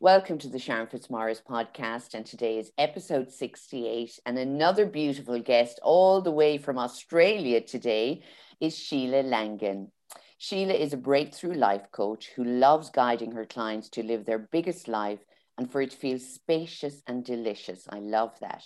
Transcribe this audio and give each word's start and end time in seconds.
Welcome 0.00 0.38
to 0.38 0.48
the 0.48 0.58
Sharon 0.58 0.88
Fitzmaurice 0.88 1.40
podcast, 1.48 2.14
and 2.14 2.26
today 2.26 2.58
is 2.58 2.72
episode 2.76 3.30
68. 3.30 4.18
And 4.26 4.36
another 4.36 4.86
beautiful 4.86 5.40
guest, 5.40 5.78
all 5.82 6.20
the 6.20 6.32
way 6.32 6.58
from 6.58 6.78
Australia 6.78 7.60
today, 7.60 8.22
is 8.60 8.76
Sheila 8.76 9.22
Langan. 9.22 9.92
Sheila 10.36 10.74
is 10.74 10.92
a 10.92 10.98
breakthrough 10.98 11.54
life 11.54 11.92
coach 11.92 12.30
who 12.34 12.42
loves 12.44 12.90
guiding 12.90 13.32
her 13.32 13.46
clients 13.46 13.88
to 13.90 14.02
live 14.02 14.26
their 14.26 14.40
biggest 14.40 14.88
life 14.88 15.20
and 15.56 15.70
for 15.70 15.80
it 15.80 15.92
to 15.92 15.96
feel 15.96 16.18
spacious 16.18 17.00
and 17.06 17.24
delicious. 17.24 17.86
I 17.88 18.00
love 18.00 18.38
that. 18.40 18.64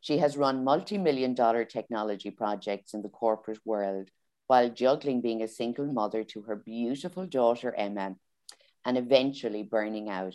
She 0.00 0.16
has 0.18 0.38
run 0.38 0.64
multi 0.64 0.96
million 0.96 1.34
dollar 1.34 1.66
technology 1.66 2.30
projects 2.30 2.94
in 2.94 3.02
the 3.02 3.10
corporate 3.10 3.60
world 3.66 4.08
while 4.46 4.70
juggling 4.70 5.20
being 5.20 5.42
a 5.42 5.48
single 5.48 5.92
mother 5.92 6.24
to 6.24 6.42
her 6.42 6.56
beautiful 6.56 7.26
daughter, 7.26 7.72
Emma, 7.74 8.16
and 8.84 8.96
eventually 8.96 9.62
burning 9.62 10.08
out. 10.08 10.34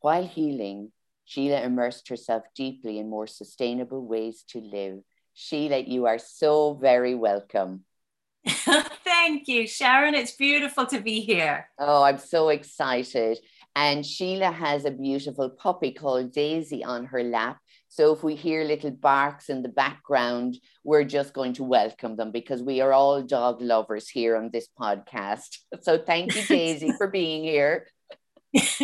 While 0.00 0.26
healing, 0.26 0.92
Sheila 1.24 1.62
immersed 1.62 2.08
herself 2.08 2.44
deeply 2.54 2.98
in 2.98 3.10
more 3.10 3.26
sustainable 3.26 4.06
ways 4.06 4.44
to 4.48 4.60
live. 4.60 5.00
Sheila, 5.34 5.78
you 5.78 6.06
are 6.06 6.18
so 6.18 6.74
very 6.74 7.14
welcome. 7.14 7.84
Thank 8.46 9.48
you, 9.48 9.66
Sharon. 9.66 10.14
It's 10.14 10.32
beautiful 10.32 10.86
to 10.86 11.00
be 11.00 11.20
here. 11.20 11.68
Oh, 11.78 12.02
I'm 12.02 12.18
so 12.18 12.48
excited. 12.48 13.38
And 13.76 14.04
Sheila 14.04 14.50
has 14.50 14.84
a 14.84 14.90
beautiful 14.90 15.50
puppy 15.50 15.92
called 15.92 16.32
Daisy 16.32 16.82
on 16.82 17.06
her 17.06 17.22
lap. 17.22 17.58
So 17.88 18.12
if 18.12 18.22
we 18.22 18.34
hear 18.34 18.64
little 18.64 18.90
barks 18.90 19.48
in 19.48 19.62
the 19.62 19.68
background, 19.68 20.58
we're 20.84 21.04
just 21.04 21.32
going 21.32 21.54
to 21.54 21.64
welcome 21.64 22.16
them 22.16 22.32
because 22.32 22.62
we 22.62 22.80
are 22.80 22.92
all 22.92 23.22
dog 23.22 23.60
lovers 23.60 24.08
here 24.08 24.36
on 24.36 24.50
this 24.52 24.68
podcast. 24.80 25.58
So 25.82 25.98
thank 25.98 26.34
you, 26.34 26.42
Daisy, 26.48 26.92
for 26.96 27.08
being 27.08 27.44
here. 27.44 27.86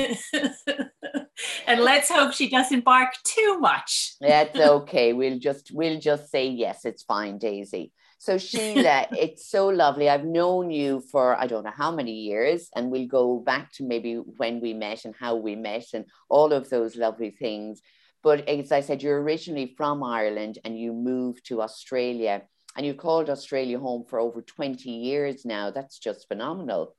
and 1.67 1.81
let's 1.81 2.11
hope 2.11 2.33
she 2.33 2.49
doesn't 2.51 2.85
bark 2.85 3.15
too 3.25 3.59
much. 3.59 4.15
That's 4.21 4.59
okay. 4.81 5.13
We'll 5.13 5.39
just 5.39 5.71
we'll 5.73 6.01
just 6.01 6.31
say 6.31 6.49
yes, 6.49 6.85
it's 6.85 7.03
fine, 7.03 7.39
Daisy. 7.39 7.93
So 8.19 8.39
Sheila, 8.39 9.07
it's 9.13 9.49
so 9.49 9.69
lovely. 9.69 10.09
I've 10.09 10.25
known 10.25 10.71
you 10.71 11.01
for 11.01 11.37
I 11.37 11.47
don't 11.47 11.65
know 11.65 11.73
how 11.75 11.91
many 11.91 12.13
years, 12.13 12.69
and 12.77 12.91
we'll 12.91 13.07
go 13.07 13.39
back 13.39 13.73
to 13.75 13.85
maybe 13.85 14.17
when 14.17 14.61
we 14.61 14.75
met 14.75 15.05
and 15.05 15.15
how 15.19 15.37
we 15.37 15.57
met 15.57 15.87
and 15.95 16.05
all 16.29 16.53
of 16.53 16.69
those 16.69 16.97
lovely 16.97 17.31
things. 17.31 17.81
But 18.23 18.49
as 18.49 18.73
I 18.73 18.81
said, 18.81 19.03
you're 19.03 19.21
originally 19.23 19.75
from 19.77 20.03
Ireland 20.03 20.59
and 20.65 20.79
you 20.79 20.93
moved 20.93 21.47
to 21.47 21.63
Australia, 21.63 22.43
and 22.77 22.85
you've 22.85 22.97
called 22.99 23.31
Australia 23.31 23.79
home 23.79 24.05
for 24.09 24.19
over 24.19 24.43
20 24.43 24.91
years 24.91 25.45
now. 25.45 25.71
That's 25.71 25.99
just 25.99 26.29
phenomenal. 26.29 26.97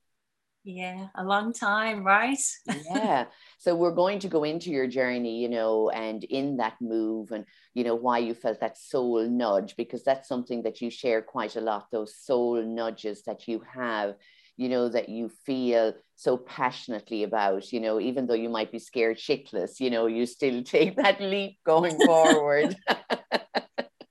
Yeah, 0.68 1.06
a 1.14 1.22
long 1.22 1.52
time, 1.52 2.02
right? 2.02 2.42
yeah. 2.90 3.26
So 3.58 3.76
we're 3.76 3.94
going 3.94 4.18
to 4.18 4.28
go 4.28 4.42
into 4.42 4.70
your 4.70 4.88
journey, 4.88 5.40
you 5.40 5.48
know, 5.48 5.90
and 5.90 6.24
in 6.24 6.56
that 6.56 6.74
move 6.80 7.30
and, 7.30 7.44
you 7.74 7.84
know, 7.84 7.94
why 7.94 8.18
you 8.18 8.34
felt 8.34 8.58
that 8.58 8.76
soul 8.76 9.28
nudge, 9.28 9.76
because 9.76 10.02
that's 10.02 10.28
something 10.28 10.62
that 10.62 10.80
you 10.80 10.90
share 10.90 11.22
quite 11.22 11.54
a 11.54 11.60
lot, 11.60 11.86
those 11.92 12.16
soul 12.16 12.60
nudges 12.60 13.22
that 13.26 13.46
you 13.46 13.62
have, 13.72 14.16
you 14.56 14.68
know, 14.68 14.88
that 14.88 15.08
you 15.08 15.28
feel 15.28 15.94
so 16.16 16.36
passionately 16.36 17.22
about, 17.22 17.72
you 17.72 17.78
know, 17.78 18.00
even 18.00 18.26
though 18.26 18.34
you 18.34 18.48
might 18.48 18.72
be 18.72 18.80
scared 18.80 19.18
shitless, 19.18 19.78
you 19.78 19.90
know, 19.90 20.06
you 20.06 20.26
still 20.26 20.62
take 20.64 20.96
that 20.96 21.20
leap 21.20 21.58
going 21.64 21.96
forward. 22.04 22.74
Definitely. 22.88 23.22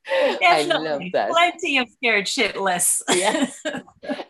I 0.46 0.64
love 0.64 1.02
that. 1.12 1.32
Plenty 1.32 1.80
of 1.80 1.90
scared 1.90 2.28
shitless. 2.28 3.02
yes. 3.10 3.62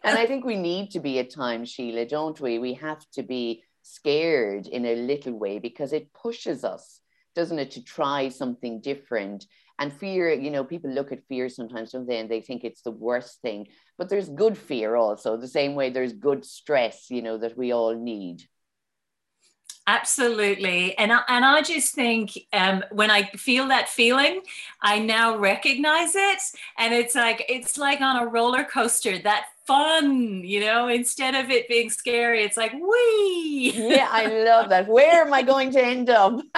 And 0.04 0.18
I 0.18 0.26
think 0.28 0.46
we 0.46 0.56
need 0.56 0.92
to 0.92 1.00
be 1.00 1.20
at 1.20 1.30
times, 1.30 1.70
Sheila, 1.70 2.06
don't 2.06 2.40
we? 2.40 2.60
We 2.60 2.74
have 2.76 3.06
to 3.14 3.24
be 3.24 3.64
scared 3.82 4.68
in 4.68 4.86
a 4.86 4.96
little 4.96 5.34
way 5.34 5.60
because 5.60 5.94
it 5.94 6.14
pushes 6.14 6.64
us, 6.64 7.02
doesn't 7.36 7.60
it, 7.60 7.72
to 7.72 7.84
try 7.84 8.30
something 8.30 8.82
different. 8.82 9.46
And 9.78 9.92
fear, 9.92 10.32
you 10.32 10.52
know, 10.52 10.64
people 10.64 10.90
look 10.90 11.12
at 11.12 11.28
fear 11.28 11.50
sometimes, 11.50 11.92
don't 11.92 12.08
they? 12.08 12.20
And 12.20 12.30
they 12.30 12.42
think 12.42 12.64
it's 12.64 12.82
the 12.82 12.92
worst 12.92 13.42
thing. 13.42 13.68
But 13.98 14.10
there's 14.10 14.30
good 14.30 14.58
fear 14.58 14.96
also, 14.96 15.38
the 15.38 15.48
same 15.48 15.76
way 15.76 15.90
there's 15.90 16.14
good 16.14 16.46
stress, 16.46 17.10
you 17.10 17.22
know, 17.22 17.38
that 17.38 17.58
we 17.58 17.74
all 17.74 17.94
need. 17.94 18.44
Absolutely. 19.88 20.98
And 20.98 21.14
I, 21.14 21.22
and 21.28 21.46
I 21.46 21.62
just 21.62 21.94
think 21.94 22.32
um, 22.52 22.84
when 22.92 23.12
I 23.12 23.24
feel 23.36 23.68
that 23.68 23.88
feeling, 23.88 24.42
I 24.82 24.98
now 24.98 25.38
recognize 25.38 26.16
it. 26.16 26.40
And 26.80 26.94
it's 26.94 27.14
like, 27.14 27.46
it's 27.48 27.78
like 27.78 28.02
on 28.02 28.18
a 28.18 28.26
roller 28.26 28.64
coaster, 28.64 29.20
that 29.20 29.46
fun, 29.68 30.44
you 30.44 30.60
know, 30.60 30.88
instead 30.88 31.36
of 31.36 31.50
it 31.50 31.68
being 31.68 31.90
scary, 31.90 32.44
it's 32.44 32.58
like, 32.58 32.74
wee. 32.74 33.72
Yeah, 33.76 34.08
I 34.12 34.26
love 34.28 34.70
that. 34.70 34.88
Where 34.88 35.26
am 35.26 35.34
I 35.34 35.42
going 35.42 35.72
to 35.72 35.84
end 35.84 36.10
up? 36.10 36.40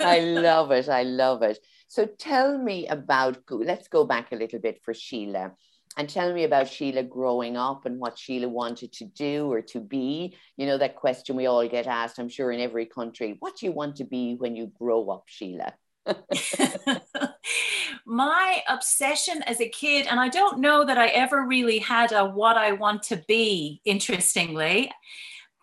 I 0.00 0.20
love 0.20 0.70
it. 0.70 0.88
I 0.88 1.02
love 1.02 1.42
it. 1.42 1.58
So 1.88 2.06
tell 2.06 2.58
me 2.58 2.86
about, 2.88 3.38
let's 3.50 3.88
go 3.88 4.04
back 4.04 4.32
a 4.32 4.36
little 4.36 4.58
bit 4.58 4.80
for 4.82 4.92
Sheila 4.92 5.52
and 5.96 6.08
tell 6.08 6.32
me 6.32 6.44
about 6.44 6.68
Sheila 6.68 7.02
growing 7.02 7.56
up 7.56 7.86
and 7.86 7.98
what 7.98 8.18
Sheila 8.18 8.48
wanted 8.48 8.92
to 8.94 9.04
do 9.06 9.50
or 9.50 9.62
to 9.62 9.80
be. 9.80 10.36
You 10.56 10.66
know, 10.66 10.78
that 10.78 10.96
question 10.96 11.36
we 11.36 11.46
all 11.46 11.66
get 11.66 11.86
asked, 11.86 12.18
I'm 12.18 12.28
sure, 12.28 12.52
in 12.52 12.60
every 12.60 12.86
country. 12.86 13.36
What 13.38 13.56
do 13.56 13.66
you 13.66 13.72
want 13.72 13.96
to 13.96 14.04
be 14.04 14.34
when 14.34 14.56
you 14.56 14.70
grow 14.78 15.08
up, 15.08 15.24
Sheila? 15.26 15.72
My 18.06 18.62
obsession 18.68 19.42
as 19.42 19.60
a 19.60 19.68
kid, 19.68 20.06
and 20.06 20.20
I 20.20 20.28
don't 20.28 20.60
know 20.60 20.84
that 20.84 20.98
I 20.98 21.08
ever 21.08 21.44
really 21.44 21.78
had 21.78 22.12
a 22.12 22.24
what 22.24 22.56
I 22.56 22.72
want 22.72 23.02
to 23.04 23.16
be, 23.26 23.80
interestingly. 23.84 24.92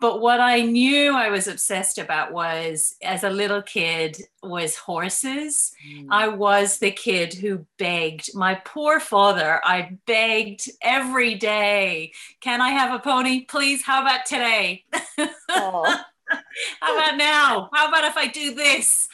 But 0.00 0.20
what 0.20 0.40
I 0.40 0.60
knew 0.60 1.14
I 1.14 1.30
was 1.30 1.48
obsessed 1.48 1.98
about 1.98 2.32
was, 2.32 2.94
as 3.02 3.24
a 3.24 3.30
little 3.30 3.62
kid, 3.62 4.18
was 4.42 4.76
horses. 4.76 5.72
Mm. 5.88 6.08
I 6.10 6.28
was 6.28 6.78
the 6.78 6.90
kid 6.90 7.32
who 7.32 7.64
begged. 7.78 8.34
My 8.34 8.56
poor 8.56 9.00
father, 9.00 9.60
I 9.64 9.96
begged 10.06 10.68
every 10.82 11.36
day. 11.36 12.12
Can 12.40 12.60
I 12.60 12.70
have 12.70 12.92
a 12.92 12.98
pony, 12.98 13.46
please? 13.46 13.82
How 13.82 14.02
about 14.02 14.26
today? 14.26 14.84
How 16.80 16.96
about 16.96 17.16
now? 17.16 17.68
How 17.72 17.88
about 17.88 18.04
if 18.04 18.16
I 18.16 18.26
do 18.28 18.54
this? 18.54 19.08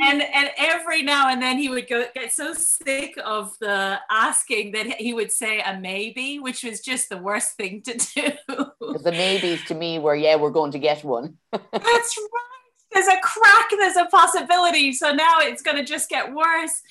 and 0.00 0.22
and 0.22 0.50
every 0.56 1.02
now 1.02 1.30
and 1.30 1.40
then 1.40 1.58
he 1.58 1.68
would 1.68 1.88
go 1.88 2.04
get 2.14 2.32
so 2.32 2.52
sick 2.54 3.18
of 3.24 3.52
the 3.60 3.98
asking 4.10 4.72
that 4.72 4.86
he 5.00 5.14
would 5.14 5.32
say 5.32 5.60
a 5.60 5.78
maybe, 5.78 6.38
which 6.38 6.64
was 6.64 6.80
just 6.80 7.08
the 7.08 7.18
worst 7.18 7.56
thing 7.56 7.82
to 7.82 7.94
do. 7.94 8.32
The 9.02 9.12
maybes 9.12 9.64
to 9.66 9.74
me 9.74 9.98
were, 9.98 10.14
yeah, 10.14 10.36
we're 10.36 10.50
going 10.50 10.72
to 10.72 10.78
get 10.78 11.04
one. 11.04 11.36
That's 11.52 11.72
right. 11.72 12.60
There's 12.92 13.06
a 13.06 13.20
crack, 13.22 13.70
there's 13.70 13.96
a 13.96 14.06
possibility. 14.06 14.92
So 14.92 15.12
now 15.12 15.38
it's 15.38 15.62
going 15.62 15.76
to 15.76 15.84
just 15.84 16.08
get 16.08 16.34
worse. 16.34 16.82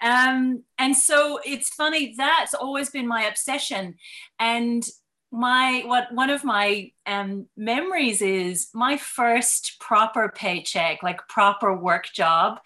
Um, 0.00 0.62
and 0.78 0.96
so 0.96 1.40
it's 1.44 1.74
funny, 1.74 2.14
that's 2.16 2.54
always 2.54 2.88
been 2.88 3.06
my 3.06 3.24
obsession. 3.24 3.96
And 4.38 4.82
my 5.30 5.82
what 5.86 6.12
one 6.12 6.30
of 6.30 6.44
my 6.44 6.90
um, 7.06 7.46
memories 7.56 8.20
is 8.20 8.68
my 8.74 8.96
first 8.96 9.78
proper 9.80 10.28
paycheck 10.28 11.02
like 11.02 11.26
proper 11.28 11.74
work 11.74 12.12
job 12.12 12.58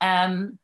um, 0.00 0.58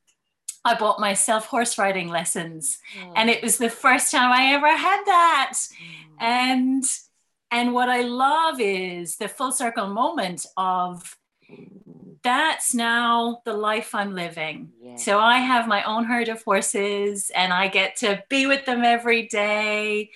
i 0.64 0.74
bought 0.74 1.00
myself 1.00 1.46
horse 1.46 1.76
riding 1.78 2.08
lessons 2.08 2.78
mm. 2.98 3.12
and 3.16 3.28
it 3.28 3.42
was 3.42 3.58
the 3.58 3.70
first 3.70 4.10
time 4.10 4.32
i 4.32 4.52
ever 4.54 4.68
had 4.68 5.02
that 5.04 5.52
mm. 5.54 6.14
and 6.20 6.84
and 7.50 7.74
what 7.74 7.88
i 7.88 8.00
love 8.00 8.58
is 8.58 9.16
the 9.16 9.28
full 9.28 9.52
circle 9.52 9.88
moment 9.88 10.46
of 10.56 11.16
that's 12.22 12.72
now 12.72 13.42
the 13.44 13.52
life 13.52 13.96
I'm 13.96 14.14
living. 14.14 14.70
Yeah. 14.80 14.96
So 14.96 15.18
I 15.18 15.38
have 15.38 15.66
my 15.66 15.82
own 15.82 16.04
herd 16.04 16.28
of 16.28 16.42
horses 16.44 17.30
and 17.34 17.52
I 17.52 17.66
get 17.66 17.96
to 17.96 18.22
be 18.28 18.46
with 18.46 18.64
them 18.64 18.84
every 18.84 19.26
day 19.26 20.10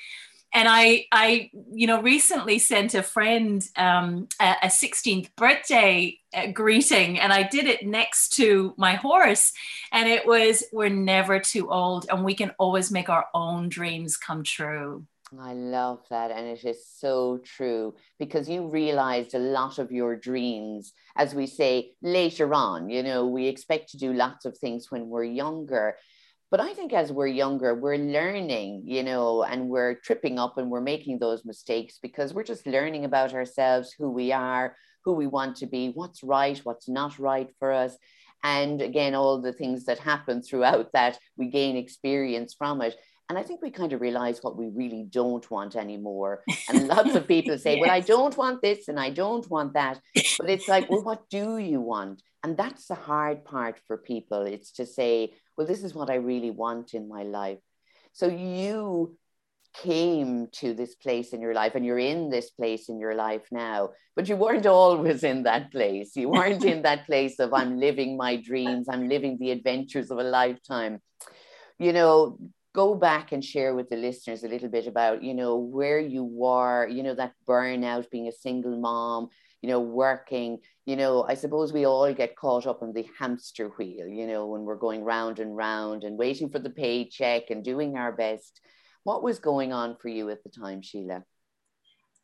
and 0.55 0.69
I, 0.69 1.07
I, 1.13 1.51
you 1.73 1.87
know, 1.87 2.01
recently 2.01 2.59
sent 2.59 2.95
a 2.95 3.03
friend 3.03 3.67
um, 3.77 4.29
a, 4.41 4.55
a 4.63 4.67
16th 4.67 5.29
birthday 5.37 6.19
uh, 6.35 6.49
greeting, 6.49 7.19
and 7.19 7.33
I 7.33 7.43
did 7.43 7.67
it 7.67 7.87
next 7.87 8.35
to 8.37 8.75
my 8.77 8.95
horse, 8.95 9.53
and 9.93 10.09
it 10.09 10.27
was, 10.27 10.65
"We're 10.73 10.89
never 10.89 11.41
too 11.41 11.71
old, 11.71 12.07
and 12.11 12.25
we 12.25 12.35
can 12.35 12.53
always 12.59 12.91
make 12.91 13.09
our 13.09 13.27
own 13.35 13.69
dreams 13.69 14.17
come 14.17 14.43
true." 14.45 15.05
I 15.39 15.55
love 15.55 16.01
that, 16.11 16.31
and 16.31 16.47
it 16.47 16.65
is 16.65 16.87
so 16.89 17.39
true 17.45 17.95
because 18.19 18.49
you 18.49 18.69
realized 18.69 19.35
a 19.35 19.41
lot 19.41 19.79
of 19.79 19.91
your 19.91 20.17
dreams, 20.17 20.93
as 21.17 21.35
we 21.35 21.47
say 21.47 21.93
later 22.01 22.55
on. 22.55 22.89
You 22.89 23.03
know, 23.03 23.27
we 23.27 23.49
expect 23.49 23.91
to 23.91 23.99
do 23.99 24.13
lots 24.13 24.45
of 24.45 24.57
things 24.57 24.91
when 24.91 25.09
we're 25.09 25.25
younger 25.25 25.97
but 26.51 26.61
I 26.61 26.75
think 26.75 26.93
as 26.93 27.13
we're 27.13 27.27
younger, 27.27 27.75
we're 27.75 27.97
learning, 27.97 28.83
you 28.87 29.03
know, 29.03 29.43
and 29.43 29.69
we're 29.69 29.97
tripping 29.97 30.39
up 30.39 30.59
and 30.59 30.71
we're 30.71 30.81
making 30.81 31.19
those 31.19 31.45
mistakes 31.45 31.99
because 32.01 32.33
we're 32.33 32.45
just 32.45 32.67
learning 32.67 33.05
about 33.05 33.35
ourselves, 33.35 33.95
who 33.99 34.11
we 34.11 34.33
are, 34.33 34.77
who 35.05 35.13
we 35.13 35.27
want 35.27 35.57
to 35.57 35.67
be, 35.67 35.91
what's 35.95 36.23
right, 36.23 36.59
what's 36.59 36.89
not 36.89 37.19
right 37.19 37.51
for 37.59 37.73
us. 37.73 37.97
And 38.45 38.81
again, 38.81 39.15
all 39.15 39.41
the 39.41 39.53
things 39.53 39.87
that 39.87 39.99
happen 39.99 40.43
throughout 40.43 40.93
that, 40.93 41.19
we 41.37 41.49
gain 41.49 41.77
experience 41.77 42.55
from 42.57 42.81
it. 42.81 42.97
And 43.29 43.37
I 43.37 43.43
think 43.43 43.61
we 43.61 43.71
kind 43.71 43.93
of 43.93 44.01
realize 44.01 44.39
what 44.43 44.57
we 44.57 44.69
really 44.69 45.05
don't 45.09 45.51
want 45.51 45.75
anymore. 45.75 46.43
And 46.69 46.87
lots 46.87 47.15
of 47.15 47.27
people 47.27 47.59
say, 47.59 47.75
yes. 47.75 47.81
Well, 47.81 47.91
I 47.91 48.01
don't 48.01 48.37
want 48.37 48.63
this 48.63 48.89
and 48.89 49.01
I 49.01 49.11
don't 49.11 49.49
want 49.51 49.75
that. 49.75 50.01
But 50.39 50.51
it's 50.51 50.69
like, 50.69 50.89
Well, 50.89 51.03
what 51.03 51.29
do 51.29 51.59
you 51.59 51.81
want? 51.81 52.23
And 52.45 52.57
that's 52.57 52.87
the 52.87 52.95
hard 52.95 53.45
part 53.45 53.81
for 53.87 53.97
people. 53.97 54.43
It's 54.43 54.73
to 54.73 54.87
say, 54.87 55.35
Well, 55.57 55.67
this 55.67 55.83
is 55.83 55.95
what 55.95 56.11
I 56.11 56.17
really 56.17 56.51
want 56.51 56.95
in 56.95 57.09
my 57.09 57.25
life. 57.25 57.59
So 58.13 58.29
you 58.29 59.17
came 59.83 60.49
to 60.53 60.73
this 60.73 60.95
place 60.95 61.33
in 61.33 61.41
your 61.41 61.53
life 61.53 61.75
and 61.75 61.85
you're 61.85 61.99
in 61.99 62.31
this 62.31 62.51
place 62.51 62.89
in 62.89 62.99
your 62.99 63.15
life 63.15 63.43
now 63.51 63.91
but 64.15 64.27
you 64.29 64.35
weren't 64.35 64.65
always 64.65 65.23
in 65.23 65.43
that 65.43 65.71
place 65.71 66.17
you 66.17 66.31
weren't 66.31 66.65
in 66.65 66.81
that 66.83 67.05
place 67.05 67.39
of 67.39 67.53
i'm 67.53 67.79
living 67.79 68.17
my 68.17 68.37
dreams 68.37 68.87
i'm 68.89 69.07
living 69.07 69.37
the 69.39 69.51
adventures 69.51 70.11
of 70.11 70.19
a 70.19 70.23
lifetime 70.23 70.99
you 71.79 71.93
know 71.93 72.39
go 72.77 72.95
back 72.95 73.33
and 73.33 73.43
share 73.43 73.75
with 73.75 73.89
the 73.89 73.97
listeners 73.97 74.45
a 74.45 74.49
little 74.49 74.69
bit 74.69 74.87
about 74.87 75.23
you 75.23 75.33
know 75.33 75.57
where 75.57 75.99
you 75.99 76.23
were 76.23 76.87
you 76.87 77.03
know 77.03 77.15
that 77.15 77.33
burnout 77.49 78.11
being 78.11 78.29
a 78.29 78.33
single 78.47 78.79
mom 78.79 79.29
you 79.63 79.69
know 79.71 79.81
working. 79.81 80.59
You 80.85 80.95
know 80.95 81.25
i 81.29 81.35
suppose 81.35 81.73
we 81.73 81.87
all 81.87 82.13
get 82.15 82.37
caught 82.37 82.67
up 82.67 82.83
in 82.83 82.93
the 82.93 83.07
hamster 83.19 83.69
wheel 83.77 84.07
you 84.07 84.27
know 84.27 84.47
when 84.47 84.63
we're 84.63 84.85
going 84.87 85.03
round 85.03 85.41
and 85.41 85.57
round 85.57 86.05
and 86.05 86.17
waiting 86.17 86.49
for 86.51 86.61
the 86.61 86.71
paycheck 86.71 87.51
and 87.51 87.65
doing 87.65 87.97
our 87.97 88.13
best. 88.13 88.61
What 89.03 89.23
was 89.23 89.39
going 89.39 89.73
on 89.73 89.97
for 90.01 90.09
you 90.09 90.31
at 90.31 90.43
the 90.43 90.51
time 90.51 90.83
sheila? 90.83 91.25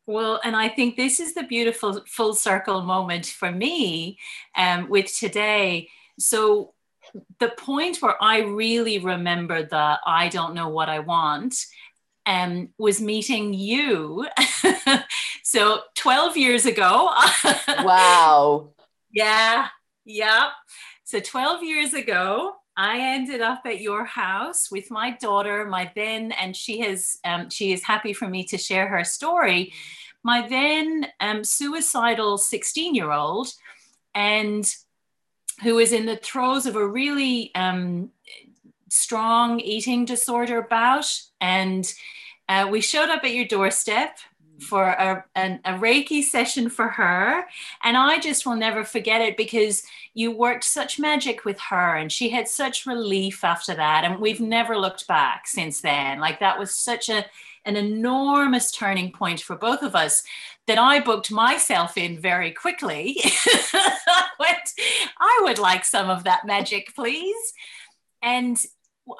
Well, 0.05 0.41
and 0.43 0.55
I 0.55 0.67
think 0.67 0.95
this 0.95 1.19
is 1.19 1.33
the 1.33 1.43
beautiful 1.43 2.03
full 2.07 2.35
circle 2.35 2.81
moment 2.81 3.25
for 3.25 3.51
me 3.51 4.19
um, 4.55 4.89
with 4.89 5.09
today. 5.17 5.87
So, 6.19 6.72
the 7.39 7.49
point 7.49 7.97
where 7.97 8.21
I 8.21 8.39
really 8.39 8.99
remember 8.99 9.63
the 9.63 9.99
I 10.05 10.29
don't 10.29 10.53
know 10.53 10.69
what 10.69 10.89
I 10.89 10.99
want 10.99 11.55
um, 12.25 12.69
was 12.77 13.01
meeting 13.01 13.53
you. 13.53 14.27
so 15.43 15.81
12 15.95 16.37
years 16.37 16.65
ago. 16.65 17.11
wow. 17.79 18.69
Yeah. 19.11 19.67
Yeah. 20.05 20.49
So 21.03 21.19
12 21.19 21.63
years 21.63 21.93
ago, 21.93 22.53
I 22.75 22.99
ended 22.99 23.41
up 23.41 23.61
at 23.65 23.81
your 23.81 24.03
house 24.03 24.71
with 24.71 24.89
my 24.89 25.11
daughter, 25.11 25.65
my 25.65 25.91
then, 25.95 26.31
and 26.31 26.55
she 26.55 26.79
has 26.79 27.19
um, 27.23 27.49
she 27.51 27.71
is 27.71 27.83
happy 27.83 28.13
for 28.13 28.27
me 28.27 28.45
to 28.45 28.57
share 28.57 28.87
her 28.87 29.03
story. 29.03 29.73
My 30.23 30.47
then 30.47 31.07
um, 31.19 31.43
suicidal 31.43 32.39
16 32.39 32.95
year 32.95 33.11
old, 33.11 33.49
and 34.15 34.65
who 35.61 35.79
is 35.79 35.91
in 35.91 36.05
the 36.05 36.17
throes 36.17 36.65
of 36.65 36.75
a 36.75 36.87
really 36.87 37.53
um, 37.55 38.09
strong 38.89 39.59
eating 39.59 40.05
disorder 40.05 40.61
bout. 40.61 41.21
And 41.41 41.91
uh, 42.49 42.67
we 42.71 42.81
showed 42.81 43.09
up 43.09 43.23
at 43.23 43.33
your 43.33 43.45
doorstep 43.45 44.17
for 44.59 44.85
a, 44.85 45.25
an, 45.35 45.59
a 45.65 45.73
Reiki 45.73 46.23
session 46.23 46.69
for 46.69 46.87
her. 46.87 47.45
And 47.83 47.97
I 47.97 48.19
just 48.19 48.45
will 48.45 48.55
never 48.55 48.83
forget 48.83 49.21
it 49.21 49.35
because 49.37 49.83
you 50.13 50.31
worked 50.31 50.63
such 50.63 50.99
magic 50.99 51.43
with 51.43 51.59
her 51.59 51.95
and 51.95 52.11
she 52.11 52.29
had 52.29 52.47
such 52.47 52.85
relief 52.85 53.43
after 53.43 53.73
that. 53.75 54.03
And 54.03 54.19
we've 54.19 54.39
never 54.39 54.77
looked 54.77 55.07
back 55.07 55.47
since 55.47 55.81
then. 55.81 56.19
Like 56.19 56.39
that 56.39 56.59
was 56.59 56.75
such 56.75 57.09
a, 57.09 57.25
an 57.65 57.75
enormous 57.75 58.71
turning 58.71 59.11
point 59.11 59.41
for 59.41 59.55
both 59.55 59.81
of 59.81 59.95
us 59.95 60.23
that 60.67 60.77
I 60.77 60.99
booked 60.99 61.31
myself 61.31 61.97
in 61.97 62.19
very 62.19 62.51
quickly. 62.51 63.17
I 63.23 64.27
went, 64.39 64.71
I 65.19 65.39
would 65.43 65.59
like 65.59 65.85
some 65.85 66.09
of 66.09 66.23
that 66.23 66.45
magic, 66.45 66.93
please. 66.95 67.53
And 68.21 68.57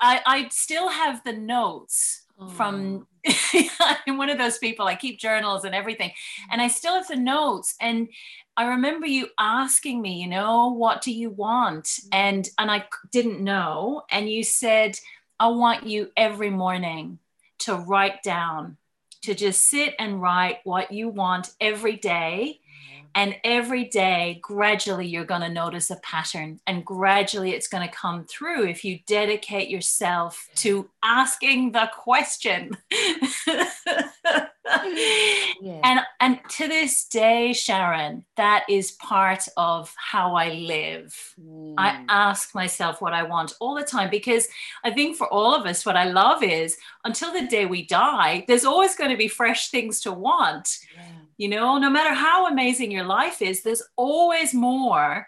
I, 0.01 0.21
I 0.25 0.47
still 0.49 0.89
have 0.89 1.23
the 1.23 1.33
notes 1.33 2.23
oh. 2.39 2.47
from 2.47 3.07
I'm 4.07 4.17
one 4.17 4.29
of 4.29 4.37
those 4.37 4.57
people. 4.57 4.85
I 4.85 4.95
keep 4.95 5.19
journals 5.19 5.65
and 5.65 5.75
everything, 5.75 6.11
and 6.51 6.61
I 6.61 6.67
still 6.67 6.95
have 6.95 7.07
the 7.07 7.15
notes. 7.15 7.75
And 7.79 8.09
I 8.57 8.67
remember 8.67 9.07
you 9.07 9.27
asking 9.39 10.01
me, 10.01 10.21
you 10.21 10.27
know, 10.27 10.73
what 10.73 11.01
do 11.01 11.11
you 11.11 11.29
want? 11.29 11.85
Mm. 11.85 12.07
And 12.11 12.49
and 12.57 12.69
I 12.71 12.85
didn't 13.11 13.41
know. 13.41 14.03
And 14.09 14.29
you 14.29 14.43
said, 14.43 14.97
I 15.39 15.47
want 15.47 15.87
you 15.87 16.11
every 16.15 16.49
morning 16.49 17.19
to 17.59 17.75
write 17.75 18.23
down, 18.23 18.77
to 19.23 19.33
just 19.33 19.63
sit 19.67 19.95
and 19.99 20.21
write 20.21 20.59
what 20.63 20.91
you 20.91 21.09
want 21.09 21.51
every 21.59 21.95
day. 21.95 22.59
Mm-hmm. 22.59 23.05
And 23.15 23.35
every 23.43 23.85
day, 23.85 24.39
gradually, 24.41 25.07
you're 25.07 25.25
going 25.25 25.41
to 25.41 25.49
notice 25.49 25.89
a 25.91 25.97
pattern, 25.97 26.59
and 26.65 26.85
gradually, 26.85 27.51
it's 27.51 27.67
going 27.67 27.87
to 27.87 27.93
come 27.93 28.25
through 28.25 28.67
if 28.67 28.83
you 28.83 28.99
dedicate 29.05 29.69
yourself 29.69 30.49
to 30.55 30.89
asking 31.03 31.73
the 31.73 31.89
question. 31.95 32.77
yeah. 35.61 35.81
And 35.83 35.99
and 36.19 36.39
to 36.51 36.67
this 36.67 37.05
day, 37.05 37.51
Sharon, 37.51 38.23
that 38.37 38.63
is 38.69 38.91
part 38.91 39.45
of 39.57 39.93
how 39.97 40.35
I 40.35 40.49
live. 40.53 41.35
Mm. 41.41 41.75
I 41.77 42.05
ask 42.07 42.55
myself 42.55 43.01
what 43.01 43.13
I 43.13 43.23
want 43.23 43.55
all 43.59 43.75
the 43.75 43.83
time 43.83 44.09
because 44.09 44.47
I 44.83 44.91
think 44.91 45.17
for 45.17 45.27
all 45.27 45.53
of 45.53 45.65
us, 45.65 45.85
what 45.85 45.97
I 45.97 46.05
love 46.05 46.43
is 46.43 46.77
until 47.03 47.33
the 47.33 47.47
day 47.47 47.65
we 47.65 47.85
die, 47.85 48.45
there's 48.47 48.65
always 48.65 48.95
going 48.95 49.11
to 49.11 49.17
be 49.17 49.27
fresh 49.27 49.69
things 49.69 49.99
to 50.01 50.13
want. 50.13 50.79
Yeah. 50.95 51.03
You 51.37 51.49
know, 51.49 51.77
no 51.77 51.89
matter 51.89 52.13
how 52.13 52.47
amazing 52.47 52.91
your 52.91 53.05
life 53.05 53.41
is, 53.41 53.63
there's 53.63 53.83
always 53.97 54.53
more 54.53 55.27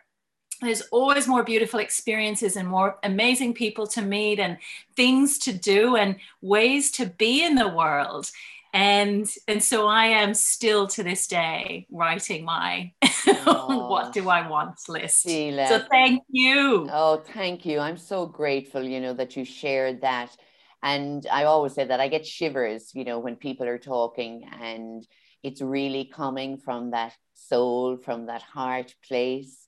there's 0.61 0.81
always 0.83 1.27
more 1.27 1.43
beautiful 1.43 1.79
experiences 1.79 2.55
and 2.55 2.67
more 2.67 2.97
amazing 3.03 3.53
people 3.53 3.85
to 3.87 4.01
meet 4.01 4.39
and 4.39 4.57
things 4.95 5.37
to 5.39 5.51
do 5.51 5.97
and 5.97 6.15
ways 6.41 6.91
to 6.91 7.05
be 7.05 7.43
in 7.43 7.55
the 7.55 7.67
world 7.67 8.31
and 8.75 9.29
and 9.47 9.63
so 9.63 9.87
i 9.87 10.07
am 10.07 10.33
still 10.33 10.85
to 10.85 11.01
this 11.01 11.27
day 11.27 11.87
writing 11.89 12.43
my 12.43 12.91
oh, 13.47 13.87
what 13.89 14.11
do 14.11 14.29
i 14.29 14.45
want 14.47 14.77
list 14.89 15.23
Sheila. 15.23 15.65
so 15.67 15.79
thank 15.89 16.21
you 16.29 16.85
oh 16.91 17.23
thank 17.33 17.65
you 17.65 17.79
i'm 17.79 17.97
so 17.97 18.25
grateful 18.25 18.83
you 18.83 18.99
know 18.99 19.13
that 19.13 19.37
you 19.37 19.45
shared 19.45 20.01
that 20.01 20.35
and 20.83 21.25
i 21.31 21.45
always 21.45 21.73
say 21.73 21.85
that 21.85 22.01
i 22.01 22.09
get 22.09 22.25
shivers 22.25 22.91
you 22.93 23.05
know 23.05 23.17
when 23.17 23.37
people 23.37 23.65
are 23.65 23.79
talking 23.79 24.43
and 24.59 25.07
it's 25.41 25.61
really 25.61 26.11
coming 26.13 26.57
from 26.57 26.91
that 26.91 27.13
soul 27.33 27.95
from 27.95 28.25
that 28.25 28.41
heart 28.41 28.93
place 29.07 29.65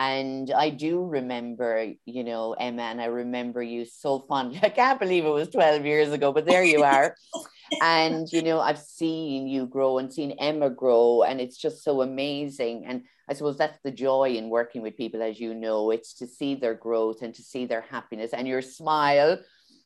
and 0.00 0.52
I 0.52 0.70
do 0.70 1.04
remember, 1.04 1.92
you 2.04 2.22
know, 2.22 2.52
Emma, 2.52 2.82
and 2.82 3.00
I 3.00 3.06
remember 3.06 3.60
you 3.60 3.84
so 3.84 4.20
fondly. 4.28 4.60
I 4.62 4.68
can't 4.68 5.00
believe 5.00 5.24
it 5.24 5.28
was 5.28 5.48
12 5.48 5.84
years 5.84 6.12
ago, 6.12 6.32
but 6.32 6.46
there 6.46 6.62
you 6.62 6.84
are. 6.84 7.16
and 7.82 8.30
you 8.32 8.42
know 8.42 8.60
i've 8.60 8.78
seen 8.78 9.46
you 9.46 9.66
grow 9.66 9.98
and 9.98 10.12
seen 10.12 10.32
emma 10.32 10.70
grow 10.70 11.22
and 11.22 11.40
it's 11.40 11.56
just 11.56 11.82
so 11.82 12.02
amazing. 12.02 12.84
And 12.86 13.04
i 13.28 13.34
suppose 13.34 13.58
that's 13.58 13.78
the 13.84 13.90
joy 13.90 14.34
in 14.36 14.48
working 14.48 14.82
with 14.82 14.96
people 14.96 15.22
as 15.22 15.38
you 15.38 15.54
know 15.54 15.90
it's 15.90 16.14
to 16.14 16.26
see 16.26 16.54
their 16.54 16.74
growth 16.74 17.22
and 17.22 17.34
to 17.34 17.42
see 17.42 17.66
their 17.66 17.82
happiness 17.82 18.32
and 18.32 18.48
your 18.48 18.62
smile. 18.62 19.38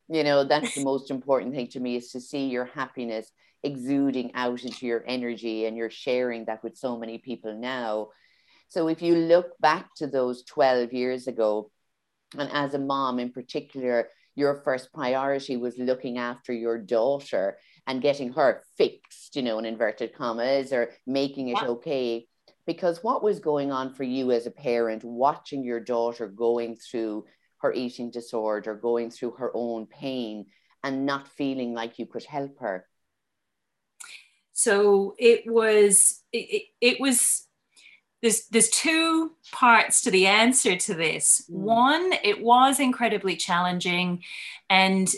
You 0.09 0.25
know 0.25 0.45
that's 0.45 0.75
the 0.75 0.85
most 0.85 1.11
important 1.11 1.55
thing 1.55 1.69
to 1.69 1.81
me 1.81 1.97
is 1.97 2.11
to 2.13 2.21
see 2.21 2.49
your 2.49 2.67
happiness 2.67 3.31
exuding 3.63 4.35
out 4.35 4.65
into 4.65 4.87
your 4.87 5.05
energy 5.07 5.67
and 5.67 5.77
you're 5.77 5.91
sharing 5.91 6.45
that 6.47 6.63
with 6.65 6.77
so 6.77 6.99
many 6.99 7.19
people 7.19 7.55
now. 7.55 8.09
So 8.69 8.89
if 8.89 9.03
you 9.03 9.15
look 9.15 9.59
back 9.61 9.95
to 9.97 10.07
those 10.07 10.43
12 10.45 10.93
years 10.93 11.27
ago 11.27 11.71
and 12.39 12.51
as 12.53 12.75
a 12.75 12.79
mom 12.79 13.19
in 13.19 13.31
particular 13.31 14.09
your 14.35 14.63
first 14.65 14.93
priority 14.93 15.57
was 15.57 15.77
looking 15.79 16.19
after 16.19 16.53
your 16.53 16.79
daughter 16.79 17.59
and 17.87 18.03
getting 18.03 18.33
her 18.33 18.63
fixed, 18.77 19.37
you 19.37 19.43
know, 19.43 19.59
in 19.59 19.65
inverted 19.65 20.15
commas, 20.15 20.73
or 20.73 20.91
making 21.07 21.49
it 21.49 21.59
yeah. 21.61 21.69
okay. 21.69 22.27
Because 22.67 23.03
what 23.03 23.23
was 23.25 23.41
going 23.41 23.73
on 23.73 23.93
for 23.93 24.05
you 24.05 24.31
as 24.31 24.47
a 24.47 24.51
parent, 24.51 25.03
watching 25.03 25.65
your 25.65 25.81
daughter 25.81 26.29
going 26.29 26.77
through 26.77 27.25
her 27.59 27.73
eating 27.73 28.11
disorder, 28.11 28.75
going 28.75 29.11
through 29.11 29.33
her 29.33 29.51
own 29.55 29.87
pain, 29.87 30.47
and 30.85 31.07
not 31.07 31.29
feeling 31.29 31.75
like 31.75 31.99
you 31.99 32.07
could 32.07 32.25
help 32.25 32.61
her? 32.61 32.87
So 34.53 35.15
it 35.19 35.43
was, 35.47 36.23
it, 36.33 36.37
it, 36.39 36.63
it 36.81 37.01
was 37.01 37.47
there's 38.23 38.47
there's 38.47 38.71
two 38.71 39.33
parts 39.51 40.03
to 40.03 40.11
the 40.11 40.29
answer 40.29 40.77
to 40.77 40.95
this. 40.95 41.45
Mm. 41.51 41.55
One, 41.55 42.13
it 42.23 42.41
was 42.41 42.79
incredibly 42.79 43.37
challenging, 43.37 44.23
and 44.71 45.09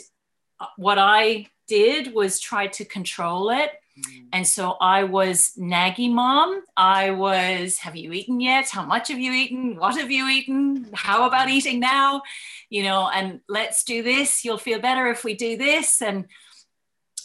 what 0.75 0.97
I 0.97 1.47
did 1.67 2.13
was 2.13 2.39
try 2.39 2.67
to 2.67 2.85
control 2.85 3.49
it. 3.49 3.71
Mm. 3.97 4.27
And 4.33 4.47
so 4.47 4.71
I 4.81 5.03
was 5.03 5.53
naggy 5.57 6.11
mom. 6.11 6.61
I 6.75 7.11
was, 7.11 7.77
have 7.79 7.95
you 7.95 8.11
eaten 8.11 8.39
yet? 8.41 8.69
How 8.69 8.85
much 8.85 9.07
have 9.07 9.19
you 9.19 9.31
eaten? 9.31 9.77
What 9.77 9.97
have 9.97 10.11
you 10.11 10.27
eaten? 10.27 10.89
How 10.93 11.27
about 11.27 11.49
eating 11.49 11.79
now? 11.79 12.21
You 12.69 12.83
know, 12.83 13.09
and 13.09 13.39
let's 13.47 13.83
do 13.83 14.03
this. 14.03 14.43
You'll 14.43 14.57
feel 14.57 14.79
better 14.79 15.07
if 15.07 15.23
we 15.23 15.35
do 15.35 15.55
this. 15.57 16.01
And 16.01 16.25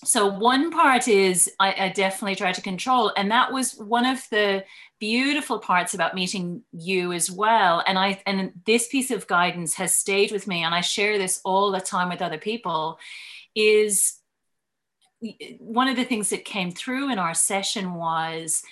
so 0.04 0.26
one 0.26 0.70
part 0.70 1.09
is 1.09 1.50
I, 1.59 1.75
I 1.87 1.88
definitely 1.90 2.37
try 2.37 2.52
to 2.52 2.62
control. 2.62 3.12
And 3.16 3.30
that 3.30 3.52
was 3.52 3.76
one 3.76 4.06
of 4.06 4.23
the 4.30 4.64
beautiful 4.99 5.59
parts 5.59 5.92
about 5.94 6.14
meeting 6.14 6.62
you 6.73 7.12
as 7.12 7.30
well. 7.30 7.82
And 7.87 7.99
I 7.99 8.23
and 8.26 8.52
this 8.64 8.88
piece 8.88 9.11
of 9.11 9.26
guidance 9.26 9.75
has 9.75 9.94
stayed 9.94 10.32
with 10.32 10.47
me. 10.47 10.62
And 10.62 10.75
I 10.75 10.80
share 10.80 11.18
this 11.18 11.40
all 11.44 11.70
the 11.70 11.80
time 11.80 12.09
with 12.09 12.23
other 12.23 12.38
people 12.38 12.99
is 13.54 14.20
one 15.59 15.89
of 15.89 15.97
the 15.97 16.05
things 16.05 16.31
that 16.31 16.45
came 16.45 16.71
through 16.71 17.11
in 17.11 17.19
our 17.19 17.35
session 17.35 17.95
was 17.95 18.62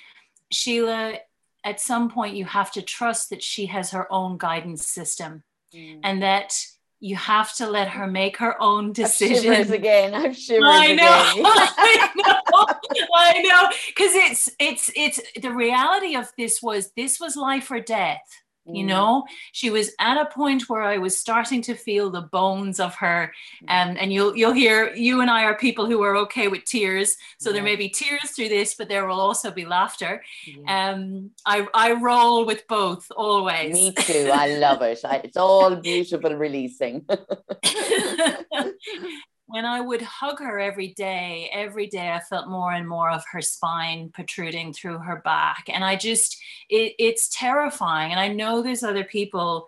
Sheila, 0.51 1.19
at 1.65 1.81
some 1.81 2.11
point, 2.11 2.37
you 2.37 2.45
have 2.45 2.73
to 2.73 2.83
trust 2.83 3.31
that 3.31 3.43
she 3.43 3.67
has 3.67 3.91
her 3.91 4.11
own 4.13 4.39
guidance 4.39 4.87
system 4.87 5.43
mm. 5.75 6.01
and 6.03 6.23
that 6.23 6.55
you 7.01 7.17
have 7.17 7.55
to 7.55 7.69
let 7.69 7.89
her 7.89 8.07
make 8.07 8.39
her 8.39 8.61
own 8.61 8.93
decisions. 8.93 9.71
Again. 9.71 10.15
I've 10.15 10.37
shivers 10.37 10.65
I 10.67 10.95
know. 10.95 11.33
again. 11.33 11.45
I 11.79 12.13
know. 12.17 12.67
I 13.15 13.43
know. 13.43 13.69
Because 13.87 14.15
it's 14.15 14.51
it's 14.59 14.91
it's 14.97 15.21
the 15.41 15.53
reality 15.53 16.17
of 16.17 16.31
this 16.37 16.63
was 16.63 16.91
this 16.97 17.21
was 17.21 17.37
life 17.37 17.71
or 17.71 17.81
death 17.81 18.23
you 18.69 18.85
mm. 18.85 18.89
know 18.89 19.25
she 19.53 19.71
was 19.71 19.91
at 19.99 20.21
a 20.21 20.27
point 20.27 20.69
where 20.69 20.83
i 20.83 20.99
was 20.99 21.19
starting 21.19 21.63
to 21.63 21.75
feel 21.75 22.11
the 22.11 22.23
bones 22.23 22.81
of 22.81 22.95
her 22.95 23.33
um, 23.69 23.97
and 23.99 24.13
you'll 24.13 24.37
you'll 24.37 24.53
hear 24.53 24.95
you 24.95 25.21
and 25.21 25.31
i 25.31 25.45
are 25.45 25.57
people 25.57 25.87
who 25.87 26.03
are 26.03 26.17
okay 26.17 26.49
with 26.49 26.65
tears 26.65 27.17
so 27.39 27.51
yeah. 27.51 27.55
there 27.55 27.63
may 27.63 27.77
be 27.77 27.89
tears 27.89 28.31
through 28.31 28.49
this 28.49 28.75
but 28.75 28.89
there 28.89 29.07
will 29.07 29.21
also 29.21 29.51
be 29.51 29.65
laughter 29.65 30.23
yeah. 30.47 30.91
um 30.91 31.31
i 31.47 31.67
i 31.75 31.93
roll 31.93 32.45
with 32.45 32.67
both 32.69 33.11
always 33.17 33.73
me 33.73 33.93
too 33.93 34.31
i 34.33 34.57
love 34.57 34.83
it 34.83 35.01
I, 35.05 35.17
it's 35.25 35.37
all 35.37 35.77
beautiful 35.77 36.35
releasing 36.35 37.07
when 39.49 39.65
I 39.65 39.81
would 39.81 40.03
hug 40.03 40.41
her 40.41 40.61
every 40.61 40.89
day, 40.89 41.51
every 41.55 41.87
day 41.87 42.11
I 42.11 42.21
felt 42.21 42.49
more 42.49 42.73
and 42.73 42.87
more 42.87 43.11
of 43.11 43.25
her 43.33 43.41
spine 43.41 44.11
protruding 44.11 44.75
through 44.75 44.99
her 44.99 45.23
back. 45.25 45.65
And 45.69 45.83
I 45.83 45.97
just, 45.97 46.37
it, 46.69 46.95
it's 46.99 47.31
terrifying. 47.31 48.13
And 48.13 48.21
I 48.21 48.29
know 48.29 48.63
there's 48.63 48.83
other 48.83 49.05
people 49.05 49.67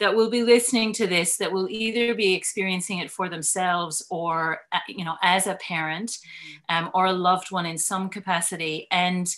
that 0.00 0.16
will 0.16 0.30
be 0.30 0.42
listening 0.42 0.92
to 0.94 1.06
this 1.06 1.36
that 1.36 1.52
will 1.52 1.68
either 1.70 2.12
be 2.12 2.34
experiencing 2.34 2.98
it 2.98 3.10
for 3.10 3.28
themselves 3.28 4.04
or, 4.10 4.62
uh, 4.72 4.80
you 4.88 5.04
know, 5.04 5.14
as 5.22 5.46
a 5.46 5.54
parent 5.56 6.10
mm-hmm. 6.10 6.86
um, 6.86 6.90
or 6.92 7.06
a 7.06 7.12
loved 7.12 7.52
one 7.52 7.66
in 7.66 7.78
some 7.78 8.08
capacity. 8.08 8.88
And 8.90 9.32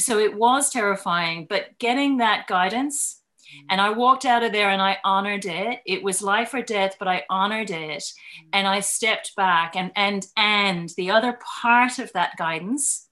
so 0.00 0.18
it 0.18 0.34
was 0.34 0.70
terrifying, 0.70 1.46
but 1.48 1.78
getting 1.78 2.16
that 2.16 2.48
guidance 2.48 3.19
and 3.68 3.80
I 3.80 3.90
walked 3.90 4.24
out 4.24 4.42
of 4.42 4.52
there 4.52 4.70
and 4.70 4.82
I 4.82 4.98
honored 5.04 5.44
it. 5.44 5.80
It 5.86 6.02
was 6.02 6.22
life 6.22 6.54
or 6.54 6.62
death, 6.62 6.96
but 6.98 7.08
I 7.08 7.24
honored 7.30 7.70
it. 7.70 8.04
And 8.52 8.66
I 8.66 8.80
stepped 8.80 9.34
back. 9.36 9.76
And 9.76 9.92
and 9.96 10.26
and 10.36 10.88
the 10.96 11.10
other 11.10 11.38
part 11.62 11.98
of 11.98 12.12
that 12.12 12.36
guidance 12.36 13.08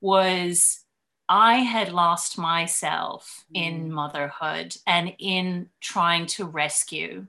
was 0.00 0.84
I 1.28 1.56
had 1.56 1.92
lost 1.92 2.38
myself 2.38 3.44
in 3.52 3.88
mm. 3.88 3.90
motherhood 3.90 4.76
and 4.86 5.12
in 5.18 5.68
trying 5.80 6.26
to 6.26 6.44
rescue. 6.46 7.26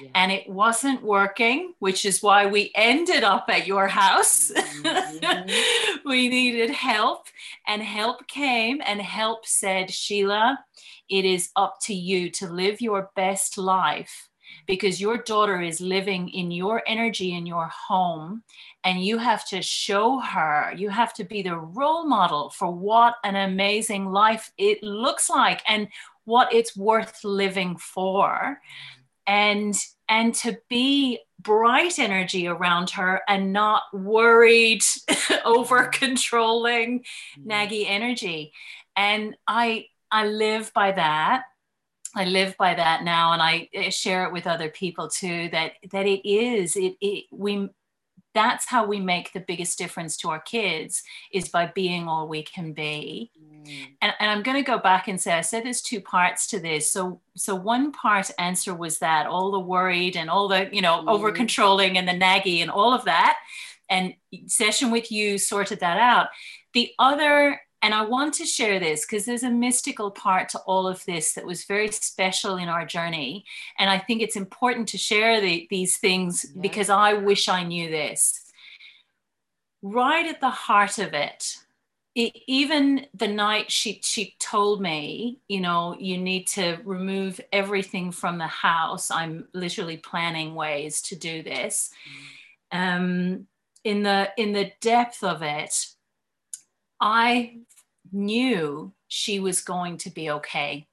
Yeah. 0.00 0.10
And 0.14 0.32
it 0.32 0.48
wasn't 0.48 1.02
working, 1.02 1.74
which 1.78 2.04
is 2.04 2.22
why 2.22 2.46
we 2.46 2.72
ended 2.74 3.22
up 3.22 3.46
at 3.48 3.66
your 3.66 3.88
house. 3.88 4.50
Mm-hmm. 4.50 6.08
we 6.08 6.28
needed 6.28 6.70
help, 6.70 7.26
and 7.66 7.82
help 7.82 8.26
came, 8.26 8.80
and 8.84 9.00
help 9.00 9.46
said, 9.46 9.90
Sheila, 9.90 10.58
it 11.08 11.24
is 11.24 11.50
up 11.56 11.76
to 11.82 11.94
you 11.94 12.30
to 12.30 12.48
live 12.48 12.80
your 12.80 13.10
best 13.14 13.58
life 13.58 14.28
because 14.66 15.00
your 15.00 15.18
daughter 15.18 15.60
is 15.60 15.80
living 15.80 16.28
in 16.28 16.50
your 16.50 16.82
energy 16.86 17.34
in 17.34 17.46
your 17.46 17.66
home 17.66 18.42
and 18.84 19.04
you 19.04 19.18
have 19.18 19.46
to 19.46 19.60
show 19.60 20.18
her 20.18 20.72
you 20.76 20.88
have 20.88 21.12
to 21.12 21.24
be 21.24 21.42
the 21.42 21.56
role 21.56 22.06
model 22.06 22.50
for 22.50 22.70
what 22.70 23.16
an 23.24 23.36
amazing 23.36 24.10
life 24.10 24.52
it 24.58 24.82
looks 24.82 25.28
like 25.28 25.62
and 25.68 25.88
what 26.24 26.52
it's 26.52 26.76
worth 26.76 27.22
living 27.24 27.76
for 27.76 28.60
and 29.26 29.74
and 30.08 30.34
to 30.34 30.58
be 30.68 31.18
bright 31.40 31.98
energy 31.98 32.46
around 32.46 32.90
her 32.90 33.20
and 33.28 33.52
not 33.52 33.82
worried 33.92 34.82
over 35.44 35.84
controlling 35.86 37.00
mm-hmm. 37.00 37.50
naggy 37.50 37.84
energy 37.86 38.52
and 38.96 39.36
i 39.46 39.86
I 40.14 40.28
live 40.28 40.72
by 40.72 40.92
that. 40.92 41.42
I 42.14 42.24
live 42.26 42.56
by 42.56 42.74
that 42.74 43.02
now, 43.02 43.32
and 43.32 43.42
I 43.42 43.68
share 43.90 44.24
it 44.24 44.32
with 44.32 44.46
other 44.46 44.68
people 44.70 45.08
too. 45.08 45.48
That 45.50 45.72
that 45.90 46.06
it 46.06 46.26
is 46.28 46.76
it, 46.76 46.94
it 47.00 47.24
we 47.32 47.68
that's 48.34 48.66
how 48.66 48.84
we 48.84 49.00
make 49.00 49.32
the 49.32 49.40
biggest 49.40 49.78
difference 49.78 50.16
to 50.16 50.28
our 50.28 50.40
kids 50.40 51.02
is 51.32 51.48
by 51.48 51.66
being 51.66 52.08
all 52.08 52.28
we 52.28 52.42
can 52.42 52.72
be 52.72 53.30
mm. 53.40 53.86
and, 54.02 54.12
and 54.18 54.30
i'm 54.30 54.42
going 54.42 54.56
to 54.56 54.68
go 54.68 54.78
back 54.78 55.08
and 55.08 55.20
say 55.20 55.32
i 55.32 55.40
said 55.40 55.64
there's 55.64 55.80
two 55.80 56.00
parts 56.00 56.46
to 56.46 56.60
this 56.60 56.90
so 56.90 57.20
so 57.36 57.54
one 57.54 57.92
part 57.92 58.30
answer 58.38 58.74
was 58.74 58.98
that 58.98 59.26
all 59.26 59.50
the 59.50 59.60
worried 59.60 60.16
and 60.16 60.28
all 60.28 60.48
the 60.48 60.68
you 60.72 60.82
know 60.82 61.02
mm. 61.02 61.08
over 61.08 61.30
controlling 61.32 61.96
and 61.96 62.08
the 62.08 62.12
naggy 62.12 62.60
and 62.60 62.70
all 62.70 62.92
of 62.92 63.04
that 63.04 63.38
and 63.88 64.14
session 64.46 64.90
with 64.90 65.12
you 65.12 65.38
sorted 65.38 65.80
that 65.80 65.98
out 65.98 66.28
the 66.72 66.92
other 66.98 67.60
and 67.84 67.92
I 67.92 68.00
want 68.00 68.32
to 68.34 68.46
share 68.46 68.80
this 68.80 69.04
because 69.04 69.26
there's 69.26 69.42
a 69.42 69.50
mystical 69.50 70.10
part 70.10 70.48
to 70.48 70.58
all 70.60 70.88
of 70.88 71.04
this 71.04 71.34
that 71.34 71.44
was 71.44 71.64
very 71.64 71.92
special 71.92 72.56
in 72.56 72.70
our 72.70 72.86
journey. 72.86 73.44
And 73.78 73.90
I 73.90 73.98
think 73.98 74.22
it's 74.22 74.36
important 74.36 74.88
to 74.88 74.96
share 74.96 75.38
the, 75.42 75.66
these 75.68 75.98
things 75.98 76.46
yeah. 76.46 76.62
because 76.62 76.88
I 76.88 77.12
wish 77.12 77.46
I 77.46 77.62
knew 77.62 77.90
this. 77.90 78.40
Right 79.82 80.24
at 80.24 80.40
the 80.40 80.48
heart 80.48 80.96
of 80.96 81.12
it, 81.12 81.58
it, 82.14 82.32
even 82.46 83.06
the 83.12 83.28
night 83.28 83.70
she 83.70 84.00
she 84.02 84.34
told 84.38 84.80
me, 84.80 85.40
you 85.46 85.60
know, 85.60 85.94
you 85.98 86.16
need 86.16 86.46
to 86.46 86.78
remove 86.84 87.38
everything 87.52 88.12
from 88.12 88.38
the 88.38 88.46
house. 88.46 89.10
I'm 89.10 89.46
literally 89.52 89.98
planning 89.98 90.54
ways 90.54 91.02
to 91.02 91.16
do 91.16 91.42
this. 91.42 91.90
Mm. 92.72 92.96
Um, 92.96 93.46
in 93.82 94.04
the 94.04 94.30
in 94.38 94.52
the 94.52 94.72
depth 94.80 95.22
of 95.22 95.42
it, 95.42 95.86
I 96.98 97.58
knew 98.14 98.92
she 99.08 99.40
was 99.40 99.60
going 99.60 99.98
to 99.98 100.10
be 100.10 100.30
okay. 100.30 100.86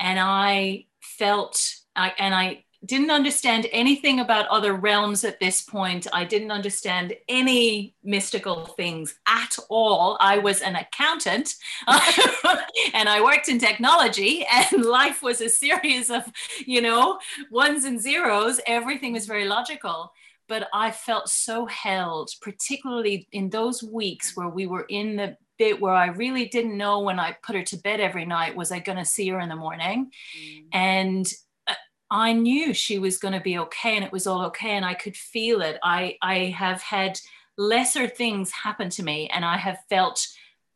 And 0.00 0.18
I 0.18 0.86
felt, 1.00 1.74
I, 1.96 2.12
and 2.18 2.34
I 2.34 2.64
didn't 2.84 3.10
understand 3.10 3.66
anything 3.72 4.20
about 4.20 4.46
other 4.48 4.72
realms 4.72 5.24
at 5.24 5.40
this 5.40 5.62
point. 5.62 6.06
I 6.12 6.24
didn't 6.24 6.52
understand 6.52 7.14
any 7.28 7.94
mystical 8.04 8.66
things 8.66 9.16
at 9.26 9.56
all. 9.68 10.16
I 10.20 10.38
was 10.38 10.60
an 10.60 10.76
accountant 10.76 11.54
and 11.88 13.08
I 13.08 13.20
worked 13.22 13.48
in 13.48 13.58
technology, 13.58 14.46
and 14.50 14.84
life 14.84 15.22
was 15.22 15.40
a 15.40 15.48
series 15.48 16.08
of, 16.08 16.22
you 16.66 16.80
know, 16.80 17.18
ones 17.50 17.84
and 17.84 18.00
zeros. 18.00 18.60
Everything 18.66 19.12
was 19.12 19.26
very 19.26 19.46
logical. 19.46 20.12
But 20.46 20.68
I 20.72 20.92
felt 20.92 21.28
so 21.28 21.66
held, 21.66 22.30
particularly 22.40 23.28
in 23.32 23.50
those 23.50 23.82
weeks 23.82 24.34
where 24.34 24.48
we 24.48 24.66
were 24.66 24.86
in 24.88 25.16
the 25.16 25.36
bit 25.58 25.80
where 25.80 25.94
I 25.94 26.06
really 26.06 26.46
didn't 26.48 26.76
know 26.76 27.00
when 27.00 27.18
I 27.18 27.36
put 27.42 27.56
her 27.56 27.62
to 27.64 27.76
bed 27.76 28.00
every 28.00 28.24
night 28.24 28.56
was 28.56 28.72
I 28.72 28.78
going 28.78 28.98
to 28.98 29.04
see 29.04 29.28
her 29.28 29.40
in 29.40 29.48
the 29.48 29.56
morning, 29.56 30.10
mm. 30.38 30.64
and 30.72 31.32
uh, 31.66 31.74
I 32.10 32.32
knew 32.32 32.72
she 32.72 32.98
was 32.98 33.18
going 33.18 33.34
to 33.34 33.40
be 33.40 33.58
okay, 33.58 33.96
and 33.96 34.04
it 34.04 34.12
was 34.12 34.26
all 34.26 34.46
okay, 34.46 34.70
and 34.70 34.84
I 34.84 34.94
could 34.94 35.16
feel 35.16 35.60
it. 35.62 35.78
I 35.82 36.16
I 36.22 36.54
have 36.56 36.82
had 36.82 37.18
lesser 37.56 38.08
things 38.08 38.50
happen 38.50 38.90
to 38.90 39.02
me, 39.02 39.28
and 39.28 39.44
I 39.44 39.56
have 39.56 39.78
felt 39.88 40.26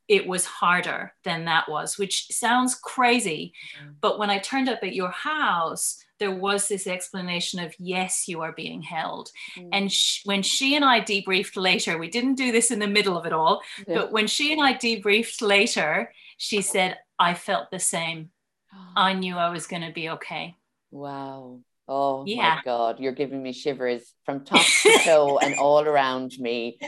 it 0.09 0.27
was 0.27 0.45
harder 0.45 1.15
than 1.25 1.47
that 1.47 1.69
was, 1.69 1.97
which 1.97 2.27
sounds 2.29 2.75
crazy. 2.75 3.55
Mm. 3.83 3.95
But 4.01 4.19
when 4.19 4.31
I 4.31 4.39
turned 4.39 4.69
up 4.69 4.81
at 4.83 4.95
your 4.95 5.11
house, 5.11 6.05
there 6.23 6.31
was 6.31 6.69
this 6.69 6.87
explanation 6.87 7.59
of 7.59 7.75
yes 7.81 8.29
you 8.29 8.43
are 8.43 8.53
being 8.53 8.81
held 8.81 9.33
mm. 9.59 9.69
and 9.73 9.91
sh- 9.91 10.21
when 10.25 10.41
she 10.41 10.77
and 10.77 10.85
i 10.85 11.01
debriefed 11.01 11.57
later 11.57 11.99
we 11.99 12.09
didn't 12.09 12.37
do 12.37 12.53
this 12.53 12.71
in 12.71 12.79
the 12.79 12.87
middle 12.87 13.19
of 13.19 13.27
it 13.27 13.33
all 13.33 13.61
yeah. 13.89 13.97
but 13.97 14.13
when 14.13 14.29
she 14.29 14.53
and 14.53 14.63
i 14.63 14.73
debriefed 14.73 15.43
later 15.43 16.13
she 16.37 16.63
said 16.63 16.97
i 17.19 17.35
felt 17.35 17.73
the 17.73 17.81
same 17.81 18.31
i 18.97 19.13
knew 19.13 19.37
i 19.37 19.51
was 19.51 19.67
going 19.67 19.83
to 19.83 19.91
be 19.91 20.11
okay 20.11 20.55
wow 20.93 21.59
oh 21.89 22.23
yeah. 22.25 22.55
my 22.55 22.61
god 22.65 23.01
you're 23.01 23.11
giving 23.11 23.43
me 23.43 23.53
shivers 23.53 24.15
from 24.25 24.45
top 24.45 24.65
to 24.83 24.99
toe 25.03 25.41
and 25.43 25.57
all 25.57 25.81
around 25.81 26.33
me 26.39 26.79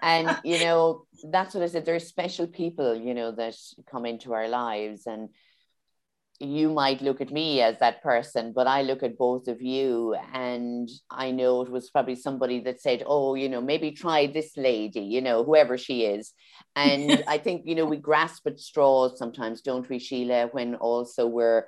and 0.00 0.38
you 0.44 0.60
know 0.60 1.04
that's 1.32 1.56
what 1.56 1.64
i 1.64 1.66
said 1.66 1.84
There 1.84 1.96
are 1.96 2.14
special 2.14 2.46
people 2.46 2.94
you 2.94 3.14
know 3.14 3.32
that 3.32 3.56
come 3.90 4.06
into 4.06 4.32
our 4.32 4.46
lives 4.46 5.08
and 5.08 5.30
you 6.40 6.70
might 6.70 7.00
look 7.00 7.20
at 7.20 7.32
me 7.32 7.60
as 7.62 7.78
that 7.78 8.02
person, 8.02 8.52
but 8.54 8.66
I 8.66 8.82
look 8.82 9.02
at 9.02 9.18
both 9.18 9.48
of 9.48 9.62
you, 9.62 10.14
and 10.34 10.88
I 11.10 11.30
know 11.30 11.62
it 11.62 11.70
was 11.70 11.90
probably 11.90 12.16
somebody 12.16 12.60
that 12.60 12.80
said, 12.80 13.02
Oh, 13.06 13.34
you 13.34 13.48
know, 13.48 13.60
maybe 13.60 13.90
try 13.90 14.26
this 14.26 14.56
lady, 14.56 15.00
you 15.00 15.20
know, 15.20 15.44
whoever 15.44 15.78
she 15.78 16.04
is. 16.04 16.32
And 16.74 17.22
I 17.28 17.38
think, 17.38 17.62
you 17.64 17.74
know, 17.74 17.86
we 17.86 17.96
grasp 17.96 18.46
at 18.46 18.60
straws 18.60 19.18
sometimes, 19.18 19.62
don't 19.62 19.88
we, 19.88 19.98
Sheila, 19.98 20.48
when 20.48 20.74
also 20.74 21.26
we're 21.26 21.64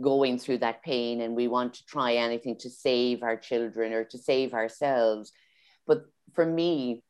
going 0.00 0.38
through 0.38 0.58
that 0.58 0.82
pain 0.82 1.20
and 1.20 1.34
we 1.34 1.48
want 1.48 1.74
to 1.74 1.86
try 1.86 2.14
anything 2.14 2.56
to 2.58 2.70
save 2.70 3.22
our 3.22 3.36
children 3.36 3.92
or 3.92 4.04
to 4.04 4.18
save 4.18 4.54
ourselves. 4.54 5.32
But 5.86 6.04
for 6.34 6.46
me, 6.46 7.02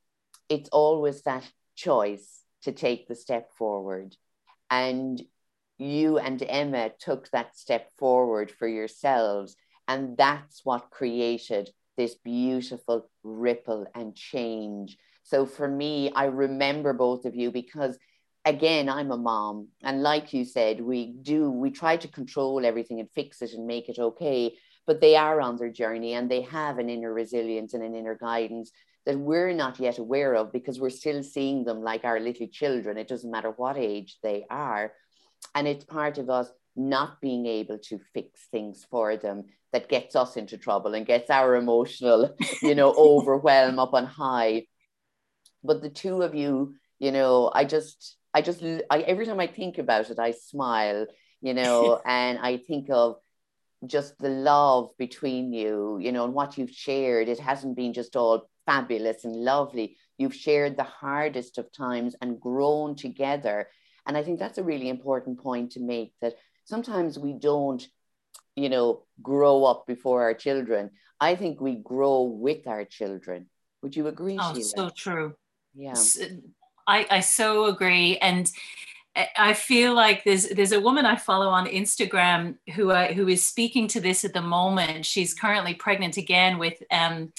it's 0.49 0.69
always 0.71 1.23
that 1.23 1.49
choice 1.77 2.41
to 2.63 2.73
take 2.73 3.09
the 3.09 3.15
step 3.15 3.51
forward. 3.57 4.17
And 4.71 5.23
you 5.83 6.19
and 6.19 6.43
Emma 6.43 6.91
took 6.99 7.29
that 7.31 7.57
step 7.57 7.91
forward 7.99 8.51
for 8.51 8.69
yourselves. 8.69 9.57
And 9.89 10.17
that's 10.17 10.61
what 10.65 10.91
created 10.91 11.71
this 11.97 12.15
beautiful 12.15 13.11
ripple 13.23 13.87
and 13.95 14.15
change. 14.15 14.97
So 15.25 15.47
for 15.47 15.69
me, 15.69 16.11
I 16.15 16.27
remember 16.27 16.93
both 16.93 17.25
of 17.25 17.35
you 17.35 17.51
because 17.51 17.99
again, 18.45 18.89
I'm 18.89 19.11
a 19.11 19.17
mom. 19.17 19.69
And 19.83 20.03
like 20.03 20.33
you 20.33 20.45
said, 20.45 20.81
we 20.81 21.13
do, 21.23 21.51
we 21.51 21.71
try 21.71 21.97
to 21.97 22.09
control 22.09 22.65
everything 22.65 23.01
and 23.01 23.11
fix 23.15 23.43
it 23.43 23.53
and 23.53 23.67
make 23.67 23.89
it 23.89 23.99
okay. 23.99 24.55
But 24.87 25.01
they 25.01 25.17
are 25.17 25.41
on 25.41 25.57
their 25.57 25.71
journey 25.71 26.15
and 26.15 26.31
they 26.31 26.43
have 26.43 26.79
an 26.79 26.89
inner 26.91 27.13
resilience 27.13 27.75
and 27.75 27.85
an 27.85 27.95
inner 27.95 28.17
guidance 28.17 28.73
that 29.07 29.19
we're 29.19 29.53
not 29.53 29.81
yet 29.81 29.99
aware 29.99 30.35
of 30.35 30.53
because 30.53 30.81
we're 30.81 30.91
still 30.91 31.23
seeing 31.23 31.65
them 31.65 31.83
like 31.83 32.05
our 32.05 32.21
little 32.21 32.49
children. 32.49 32.97
It 32.97 33.09
doesn't 33.09 33.31
matter 33.31 33.51
what 33.51 33.77
age 33.77 34.19
they 34.23 34.45
are. 34.51 34.93
And 35.55 35.69
it's 35.69 35.85
part 35.85 36.19
of 36.19 36.31
us 36.31 36.49
not 36.75 37.21
being 37.21 37.47
able 37.47 37.79
to 37.79 38.01
fix 38.15 38.41
things 38.51 38.87
for 38.91 39.17
them 39.17 39.45
that 39.73 39.89
gets 39.89 40.17
us 40.17 40.37
into 40.37 40.59
trouble 40.59 40.95
and 40.95 41.07
gets 41.07 41.31
our 41.31 41.57
emotional, 41.57 42.35
you 42.63 42.75
know, 42.75 42.95
overwhelm 42.97 43.79
up 43.79 43.95
on 43.95 44.07
high. 44.07 44.67
But 45.65 45.83
the 45.83 45.91
two 45.91 46.23
of 46.23 46.35
you, 46.35 46.75
you 46.99 47.13
know, 47.13 47.51
I 47.55 47.65
just, 47.65 48.17
I 48.35 48.43
just, 48.43 48.63
I, 48.91 49.01
every 49.01 49.27
time 49.27 49.41
I 49.41 49.47
think 49.47 49.79
about 49.79 50.11
it, 50.11 50.19
I 50.19 50.33
smile, 50.33 51.07
you 51.41 51.55
know, 51.55 52.01
and 52.07 52.39
I 52.39 52.59
think 52.59 52.89
of 52.91 53.17
just 53.87 54.19
the 54.19 54.29
love 54.29 54.91
between 54.99 55.53
you, 55.53 55.99
you 56.01 56.13
know, 56.13 56.25
and 56.25 56.35
what 56.35 56.57
you've 56.57 56.71
shared. 56.71 57.29
It 57.29 57.41
hasn't 57.41 57.77
been 57.77 57.93
just 57.93 58.17
all 58.17 58.49
fabulous 58.67 59.25
and 59.25 59.35
lovely. 59.35 59.97
You've 60.19 60.35
shared 60.35 60.77
the 60.77 60.85
hardest 60.85 61.59
of 61.59 61.73
times 61.73 62.15
and 62.21 62.41
grown 62.41 62.95
together. 62.95 63.69
And 64.07 64.17
I 64.17 64.23
think 64.23 64.39
that's 64.39 64.59
a 64.59 64.63
really 64.63 64.89
important 64.89 65.41
point 65.41 65.73
to 65.73 65.81
make 65.81 66.13
that 66.21 66.35
sometimes 66.65 67.19
we 67.19 67.33
don't, 67.33 67.87
you 68.57 68.69
know, 68.69 69.05
grow 69.23 69.65
up 69.65 69.87
before 69.87 70.23
our 70.23 70.35
children. 70.35 70.91
I 71.21 71.37
think 71.37 71.61
we 71.61 71.77
grow 71.77 72.23
with 72.23 72.67
our 72.67 72.85
children. 72.85 73.49
Would 73.83 73.97
you 73.97 74.09
agree? 74.09 74.39
Oh, 74.41 74.53
Sheila? 74.55 74.71
so 74.77 74.91
true. 74.95 75.35
Yeah. 75.75 75.95
I, 76.87 77.07
I 77.11 77.21
so 77.21 77.67
agree. 77.67 78.19
And 78.19 78.51
I 79.15 79.53
feel 79.53 79.95
like 79.95 80.25
there's 80.25 80.49
there's 80.49 80.73
a 80.73 80.81
woman 80.81 81.05
I 81.05 81.17
follow 81.17 81.49
on 81.49 81.67
Instagram 81.67 82.57
who 82.75 82.91
uh, 82.91 83.13
who 83.13 83.29
is 83.29 83.47
speaking 83.47 83.87
to 83.89 84.01
this 84.01 84.25
at 84.25 84.33
the 84.33 84.41
moment. 84.41 85.05
She's 85.05 85.35
currently 85.35 85.75
pregnant 85.75 86.17
again 86.17 86.59
with 86.59 86.83
um, 86.91 87.31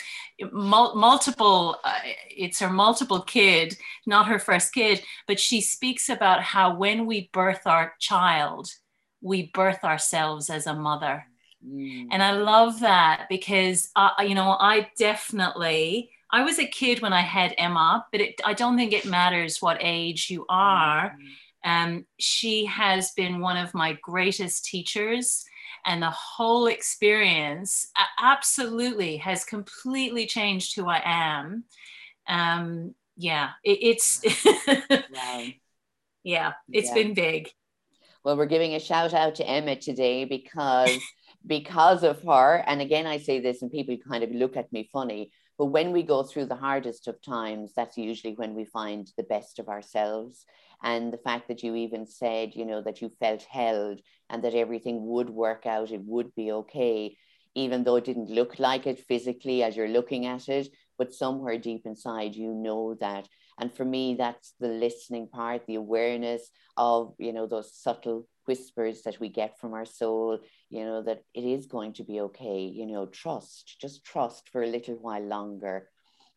mul- 0.51 0.95
multiple. 0.95 1.77
Uh, 1.83 1.97
it's 2.29 2.59
her 2.59 2.69
multiple 2.69 3.21
kid, 3.21 3.75
not 4.05 4.27
her 4.27 4.37
first 4.37 4.71
kid, 4.71 5.01
but 5.27 5.39
she 5.39 5.61
speaks 5.61 6.09
about 6.09 6.43
how 6.43 6.75
when 6.75 7.07
we 7.07 7.31
birth 7.33 7.65
our 7.65 7.93
child, 7.99 8.69
we 9.21 9.49
birth 9.51 9.83
ourselves 9.83 10.51
as 10.51 10.67
a 10.67 10.75
mother, 10.75 11.25
mm. 11.67 12.07
and 12.11 12.21
I 12.21 12.33
love 12.33 12.81
that 12.81 13.25
because 13.29 13.89
uh, 13.95 14.11
you 14.19 14.35
know 14.35 14.57
I 14.59 14.89
definitely. 14.97 16.11
I 16.29 16.43
was 16.43 16.57
a 16.57 16.65
kid 16.65 17.03
when 17.03 17.13
I 17.13 17.21
had 17.21 17.53
Emma, 17.59 18.07
but 18.11 18.19
it, 18.19 18.41
I 18.43 18.53
don't 18.53 18.75
think 18.75 18.91
it 18.91 19.05
matters 19.05 19.61
what 19.61 19.77
age 19.79 20.31
you 20.31 20.45
are. 20.49 21.11
Mm 21.11 21.27
um, 21.63 22.05
she 22.19 22.65
has 22.65 23.11
been 23.11 23.39
one 23.39 23.57
of 23.57 23.73
my 23.73 23.93
greatest 24.01 24.65
teachers, 24.65 25.45
and 25.85 26.01
the 26.01 26.09
whole 26.09 26.67
experience 26.67 27.87
absolutely 28.21 29.17
has 29.17 29.43
completely 29.43 30.25
changed 30.25 30.75
who 30.75 30.87
I 30.87 31.01
am. 31.03 31.63
Um, 32.27 32.95
yeah, 33.15 33.51
it, 33.63 33.79
it's 33.81 34.21
wow. 34.67 35.45
yeah, 36.23 36.53
it's 36.71 36.89
yeah. 36.89 36.93
been 36.93 37.13
big. 37.13 37.49
Well, 38.23 38.37
we're 38.37 38.45
giving 38.45 38.75
a 38.75 38.79
shout 38.79 39.13
out 39.13 39.35
to 39.35 39.47
Emma 39.47 39.75
today 39.75 40.25
because 40.25 40.91
because 41.45 42.03
of 42.03 42.21
her, 42.23 42.63
and 42.65 42.81
again, 42.81 43.05
I 43.05 43.17
say 43.17 43.39
this, 43.39 43.61
and 43.61 43.71
people 43.71 43.97
kind 44.07 44.23
of 44.23 44.31
look 44.31 44.57
at 44.57 44.71
me 44.71 44.89
funny. 44.91 45.31
But 45.57 45.65
when 45.65 45.91
we 45.91 46.03
go 46.03 46.23
through 46.23 46.47
the 46.47 46.55
hardest 46.55 47.07
of 47.07 47.21
times, 47.21 47.73
that's 47.75 47.97
usually 47.97 48.33
when 48.33 48.55
we 48.55 48.65
find 48.65 49.07
the 49.17 49.23
best 49.23 49.59
of 49.59 49.69
ourselves 49.69 50.45
and 50.83 51.11
the 51.11 51.17
fact 51.17 51.47
that 51.47 51.63
you 51.63 51.75
even 51.75 52.05
said 52.05 52.51
you 52.55 52.65
know 52.65 52.81
that 52.81 53.01
you 53.01 53.09
felt 53.19 53.43
held 53.43 53.99
and 54.29 54.43
that 54.43 54.53
everything 54.53 55.05
would 55.05 55.29
work 55.29 55.65
out 55.65 55.91
it 55.91 56.01
would 56.03 56.33
be 56.35 56.51
okay 56.51 57.15
even 57.55 57.83
though 57.83 57.95
it 57.95 58.05
didn't 58.05 58.29
look 58.29 58.59
like 58.59 58.87
it 58.87 58.99
physically 59.07 59.63
as 59.63 59.75
you're 59.75 59.87
looking 59.87 60.25
at 60.25 60.47
it 60.49 60.67
but 60.97 61.13
somewhere 61.13 61.57
deep 61.57 61.85
inside 61.85 62.35
you 62.35 62.53
know 62.53 62.95
that. 62.99 63.27
And 63.59 63.71
for 63.73 63.85
me 63.85 64.15
that's 64.15 64.53
the 64.59 64.67
listening 64.67 65.27
part 65.27 65.65
the 65.67 65.75
awareness 65.75 66.49
of 66.75 67.13
you 67.19 67.33
know 67.33 67.45
those 67.45 67.75
subtle 67.75 68.27
whispers 68.45 69.03
that 69.03 69.19
we 69.19 69.29
get 69.29 69.59
from 69.59 69.73
our 69.73 69.85
soul 69.85 70.39
you 70.69 70.83
know 70.83 71.03
that 71.03 71.23
it 71.33 71.43
is 71.43 71.67
going 71.67 71.93
to 71.93 72.03
be 72.03 72.19
okay. 72.21 72.61
You 72.73 72.87
know 72.87 73.05
trust 73.05 73.77
just 73.79 74.03
trust 74.03 74.49
for 74.49 74.63
a 74.63 74.67
little 74.67 74.95
while 74.95 75.21
longer 75.23 75.89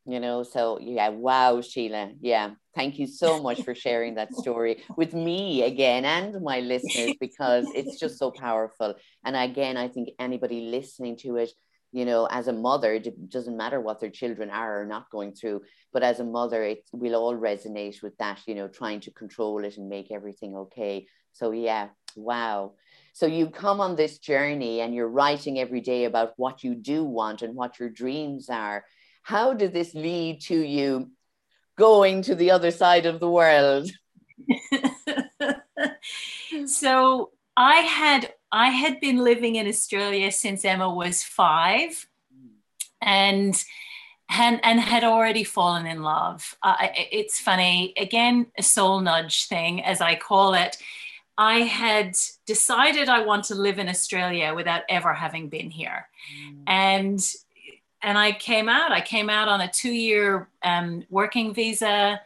you 0.07 0.21
know 0.21 0.42
so 0.42 0.79
yeah 0.81 1.09
wow 1.09 1.61
sheila 1.61 2.11
yeah. 2.21 2.51
Thank 2.75 2.99
you 2.99 3.07
so 3.07 3.42
much 3.42 3.62
for 3.62 3.75
sharing 3.75 4.16
that 4.16 4.35
story 4.35 4.85
with 4.99 5.14
me 5.14 5.62
again 5.62 6.05
and 6.05 6.42
my 6.42 6.61
listeners 6.61 7.16
because 7.21 7.64
it's 7.75 7.99
just 7.99 8.19
so 8.19 8.31
powerful. 8.31 8.95
And 9.25 9.35
again 9.35 9.77
i 9.77 9.88
think 9.88 10.11
anybody 10.19 10.61
listening 10.61 11.16
to 11.19 11.37
it 11.37 11.51
you 11.92 12.05
know 12.05 12.27
as 12.27 12.49
a 12.49 12.53
mother 12.53 12.95
it 12.95 13.31
doesn't 13.31 13.57
matter 13.57 13.81
what 13.81 14.01
their 14.01 14.11
children 14.11 14.51
are 14.51 14.83
or 14.83 14.87
not 14.87 15.09
going 15.11 15.33
through 15.33 15.62
but 15.92 16.03
as 16.03 16.21
a 16.21 16.25
mother 16.25 16.62
it 16.62 16.83
will 16.92 17.14
all 17.14 17.37
resonate 17.37 18.03
with 18.03 18.16
that 18.19 18.40
you 18.47 18.55
know 18.55 18.69
trying 18.69 19.01
to 19.01 19.11
control 19.12 19.64
it 19.64 19.77
and 19.79 19.88
make 19.88 20.12
everything 20.12 20.55
okay. 20.57 21.07
So 21.33 21.53
yeah 21.53 21.88
wow. 22.16 22.73
So 23.12 23.27
you 23.27 23.49
come 23.49 23.81
on 23.81 23.97
this 23.97 24.19
journey 24.19 24.81
and 24.81 24.95
you're 24.95 25.09
writing 25.09 25.59
every 25.59 25.81
day 25.81 26.05
about 26.05 26.33
what 26.37 26.64
you 26.64 26.75
do 26.75 27.05
want 27.05 27.42
and 27.42 27.55
what 27.55 27.79
your 27.79 27.88
dreams 27.88 28.49
are 28.51 28.85
how 29.27 29.53
did 29.53 29.73
this 29.73 29.93
lead 29.93 30.41
to 30.41 30.57
you 30.57 31.11
going 31.77 32.23
to 32.23 32.37
the 32.37 32.53
other 32.53 32.71
side 32.71 33.07
of 33.07 33.19
the 33.19 33.29
world? 33.29 33.91
so 36.67 37.31
I 37.57 37.75
had 37.75 38.33
I 38.53 38.69
had 38.69 39.01
been 39.01 39.19
living 39.19 39.57
in 39.57 39.67
Australia 39.67 40.31
since 40.31 40.65
Emma 40.65 40.89
was 40.89 41.25
five, 41.25 42.07
and 43.03 43.61
and 44.31 44.61
and 44.62 44.79
had 44.79 45.03
already 45.03 45.43
fallen 45.43 45.87
in 45.87 46.05
love. 46.05 46.57
Uh, 46.62 46.77
it's 46.95 47.41
funny 47.41 47.95
again, 47.97 48.47
a 48.57 48.62
soul 48.62 49.01
nudge 49.01 49.49
thing, 49.49 49.83
as 49.83 50.01
I 50.01 50.15
call 50.15 50.55
it. 50.55 50.77
I 51.37 51.62
had 51.62 52.15
decided 52.47 53.09
I 53.09 53.25
want 53.25 53.47
to 53.47 53.57
live 53.57 53.81
in 53.81 53.89
Australia 53.89 54.55
without 54.55 54.83
ever 54.89 55.12
having 55.12 55.49
been 55.49 55.69
here, 55.69 56.07
mm. 56.41 56.62
and 56.69 57.21
and 58.07 58.16
I 58.16 58.33
came 58.33 58.69
out. 58.69 58.92
I 58.92 59.01
came 59.01 59.29
out 59.29 59.49
on 59.49 59.61
a 59.61 59.69
two 59.69 59.92
year 59.92 60.49
um, 60.62 61.05
working 61.11 61.53
visa 61.53 62.21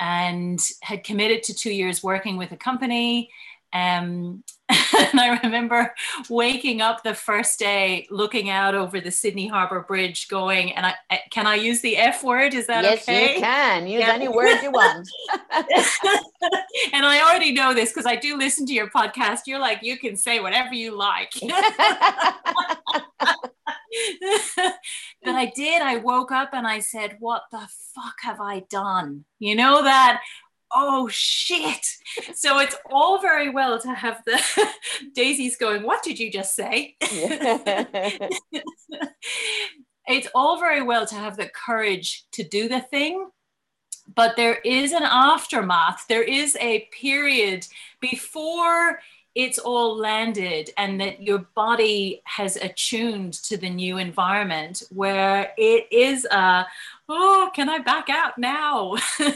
and 0.00 0.60
had 0.82 1.04
committed 1.04 1.44
to 1.44 1.54
two 1.54 1.72
years 1.72 2.02
working 2.02 2.36
with 2.36 2.50
a 2.50 2.56
company. 2.56 3.30
Um, 3.72 4.42
and 4.68 5.20
I 5.20 5.38
remember 5.44 5.94
waking 6.28 6.80
up 6.80 7.04
the 7.04 7.14
first 7.14 7.58
day, 7.60 8.08
looking 8.10 8.50
out 8.50 8.74
over 8.74 9.00
the 9.00 9.12
Sydney 9.12 9.46
Harbour 9.46 9.82
Bridge, 9.82 10.26
going, 10.26 10.72
and 10.72 10.86
I 10.86 10.94
can 11.30 11.46
I 11.46 11.54
use 11.54 11.82
the 11.82 11.96
F 11.98 12.24
word? 12.24 12.52
Is 12.52 12.66
that 12.66 12.82
yes, 12.82 13.02
okay? 13.02 13.20
Yes, 13.20 13.34
you 13.36 13.42
can 13.42 13.86
use 13.86 14.00
yeah. 14.00 14.12
any 14.12 14.28
word 14.28 14.60
you 14.60 14.72
want. 14.72 15.08
and 16.92 17.06
I 17.06 17.22
already 17.22 17.52
know 17.52 17.74
this 17.74 17.90
because 17.90 18.06
I 18.06 18.16
do 18.16 18.36
listen 18.36 18.66
to 18.66 18.72
your 18.72 18.88
podcast. 18.90 19.40
You're 19.46 19.60
like, 19.60 19.80
you 19.82 19.98
can 19.98 20.16
say 20.16 20.40
whatever 20.40 20.74
you 20.74 20.96
like. 20.96 21.32
but 24.56 25.34
I 25.34 25.52
did. 25.54 25.82
I 25.82 25.96
woke 25.96 26.32
up 26.32 26.50
and 26.52 26.66
I 26.66 26.80
said, 26.80 27.16
What 27.20 27.42
the 27.50 27.68
fuck 27.94 28.16
have 28.22 28.40
I 28.40 28.60
done? 28.70 29.24
You 29.38 29.54
know, 29.54 29.82
that, 29.82 30.20
oh 30.74 31.08
shit. 31.08 31.86
So 32.34 32.58
it's 32.58 32.76
all 32.90 33.20
very 33.20 33.50
well 33.50 33.78
to 33.80 33.92
have 33.92 34.22
the 34.24 34.40
Daisy's 35.14 35.56
going, 35.56 35.82
What 35.82 36.02
did 36.02 36.18
you 36.18 36.30
just 36.30 36.54
say? 36.54 36.96
it's 40.06 40.28
all 40.34 40.58
very 40.58 40.82
well 40.82 41.06
to 41.06 41.14
have 41.14 41.36
the 41.36 41.48
courage 41.48 42.24
to 42.32 42.42
do 42.42 42.68
the 42.68 42.80
thing. 42.80 43.28
But 44.14 44.36
there 44.36 44.56
is 44.64 44.92
an 44.92 45.04
aftermath. 45.04 46.06
There 46.08 46.24
is 46.24 46.56
a 46.60 46.88
period 47.00 47.66
before 48.00 48.98
it's 49.34 49.58
all 49.58 49.96
landed 49.96 50.70
and 50.76 51.00
that 51.00 51.22
your 51.22 51.38
body 51.54 52.20
has 52.24 52.56
attuned 52.56 53.32
to 53.32 53.56
the 53.56 53.70
new 53.70 53.98
environment 53.98 54.82
where 54.90 55.52
it 55.56 55.86
is 55.90 56.24
a 56.26 56.66
oh 57.08 57.50
can 57.54 57.68
i 57.68 57.78
back 57.78 58.08
out 58.10 58.36
now? 58.38 58.96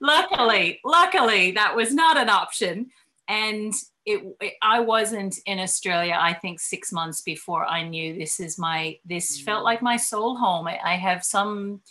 Luckily 0.00 0.80
luckily 0.84 1.52
that 1.52 1.74
was 1.74 1.94
not 1.94 2.16
an 2.16 2.28
option. 2.28 2.90
And 3.28 3.72
it, 4.04 4.20
it, 4.40 4.54
i 4.60 4.80
wasn't 4.80 5.38
in 5.46 5.60
australia 5.60 6.16
i 6.18 6.32
think 6.34 6.58
six 6.58 6.90
months 6.90 7.20
before 7.20 7.64
i 7.66 7.86
knew 7.86 8.18
this 8.18 8.40
is 8.40 8.58
my 8.58 8.98
this 9.04 9.40
felt 9.40 9.60
mm. 9.60 9.66
like 9.66 9.80
my 9.80 9.96
soul 9.96 10.36
home. 10.36 10.66
I, 10.66 10.80
I 10.84 10.96
have 10.96 11.22
some 11.22 11.82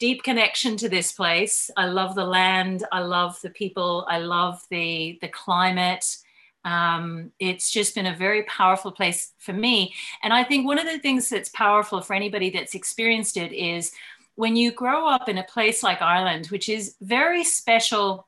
deep 0.00 0.22
connection 0.24 0.76
to 0.78 0.88
this 0.88 1.12
place. 1.12 1.70
I 1.76 1.86
love 1.86 2.16
the 2.16 2.24
land. 2.24 2.84
I 2.90 3.00
love 3.00 3.40
the 3.42 3.50
people. 3.50 4.06
I 4.08 4.18
love 4.18 4.60
the 4.70 5.18
the 5.20 5.28
climate. 5.28 6.16
Um, 6.64 7.32
it's 7.38 7.70
just 7.70 7.94
been 7.94 8.06
a 8.06 8.16
very 8.16 8.42
powerful 8.44 8.90
place 8.90 9.32
for 9.38 9.52
me. 9.52 9.94
And 10.22 10.32
I 10.32 10.42
think 10.44 10.66
one 10.66 10.78
of 10.78 10.86
the 10.86 10.98
things 10.98 11.28
that's 11.28 11.48
powerful 11.50 12.00
for 12.00 12.14
anybody 12.14 12.50
that's 12.50 12.74
experienced 12.74 13.36
it 13.36 13.52
is 13.52 13.92
when 14.34 14.56
you 14.56 14.72
grow 14.72 15.06
up 15.06 15.28
in 15.28 15.38
a 15.38 15.44
place 15.44 15.82
like 15.82 16.02
Ireland, 16.02 16.46
which 16.46 16.68
is 16.68 16.96
very 17.00 17.44
special, 17.44 18.26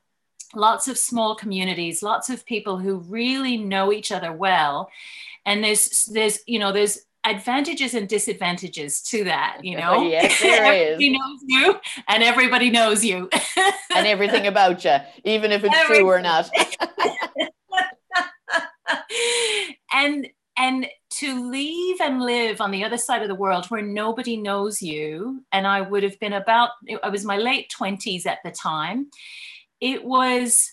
lots 0.55 0.89
of 0.89 0.99
small 0.99 1.35
communities, 1.35 2.03
lots 2.03 2.31
of 2.31 2.47
people 2.47 2.79
who 2.79 2.99
really 2.99 3.57
know 3.57 3.93
each 3.93 4.13
other 4.13 4.33
well. 4.33 4.91
And 5.45 5.63
there's, 5.63 6.07
there's, 6.07 6.41
you 6.47 6.59
know, 6.59 6.73
there's 6.73 7.01
advantages 7.25 7.95
and 7.95 8.09
disadvantages 8.09 9.01
to 9.03 9.25
that 9.25 9.59
you 9.63 9.77
know? 9.77 10.03
Yes 10.09 10.41
there 10.41 10.65
everybody 10.65 11.07
is. 11.07 11.19
knows 11.19 11.41
you 11.47 11.81
and 12.09 12.23
everybody 12.23 12.71
knows 12.71 13.05
you. 13.05 13.31
And 13.95 14.07
everything 14.07 14.47
about 14.47 14.85
you 14.85 14.97
even 15.25 15.53
if 15.53 15.63
it's 15.65 15.75
Everything. 15.75 16.05
true 16.05 16.11
or 16.11 16.21
not. 16.21 16.51
And 19.93 20.29
and 20.57 20.87
to 21.11 21.51
leave 21.51 22.01
and 22.01 22.23
live 22.23 22.61
on 22.61 22.71
the 22.71 22.85
other 22.85 22.97
side 22.99 23.23
of 23.23 23.29
the 23.29 23.35
world 23.35 23.67
where 23.67 23.83
nobody 23.83 24.37
knows 24.37 24.83
you 24.83 25.43
and 25.53 25.67
i 25.67 25.81
would 25.81 26.03
have 26.03 26.19
been 26.21 26.33
about 26.35 26.71
i 27.03 27.09
was 27.09 27.25
my 27.25 27.37
late 27.39 27.73
20s 27.79 28.27
at 28.27 28.39
the 28.45 28.51
time 28.51 29.07
it 29.81 30.05
was 30.05 30.73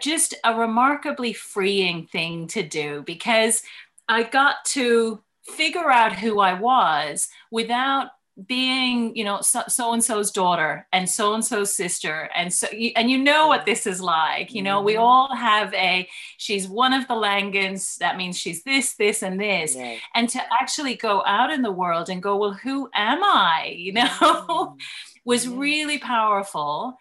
just 0.00 0.34
a 0.44 0.54
remarkably 0.54 1.32
freeing 1.32 2.06
thing 2.06 2.46
to 2.46 2.62
do 2.62 3.02
because 3.06 3.62
i 4.08 4.22
got 4.22 4.56
to 4.64 5.22
figure 5.48 5.90
out 5.90 6.12
who 6.14 6.40
i 6.40 6.52
was 6.52 7.28
without 7.50 8.08
being 8.46 9.16
you 9.16 9.24
know 9.24 9.40
so 9.40 9.92
and 9.94 10.04
so's 10.04 10.30
daughter 10.30 10.86
and 10.92 11.08
so 11.08 11.32
and 11.32 11.42
so's 11.42 11.74
sister 11.74 12.28
and 12.34 12.52
so 12.52 12.66
and 12.94 13.10
you 13.10 13.16
know 13.16 13.46
what 13.48 13.64
this 13.64 13.86
is 13.86 13.98
like 13.98 14.52
you 14.52 14.60
know 14.60 14.82
we 14.82 14.92
Mhm. 14.94 15.00
all 15.00 15.34
have 15.34 15.72
a 15.72 16.06
she's 16.36 16.68
one 16.68 16.92
of 16.92 17.08
the 17.08 17.14
langans 17.14 17.96
that 17.96 18.18
means 18.18 18.36
she's 18.38 18.62
this 18.62 18.94
this 18.96 19.22
and 19.22 19.40
this 19.40 19.74
and 20.14 20.28
to 20.28 20.40
actually 20.52 20.96
go 20.96 21.22
out 21.24 21.50
in 21.50 21.62
the 21.62 21.72
world 21.72 22.10
and 22.10 22.22
go 22.22 22.36
well 22.36 22.52
who 22.52 22.90
am 22.94 23.20
i 23.24 23.72
you 23.74 23.92
know 23.94 24.04
Mm. 24.06 24.76
was 25.24 25.46
Yes. 25.46 25.54
really 25.54 25.98
powerful 25.98 26.98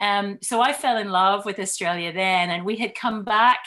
um, 0.00 0.38
so 0.40 0.62
i 0.62 0.72
fell 0.72 0.96
in 0.96 1.10
love 1.10 1.44
with 1.44 1.58
australia 1.58 2.12
then 2.14 2.48
and 2.48 2.64
we 2.64 2.76
had 2.76 2.94
come 2.94 3.24
back 3.24 3.58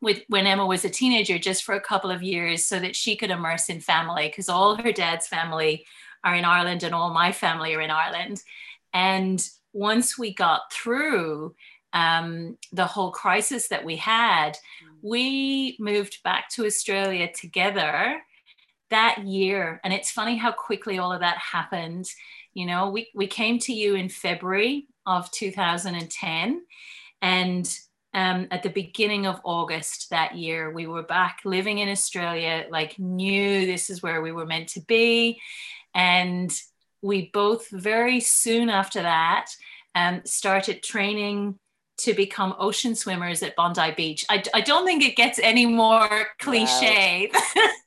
with 0.00 0.22
when 0.28 0.46
emma 0.46 0.64
was 0.64 0.84
a 0.84 0.90
teenager 0.90 1.38
just 1.38 1.64
for 1.64 1.74
a 1.74 1.80
couple 1.80 2.10
of 2.10 2.22
years 2.22 2.64
so 2.64 2.78
that 2.78 2.96
she 2.96 3.16
could 3.16 3.30
immerse 3.30 3.68
in 3.68 3.80
family 3.80 4.28
because 4.28 4.48
all 4.48 4.76
her 4.76 4.92
dad's 4.92 5.26
family 5.26 5.86
are 6.24 6.34
in 6.34 6.44
ireland 6.44 6.82
and 6.82 6.94
all 6.94 7.12
my 7.12 7.32
family 7.32 7.74
are 7.74 7.80
in 7.80 7.90
ireland. 7.90 8.42
And 8.92 9.46
once 9.72 10.18
we 10.18 10.32
got 10.32 10.72
through 10.72 11.54
um, 11.92 12.56
the 12.72 12.86
whole 12.86 13.10
crisis 13.10 13.68
that 13.68 13.84
we 13.84 13.96
had 13.96 14.58
we 15.02 15.76
moved 15.78 16.22
back 16.22 16.48
to 16.50 16.66
australia 16.66 17.30
together 17.32 18.20
that 18.90 19.26
year. 19.26 19.80
And 19.84 19.92
it's 19.92 20.10
funny 20.10 20.36
how 20.36 20.50
quickly 20.50 20.98
all 20.98 21.12
of 21.12 21.20
that 21.20 21.36
happened. 21.36 22.06
You 22.54 22.66
know 22.66 22.90
we, 22.90 23.08
we 23.14 23.26
came 23.26 23.58
to 23.60 23.72
you 23.72 23.94
in 23.94 24.08
february 24.08 24.86
of 25.06 25.30
2010 25.30 26.62
and 27.22 27.78
um, 28.14 28.48
at 28.50 28.62
the 28.62 28.70
beginning 28.70 29.26
of 29.26 29.40
august 29.44 30.10
that 30.10 30.36
year 30.36 30.70
we 30.70 30.86
were 30.86 31.02
back 31.02 31.40
living 31.44 31.78
in 31.78 31.88
australia 31.88 32.66
like 32.70 32.98
knew 32.98 33.66
this 33.66 33.90
is 33.90 34.02
where 34.02 34.22
we 34.22 34.32
were 34.32 34.46
meant 34.46 34.68
to 34.68 34.80
be 34.80 35.40
and 35.94 36.60
we 37.02 37.30
both 37.32 37.68
very 37.70 38.20
soon 38.20 38.68
after 38.68 39.02
that 39.02 39.50
um, 39.94 40.22
started 40.24 40.82
training 40.82 41.58
to 41.98 42.14
become 42.14 42.54
ocean 42.58 42.94
swimmers 42.94 43.42
at 43.42 43.56
Bondi 43.56 43.92
Beach. 43.96 44.24
I, 44.30 44.42
I 44.54 44.60
don't 44.60 44.86
think 44.86 45.02
it 45.02 45.16
gets 45.16 45.40
any 45.40 45.66
more 45.66 46.28
cliche 46.38 47.30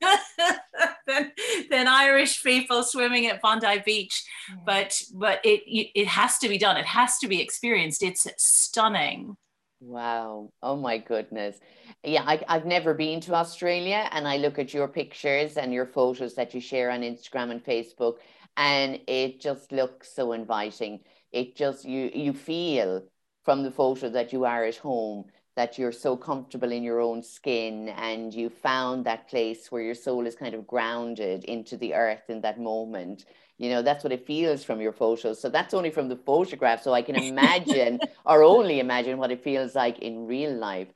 than, 1.07 1.31
than 1.69 1.87
Irish 1.87 2.43
people 2.43 2.83
swimming 2.83 3.27
at 3.27 3.41
Bondi 3.41 3.81
Beach, 3.85 4.23
but 4.65 5.01
but 5.13 5.39
it 5.45 5.61
it 5.65 6.07
has 6.07 6.37
to 6.39 6.49
be 6.49 6.57
done. 6.57 6.75
It 6.75 6.85
has 6.85 7.17
to 7.19 7.27
be 7.27 7.39
experienced. 7.41 8.03
It's 8.03 8.27
stunning. 8.37 9.37
Wow. 9.81 10.51
Oh 10.61 10.75
my 10.75 10.99
goodness. 10.99 11.59
Yeah, 12.03 12.23
I, 12.25 12.43
I've 12.47 12.65
never 12.67 12.93
been 12.93 13.19
to 13.21 13.33
Australia 13.33 14.07
and 14.11 14.27
I 14.27 14.37
look 14.37 14.59
at 14.59 14.73
your 14.75 14.87
pictures 14.87 15.57
and 15.57 15.73
your 15.73 15.87
photos 15.87 16.35
that 16.35 16.53
you 16.53 16.61
share 16.61 16.91
on 16.91 17.01
Instagram 17.01 17.49
and 17.51 17.63
Facebook 17.65 18.17
and 18.57 18.99
it 19.07 19.41
just 19.41 19.71
looks 19.71 20.13
so 20.13 20.33
inviting. 20.33 20.99
It 21.31 21.55
just 21.55 21.83
you 21.83 22.11
you 22.13 22.33
feel 22.33 23.03
from 23.43 23.63
the 23.63 23.71
photo 23.71 24.09
that 24.09 24.31
you 24.31 24.45
are 24.45 24.63
at 24.65 24.77
home 24.77 25.25
that 25.55 25.77
you're 25.77 25.91
so 25.91 26.15
comfortable 26.15 26.71
in 26.71 26.83
your 26.83 27.01
own 27.01 27.21
skin 27.21 27.89
and 27.89 28.33
you 28.33 28.49
found 28.49 29.05
that 29.05 29.27
place 29.27 29.71
where 29.71 29.81
your 29.81 29.95
soul 29.95 30.25
is 30.25 30.35
kind 30.35 30.55
of 30.55 30.65
grounded 30.65 31.43
into 31.43 31.75
the 31.77 31.93
earth 31.93 32.29
in 32.29 32.41
that 32.41 32.59
moment. 32.59 33.25
You 33.57 33.69
know, 33.69 33.81
that's 33.81 34.03
what 34.03 34.13
it 34.13 34.25
feels 34.25 34.63
from 34.63 34.79
your 34.79 34.93
photos. 34.93 35.41
So 35.41 35.49
that's 35.49 35.73
only 35.73 35.91
from 35.91 36.07
the 36.07 36.15
photograph. 36.15 36.81
So 36.81 36.93
I 36.93 37.01
can 37.01 37.15
imagine 37.15 37.99
or 38.25 38.43
only 38.43 38.79
imagine 38.79 39.17
what 39.17 39.31
it 39.31 39.43
feels 39.43 39.75
like 39.75 39.99
in 39.99 40.25
real 40.25 40.53
life. 40.53 40.87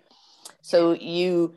So 0.61 0.93
you 0.93 1.55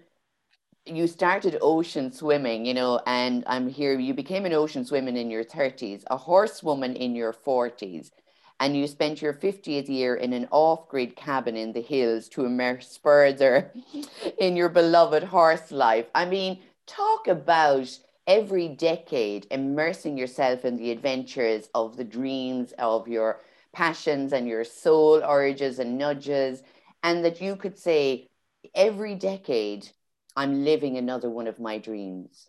you 0.88 1.06
started 1.06 1.58
ocean 1.60 2.10
swimming, 2.10 2.64
you 2.64 2.74
know, 2.74 3.00
and 3.06 3.44
I'm 3.46 3.68
here, 3.68 3.98
you 3.98 4.14
became 4.14 4.46
an 4.46 4.52
ocean 4.52 4.84
swimmer 4.84 5.10
in 5.10 5.30
your 5.30 5.44
30s, 5.44 6.02
a 6.10 6.16
horsewoman 6.16 6.96
in 6.96 7.14
your 7.14 7.32
40s, 7.32 8.10
and 8.60 8.76
you 8.76 8.86
spent 8.86 9.22
your 9.22 9.32
50th 9.32 9.88
year 9.88 10.14
in 10.14 10.32
an 10.32 10.48
off 10.50 10.88
grid 10.88 11.16
cabin 11.16 11.56
in 11.56 11.72
the 11.72 11.80
hills 11.80 12.28
to 12.30 12.44
immerse 12.44 12.96
further 12.96 13.72
in 14.38 14.56
your 14.56 14.68
beloved 14.68 15.22
horse 15.24 15.70
life. 15.70 16.06
I 16.14 16.24
mean, 16.24 16.60
talk 16.86 17.28
about 17.28 17.98
every 18.26 18.68
decade 18.68 19.46
immersing 19.50 20.18
yourself 20.18 20.64
in 20.64 20.76
the 20.76 20.90
adventures 20.90 21.68
of 21.74 21.96
the 21.96 22.04
dreams 22.04 22.72
of 22.78 23.08
your 23.08 23.40
passions 23.72 24.32
and 24.32 24.46
your 24.46 24.64
soul 24.64 25.22
urges 25.24 25.78
and 25.78 25.96
nudges, 25.96 26.62
and 27.02 27.24
that 27.24 27.40
you 27.40 27.56
could 27.56 27.78
say, 27.78 28.28
every 28.74 29.14
decade, 29.14 29.88
I'm 30.36 30.64
living 30.64 30.96
another 30.96 31.30
one 31.30 31.46
of 31.46 31.60
my 31.60 31.78
dreams. 31.78 32.48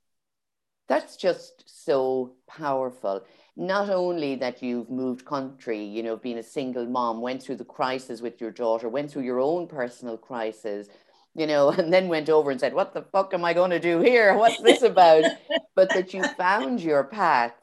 That's 0.88 1.18
just 1.18 1.64
so 1.86 2.34
powerful. 2.48 3.24
Not 3.56 3.90
only 3.90 4.36
that 4.36 4.64
you've 4.64 4.90
moved 4.90 5.26
country, 5.26 5.84
you 5.84 6.04
know, 6.04 6.16
being 6.16 6.38
a 6.38 6.44
single 6.44 6.86
mom, 6.86 7.22
went 7.22 7.44
through 7.44 7.58
the 7.58 7.66
crisis 7.66 8.22
with 8.22 8.40
your 8.40 8.52
daughter, 8.52 8.88
went 8.88 9.12
through 9.12 9.24
your 9.24 9.40
own 9.40 9.68
personal 9.68 10.18
crisis, 10.18 10.88
you 11.36 11.48
know, 11.48 11.70
and 11.78 11.92
then 11.92 12.08
went 12.08 12.30
over 12.30 12.52
and 12.52 12.60
said, 12.60 12.74
What 12.74 12.94
the 12.94 13.04
fuck 13.12 13.34
am 13.34 13.46
I 13.46 13.54
going 13.54 13.72
to 13.72 13.80
do 13.80 14.00
here? 14.00 14.36
What's 14.36 14.62
this 14.62 14.82
about? 14.82 15.24
but 15.76 15.90
that 15.90 16.14
you 16.14 16.24
found 16.38 16.82
your 16.82 17.04
path, 17.04 17.54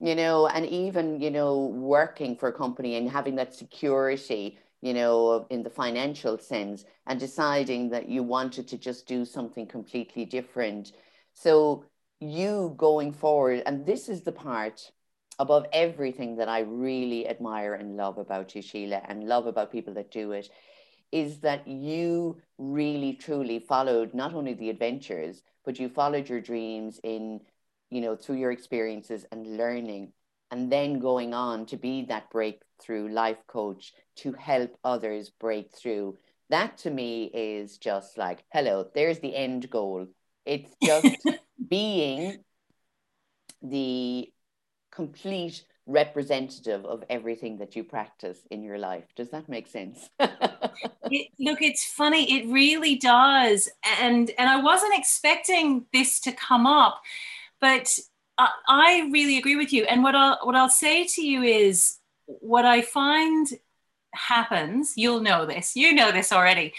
you 0.00 0.14
know, 0.14 0.46
and 0.48 0.66
even, 0.66 1.20
you 1.20 1.30
know, 1.30 1.66
working 1.66 2.36
for 2.36 2.48
a 2.48 2.52
company 2.52 2.96
and 2.96 3.10
having 3.10 3.36
that 3.36 3.54
security, 3.54 4.58
you 4.80 4.94
know, 4.94 5.46
in 5.50 5.62
the 5.62 5.70
financial 5.70 6.38
sense, 6.38 6.84
and 7.06 7.18
deciding 7.18 7.90
that 7.90 8.08
you 8.08 8.22
wanted 8.22 8.68
to 8.68 8.78
just 8.78 9.06
do 9.06 9.24
something 9.24 9.66
completely 9.66 10.24
different. 10.24 10.92
So, 11.34 11.84
you 12.20 12.74
going 12.76 13.12
forward, 13.12 13.62
and 13.66 13.84
this 13.84 14.08
is 14.08 14.22
the 14.22 14.32
part 14.32 14.92
above 15.38 15.66
everything 15.72 16.36
that 16.36 16.48
I 16.48 16.60
really 16.60 17.28
admire 17.28 17.74
and 17.74 17.96
love 17.96 18.18
about 18.18 18.54
you, 18.54 18.62
Sheila, 18.62 19.02
and 19.08 19.28
love 19.28 19.46
about 19.46 19.72
people 19.72 19.94
that 19.94 20.10
do 20.10 20.32
it, 20.32 20.48
is 21.10 21.40
that 21.40 21.66
you 21.68 22.40
really 22.58 23.14
truly 23.14 23.58
followed 23.58 24.14
not 24.14 24.34
only 24.34 24.54
the 24.54 24.70
adventures, 24.70 25.42
but 25.64 25.78
you 25.78 25.88
followed 25.88 26.28
your 26.28 26.40
dreams 26.40 27.00
in, 27.02 27.40
you 27.90 28.00
know, 28.00 28.16
through 28.16 28.36
your 28.36 28.52
experiences 28.52 29.24
and 29.30 29.56
learning, 29.56 30.12
and 30.50 30.70
then 30.70 30.98
going 30.98 31.34
on 31.34 31.66
to 31.66 31.76
be 31.76 32.04
that 32.06 32.30
breakthrough 32.30 33.08
life 33.08 33.46
coach 33.46 33.92
to 34.16 34.32
help 34.32 34.76
others 34.84 35.30
break 35.30 35.74
through. 35.74 36.16
That 36.50 36.78
to 36.78 36.90
me 36.90 37.24
is 37.32 37.78
just 37.78 38.18
like, 38.18 38.44
hello, 38.52 38.86
there's 38.94 39.20
the 39.20 39.34
end 39.34 39.70
goal. 39.70 40.06
It's 40.44 40.74
just 40.82 41.26
being 41.68 42.42
the 43.62 44.32
complete 44.92 45.64
representative 45.86 46.84
of 46.84 47.02
everything 47.10 47.58
that 47.58 47.74
you 47.74 47.82
practice 47.82 48.38
in 48.50 48.62
your 48.62 48.78
life. 48.78 49.04
Does 49.16 49.30
that 49.30 49.48
make 49.48 49.66
sense? 49.66 50.08
it, 50.20 51.28
look, 51.40 51.60
it's 51.60 51.84
funny. 51.84 52.32
It 52.32 52.46
really 52.52 52.96
does, 52.96 53.68
and 54.00 54.30
and 54.38 54.48
I 54.48 54.62
wasn't 54.62 54.96
expecting 54.96 55.86
this 55.92 56.20
to 56.20 56.32
come 56.32 56.66
up, 56.66 57.00
but 57.60 57.88
I, 58.38 58.48
I 58.68 59.08
really 59.12 59.38
agree 59.38 59.56
with 59.56 59.72
you. 59.72 59.84
And 59.84 60.02
what 60.02 60.14
I'll 60.14 60.38
what 60.42 60.54
I'll 60.54 60.68
say 60.68 61.06
to 61.06 61.22
you 61.22 61.42
is 61.42 61.98
what 62.26 62.64
I 62.64 62.82
find 62.82 63.48
happens. 64.14 64.94
You'll 64.96 65.20
know 65.20 65.46
this. 65.46 65.74
You 65.74 65.94
know 65.94 66.12
this 66.12 66.32
already. 66.32 66.74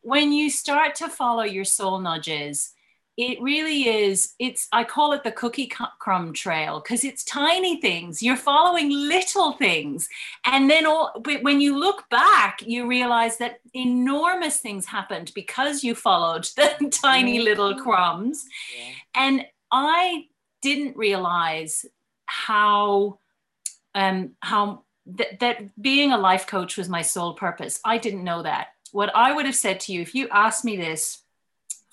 When 0.00 0.32
you 0.32 0.48
start 0.48 0.94
to 0.96 1.08
follow 1.08 1.42
your 1.42 1.64
soul 1.64 1.98
nudges, 2.00 2.72
it 3.18 3.42
really 3.42 3.88
is 3.88 4.34
it's 4.38 4.68
i 4.72 4.84
call 4.84 5.12
it 5.12 5.24
the 5.24 5.32
cookie 5.32 5.70
crumb 5.98 6.32
trail 6.32 6.80
because 6.80 7.02
it's 7.02 7.24
tiny 7.24 7.80
things 7.80 8.22
you're 8.22 8.36
following 8.36 8.90
little 8.90 9.52
things. 9.52 10.08
And 10.46 10.70
then 10.70 10.86
all 10.86 11.22
when 11.42 11.60
you 11.60 11.78
look 11.78 12.08
back 12.10 12.62
you 12.64 12.86
realize 12.86 13.36
that 13.38 13.58
enormous 13.74 14.58
things 14.58 14.86
happened 14.86 15.32
because 15.34 15.82
you 15.82 15.94
followed 15.94 16.44
the 16.56 16.90
tiny 17.02 17.40
little 17.40 17.74
crumbs. 17.74 18.46
Yeah. 18.78 18.92
and 19.14 19.44
i 19.70 20.24
didn't 20.62 20.96
realize 20.96 21.84
how 22.26 23.18
um 23.94 24.30
how 24.40 24.84
th- 25.16 25.38
that 25.40 25.82
being 25.82 26.12
a 26.12 26.18
life 26.18 26.46
coach 26.46 26.76
was 26.76 26.88
my 26.88 27.02
sole 27.02 27.34
purpose. 27.34 27.80
I 27.84 27.98
didn't 27.98 28.24
know 28.24 28.42
that. 28.44 28.68
What 28.92 29.10
i 29.14 29.32
would 29.32 29.46
have 29.46 29.56
said 29.56 29.80
to 29.80 29.92
you 29.92 30.02
if 30.02 30.14
you 30.14 30.28
asked 30.28 30.64
me 30.64 30.76
this 30.76 31.24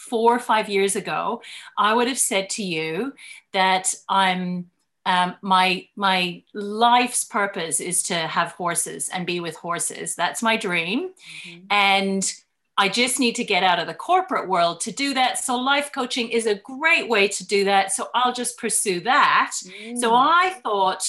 four 0.10 0.36
or 0.36 0.40
five 0.40 0.70
years 0.70 0.96
ago, 0.96 1.42
I 1.78 1.94
would 1.94 2.08
have 2.08 2.20
said 2.20 2.50
to 2.52 2.64
you 2.64 3.14
that 3.54 3.94
I'm 4.08 4.70
um, 5.08 5.36
my 5.42 5.88
my 5.96 6.44
life's 6.54 7.24
purpose 7.26 7.80
is 7.80 8.04
to 8.04 8.16
have 8.16 8.54
horses 8.54 9.10
and 9.10 9.26
be 9.26 9.40
with 9.40 9.56
horses. 9.56 10.16
That's 10.16 10.42
my 10.42 10.58
dream, 10.58 11.12
mm-hmm. 11.48 11.66
and 11.70 12.34
I 12.78 12.90
just 12.90 13.20
need 13.20 13.36
to 13.36 13.44
get 13.44 13.64
out 13.64 13.80
of 13.80 13.88
the 13.88 13.94
corporate 13.94 14.50
world 14.50 14.82
to 14.82 14.92
do 14.92 15.14
that. 15.14 15.38
So 15.38 15.58
life 15.58 15.92
coaching 15.94 16.30
is 16.30 16.46
a 16.46 16.56
great 16.56 17.08
way 17.08 17.28
to 17.30 17.48
do 17.48 17.64
that. 17.66 17.94
So 17.94 18.10
I'll 18.14 18.34
just 18.34 18.58
pursue 18.58 19.00
that. 19.02 19.52
Mm. 19.66 19.98
So 19.98 20.14
I 20.14 20.60
thought 20.62 21.08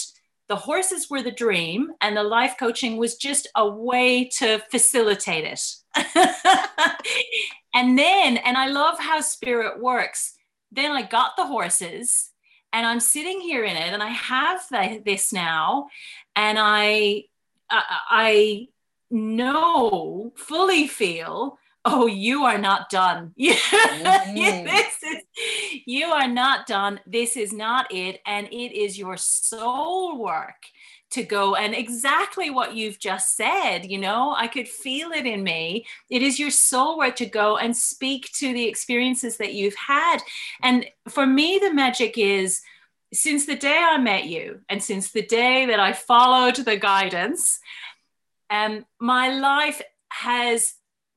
the 0.49 0.57
horses 0.57 1.11
were 1.11 1.23
the 1.23 1.33
dream 1.33 1.91
and 2.01 2.17
the 2.17 2.23
life 2.23 2.55
coaching 2.59 2.99
was 2.99 3.17
just 3.17 3.49
a 3.57 3.69
way 3.69 4.29
to 4.39 4.61
facilitate 4.71 5.45
it. 5.45 5.61
and 7.77 7.99
then, 7.99 8.39
and 8.39 8.57
I 8.57 8.69
love 8.69 8.99
how 8.99 9.21
spirit 9.21 9.79
works. 9.79 10.33
Then 10.73 10.93
I 10.93 11.03
got 11.03 11.37
the 11.37 11.47
horses 11.47 12.31
and 12.73 12.87
I'm 12.87 13.01
sitting 13.01 13.39
here 13.39 13.65
in 13.65 13.77
it 13.77 13.93
and 13.93 14.03
I 14.03 14.09
have 14.09 14.63
this 15.05 15.31
now. 15.31 15.89
And 16.35 16.59
I, 16.59 17.25
I, 17.69 17.83
I 18.11 18.69
know, 19.11 20.33
fully 20.37 20.89
feel 20.89 21.59
oh 21.85 22.07
you 22.07 22.45
are 22.45 22.59
not 22.59 22.89
done. 22.89 23.35
Mm-hmm. 23.39 24.65
this 24.65 25.03
is, 25.03 25.83
you 25.85 26.07
are 26.07 26.29
not 26.29 26.67
done. 26.67 26.99
This 27.07 27.37
is 27.37 27.53
not 27.53 27.93
it. 27.93 28.21
And 28.25 28.47
it 28.49 28.75
is 28.75 28.99
your 28.99 29.19
soul 29.19 30.19
work 30.19 30.65
to 31.11 31.23
go 31.23 31.55
and 31.55 31.75
exactly 31.75 32.51
what 32.51 32.75
you've 32.75 32.99
just 32.99 33.37
said 33.37 33.87
you 33.91 33.99
know? 33.99 34.35
I 34.37 34.49
could 34.49 34.69
feel 34.69 35.13
it 35.13 35.27
in 35.27 35.43
me. 35.43 35.87
It 36.11 36.23
is 36.23 36.39
your 36.39 36.51
soul 36.51 36.99
work 36.99 37.17
to 37.17 37.27
go 37.27 37.57
and 37.57 37.77
speak 37.77 38.31
to 38.35 38.53
the 38.53 38.67
experiences 38.67 39.37
that 39.37 39.55
you've 39.55 39.77
had. 39.77 40.19
And 40.63 40.87
for 41.09 41.27
me 41.27 41.59
the 41.63 41.73
magic 41.73 42.19
is 42.19 42.61
since 43.15 43.47
the 43.47 43.55
day 43.55 43.79
i 43.81 43.97
met 43.97 44.25
you 44.27 44.61
and 44.69 44.83
since 44.83 45.13
the 45.13 45.23
day 45.23 45.67
that 45.67 45.79
i 45.79 45.93
followed 45.93 46.57
the 46.57 46.77
guidance 46.77 47.61
um, 48.51 48.85
my 49.01 49.29
life 49.39 49.81
has 50.09 50.75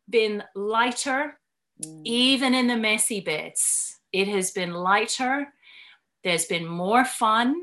been 0.10 0.43
lighter 0.56 1.39
mm. 1.84 2.02
even 2.04 2.54
in 2.54 2.67
the 2.67 2.78
messy 2.78 3.21
bits. 3.21 3.99
It 4.12 4.28
has 4.28 4.52
been 4.52 4.73
lighter. 4.73 5.47
There's 6.23 6.45
been 6.45 6.65
more 6.65 7.06
fun. 7.06 7.56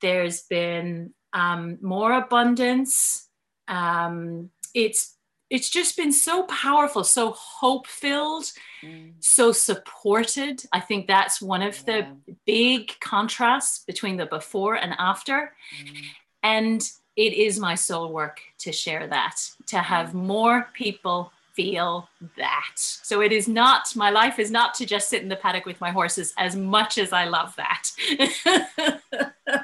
There's 0.00 0.42
been 0.42 1.14
um, 1.32 1.78
more 1.80 2.12
abundance. 2.12 3.28
Um, 3.68 4.50
it's 4.74 5.16
it's 5.50 5.68
just 5.68 5.96
been 5.96 6.12
so 6.12 6.44
powerful, 6.44 7.02
so 7.02 7.32
hope 7.32 7.88
filled, 7.88 8.44
mm. 8.82 9.12
so 9.18 9.50
supported. 9.50 10.62
I 10.72 10.78
think 10.78 11.08
that's 11.08 11.42
one 11.42 11.60
of 11.60 11.82
yeah. 11.86 12.02
the 12.26 12.36
big 12.46 12.92
contrasts 13.00 13.84
between 13.84 14.16
the 14.16 14.26
before 14.26 14.76
and 14.76 14.94
after. 14.96 15.52
Mm. 15.84 16.02
And 16.44 16.90
it 17.16 17.32
is 17.32 17.58
my 17.58 17.74
soul 17.74 18.12
work 18.12 18.40
to 18.60 18.70
share 18.70 19.08
that, 19.08 19.40
to 19.66 19.78
have 19.78 20.10
mm. 20.10 20.14
more 20.14 20.68
people 20.72 21.32
feel 21.54 22.08
that. 22.36 22.76
So 22.76 23.20
it 23.20 23.32
is 23.32 23.48
not, 23.48 23.94
my 23.96 24.10
life 24.10 24.38
is 24.38 24.52
not 24.52 24.74
to 24.74 24.86
just 24.86 25.08
sit 25.08 25.20
in 25.20 25.28
the 25.28 25.36
paddock 25.36 25.66
with 25.66 25.80
my 25.80 25.90
horses 25.90 26.32
as 26.38 26.54
much 26.54 26.96
as 26.96 27.12
I 27.12 27.24
love 27.24 27.56
that. 27.56 27.90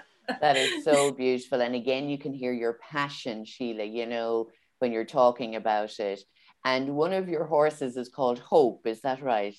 that 0.40 0.56
is 0.56 0.84
so 0.84 1.10
beautiful. 1.16 1.60
And 1.60 1.74
again, 1.74 2.08
you 2.08 2.18
can 2.18 2.32
hear 2.32 2.52
your 2.52 2.74
passion, 2.74 3.44
Sheila, 3.44 3.84
you 3.84 4.06
know, 4.06 4.48
when 4.78 4.92
you're 4.92 5.04
talking 5.04 5.56
about 5.56 5.98
it. 5.98 6.20
And 6.64 6.96
one 6.96 7.12
of 7.12 7.28
your 7.28 7.44
horses 7.44 7.96
is 7.96 8.08
called 8.08 8.38
Hope. 8.38 8.86
Is 8.86 9.02
that 9.02 9.22
right? 9.22 9.56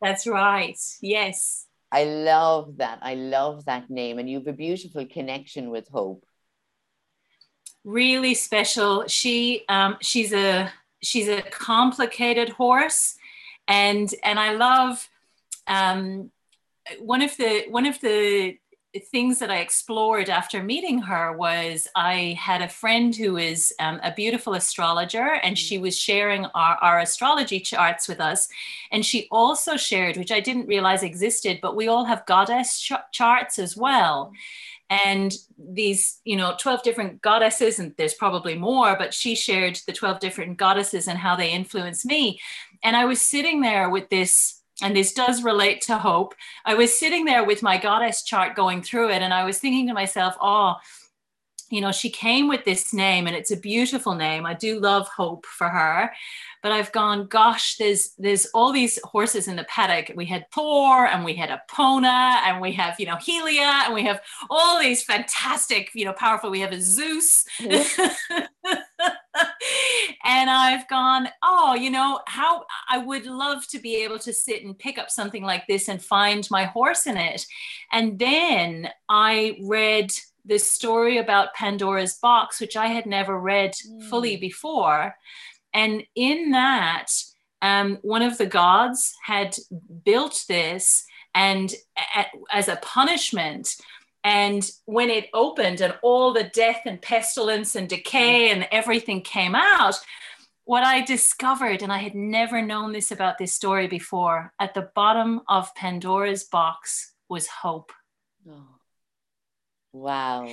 That's 0.00 0.26
right. 0.26 0.78
Yes. 1.00 1.66
I 1.92 2.04
love 2.04 2.78
that. 2.78 2.98
I 3.02 3.14
love 3.14 3.66
that 3.66 3.90
name. 3.90 4.18
And 4.18 4.28
you 4.28 4.38
have 4.38 4.48
a 4.48 4.52
beautiful 4.52 5.06
connection 5.06 5.70
with 5.70 5.88
Hope. 5.88 6.24
Really 7.84 8.34
special. 8.34 9.06
She 9.06 9.64
um, 9.68 9.96
she's 10.00 10.32
a 10.32 10.72
she's 11.02 11.28
a 11.28 11.42
complicated 11.42 12.50
horse, 12.50 13.16
and 13.66 14.08
and 14.22 14.38
I 14.38 14.52
love 14.54 15.08
um, 15.66 16.30
one 17.00 17.22
of 17.22 17.36
the 17.36 17.64
one 17.68 17.86
of 17.86 18.00
the 18.00 18.56
things 19.00 19.38
that 19.38 19.50
I 19.50 19.58
explored 19.58 20.28
after 20.28 20.62
meeting 20.62 21.00
her 21.00 21.32
was 21.32 21.88
I 21.96 22.36
had 22.38 22.60
a 22.60 22.68
friend 22.68 23.14
who 23.14 23.38
is 23.38 23.72
um, 23.78 24.00
a 24.02 24.12
beautiful 24.12 24.54
astrologer, 24.54 25.34
and 25.42 25.58
she 25.58 25.78
was 25.78 25.98
sharing 25.98 26.44
our, 26.46 26.76
our 26.76 27.00
astrology 27.00 27.58
charts 27.58 28.06
with 28.06 28.20
us. 28.20 28.48
And 28.90 29.04
she 29.04 29.28
also 29.30 29.76
shared, 29.76 30.16
which 30.16 30.32
I 30.32 30.40
didn't 30.40 30.66
realize 30.66 31.02
existed, 31.02 31.58
but 31.62 31.76
we 31.76 31.88
all 31.88 32.04
have 32.04 32.26
goddess 32.26 32.80
ch- 32.80 32.92
charts 33.12 33.58
as 33.58 33.76
well. 33.76 34.32
And 34.90 35.32
these, 35.56 36.20
you 36.24 36.36
know, 36.36 36.54
12 36.58 36.82
different 36.82 37.22
goddesses, 37.22 37.78
and 37.78 37.94
there's 37.96 38.12
probably 38.12 38.56
more, 38.56 38.94
but 38.98 39.14
she 39.14 39.34
shared 39.34 39.80
the 39.86 39.92
12 39.94 40.20
different 40.20 40.58
goddesses 40.58 41.08
and 41.08 41.18
how 41.18 41.34
they 41.34 41.50
influence 41.50 42.04
me. 42.04 42.40
And 42.82 42.94
I 42.94 43.06
was 43.06 43.22
sitting 43.22 43.62
there 43.62 43.88
with 43.88 44.10
this 44.10 44.61
and 44.82 44.94
this 44.94 45.12
does 45.12 45.42
relate 45.42 45.80
to 45.82 45.96
hope. 45.96 46.34
I 46.64 46.74
was 46.74 46.96
sitting 46.98 47.24
there 47.24 47.44
with 47.44 47.62
my 47.62 47.78
goddess 47.78 48.22
chart 48.22 48.56
going 48.56 48.82
through 48.82 49.10
it, 49.10 49.22
and 49.22 49.32
I 49.32 49.44
was 49.44 49.58
thinking 49.58 49.86
to 49.86 49.94
myself, 49.94 50.36
oh, 50.40 50.74
you 51.70 51.80
know, 51.80 51.92
she 51.92 52.10
came 52.10 52.48
with 52.48 52.64
this 52.64 52.92
name, 52.92 53.26
and 53.26 53.34
it's 53.34 53.50
a 53.50 53.56
beautiful 53.56 54.14
name. 54.14 54.44
I 54.44 54.52
do 54.52 54.78
love 54.78 55.08
hope 55.08 55.46
for 55.46 55.68
her. 55.68 56.12
But 56.62 56.72
I've 56.72 56.92
gone, 56.92 57.26
gosh, 57.26 57.76
there's 57.76 58.14
there's 58.18 58.46
all 58.54 58.72
these 58.72 58.98
horses 59.04 59.48
in 59.48 59.56
the 59.56 59.64
paddock. 59.64 60.16
We 60.16 60.26
had 60.26 60.50
Thor 60.52 61.06
and 61.06 61.24
we 61.24 61.34
had 61.34 61.50
Epona 61.50 62.40
and 62.46 62.60
we 62.60 62.72
have, 62.72 62.98
you 63.00 63.06
know, 63.06 63.16
Helia 63.16 63.86
and 63.86 63.94
we 63.94 64.04
have 64.04 64.20
all 64.48 64.80
these 64.80 65.02
fantastic, 65.02 65.90
you 65.94 66.04
know, 66.04 66.12
powerful. 66.12 66.50
We 66.50 66.60
have 66.60 66.72
a 66.72 66.80
Zeus. 66.80 67.44
and 70.24 70.50
I've 70.50 70.88
gone, 70.88 71.28
oh, 71.42 71.74
you 71.74 71.90
know, 71.90 72.20
how 72.26 72.64
I 72.88 72.98
would 72.98 73.26
love 73.26 73.66
to 73.68 73.78
be 73.78 73.96
able 74.04 74.18
to 74.20 74.32
sit 74.32 74.64
and 74.64 74.78
pick 74.78 74.98
up 74.98 75.10
something 75.10 75.42
like 75.42 75.66
this 75.66 75.88
and 75.88 76.02
find 76.02 76.48
my 76.50 76.64
horse 76.64 77.06
in 77.06 77.16
it. 77.16 77.46
And 77.90 78.18
then 78.18 78.88
I 79.08 79.58
read 79.62 80.12
the 80.44 80.58
story 80.58 81.18
about 81.18 81.54
Pandora's 81.54 82.14
box, 82.14 82.60
which 82.60 82.76
I 82.76 82.88
had 82.88 83.06
never 83.06 83.38
read 83.38 83.74
mm. 83.74 84.02
fully 84.08 84.36
before. 84.36 85.16
And 85.74 86.04
in 86.14 86.50
that, 86.50 87.06
um, 87.60 87.98
one 88.02 88.22
of 88.22 88.38
the 88.38 88.46
gods 88.46 89.14
had 89.22 89.56
built 90.04 90.44
this, 90.48 91.04
and 91.34 91.72
as 92.52 92.68
a 92.68 92.76
punishment, 92.76 93.76
and 94.24 94.70
when 94.84 95.10
it 95.10 95.28
opened 95.32 95.80
and 95.80 95.96
all 96.02 96.32
the 96.32 96.44
death 96.44 96.82
and 96.86 97.00
pestilence 97.00 97.74
and 97.74 97.88
decay 97.88 98.50
and 98.50 98.68
everything 98.70 99.22
came 99.22 99.54
out, 99.54 99.94
what 100.64 100.84
I 100.84 101.00
discovered, 101.02 101.82
and 101.82 101.92
I 101.92 101.98
had 101.98 102.14
never 102.14 102.62
known 102.62 102.92
this 102.92 103.10
about 103.10 103.38
this 103.38 103.52
story 103.52 103.88
before, 103.88 104.52
at 104.60 104.74
the 104.74 104.90
bottom 104.94 105.40
of 105.48 105.74
Pandora's 105.74 106.44
box 106.44 107.14
was 107.28 107.48
hope. 107.48 107.92
Oh. 108.48 108.78
Wow. 109.92 110.48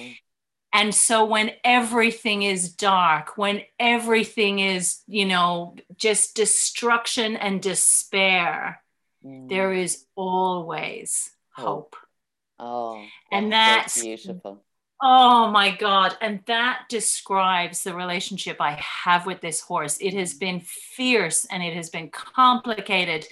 And 0.72 0.94
so 0.94 1.26
when 1.26 1.52
everything 1.64 2.44
is 2.44 2.72
dark, 2.72 3.38
when 3.38 3.64
everything 3.80 4.60
is, 4.60 5.02
you 5.08 5.26
know, 5.26 5.76
just 5.98 6.36
destruction 6.36 7.36
and 7.36 7.62
despair, 7.62 8.82
mm. 9.26 9.50
there 9.50 9.74
is 9.74 10.06
always 10.16 11.32
hope. 11.56 11.96
Oh, 12.60 13.04
and 13.32 13.52
that's 13.52 13.94
so 13.94 14.02
beautiful. 14.04 14.64
Oh 15.02 15.50
my 15.50 15.72
God. 15.72 16.18
And 16.20 16.42
that 16.48 16.84
describes 16.90 17.84
the 17.84 17.96
relationship 17.96 18.58
I 18.60 18.72
have 18.82 19.26
with 19.26 19.40
this 19.40 19.62
horse. 19.62 19.98
It 20.02 20.14
has 20.14 20.34
been 20.34 20.60
fierce 20.60 21.46
and 21.50 21.64
it 21.64 21.74
has 21.74 21.90
been 21.90 22.10
complicated. 22.10 23.26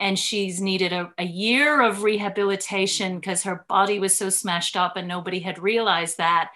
And 0.00 0.18
she's 0.18 0.60
needed 0.60 0.92
a, 0.92 1.12
a 1.18 1.24
year 1.24 1.80
of 1.80 2.02
rehabilitation 2.02 3.12
mm. 3.12 3.20
because 3.20 3.44
her 3.44 3.64
body 3.68 3.98
was 3.98 4.16
so 4.16 4.28
smashed 4.28 4.76
up 4.76 4.96
and 4.96 5.08
nobody 5.08 5.40
had 5.40 5.58
realized 5.58 6.18
that. 6.18 6.50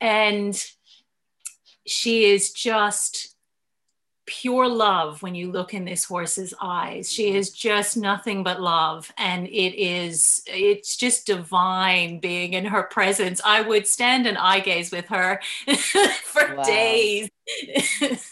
And 0.00 0.62
she 1.86 2.24
is 2.24 2.52
just 2.52 3.33
pure 4.26 4.68
love 4.68 5.22
when 5.22 5.34
you 5.34 5.50
look 5.50 5.74
in 5.74 5.84
this 5.84 6.04
horse's 6.04 6.54
eyes. 6.60 7.12
She 7.12 7.28
mm-hmm. 7.28 7.36
is 7.36 7.50
just 7.50 7.96
nothing 7.96 8.42
but 8.42 8.60
love. 8.60 9.12
And 9.18 9.46
it 9.48 9.74
is, 9.80 10.42
it's 10.46 10.96
just 10.96 11.26
divine 11.26 12.20
being 12.20 12.54
in 12.54 12.64
her 12.64 12.84
presence. 12.84 13.40
I 13.44 13.60
would 13.60 13.86
stand 13.86 14.26
and 14.26 14.38
eye 14.38 14.60
gaze 14.60 14.90
with 14.90 15.06
her 15.08 15.40
for 15.76 16.56
wow. 16.56 16.62
days. 16.62 17.28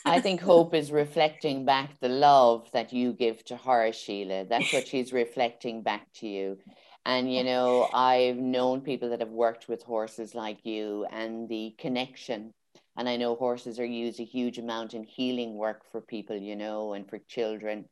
I 0.04 0.20
think 0.20 0.40
Hope 0.40 0.74
is 0.74 0.90
reflecting 0.90 1.64
back 1.64 2.00
the 2.00 2.08
love 2.08 2.68
that 2.72 2.92
you 2.92 3.12
give 3.12 3.44
to 3.46 3.56
her, 3.56 3.92
Sheila. 3.92 4.46
That's 4.46 4.72
what 4.72 4.88
she's 4.88 5.12
reflecting 5.12 5.82
back 5.82 6.12
to 6.14 6.26
you. 6.26 6.58
And, 7.04 7.32
you 7.32 7.42
know, 7.42 7.88
I've 7.92 8.36
known 8.36 8.80
people 8.80 9.10
that 9.10 9.20
have 9.20 9.30
worked 9.30 9.68
with 9.68 9.82
horses 9.82 10.34
like 10.34 10.64
you 10.64 11.04
and 11.10 11.48
the 11.48 11.74
connection 11.78 12.54
and 12.96 13.08
I 13.08 13.16
know 13.16 13.34
horses 13.34 13.78
are 13.78 13.84
used 13.84 14.20
a 14.20 14.24
huge 14.24 14.58
amount 14.58 14.94
in 14.94 15.04
healing 15.04 15.54
work 15.54 15.82
for 15.90 16.00
people, 16.00 16.36
you 16.36 16.56
know, 16.56 16.92
and 16.92 17.08
for 17.08 17.18
children. 17.18 17.86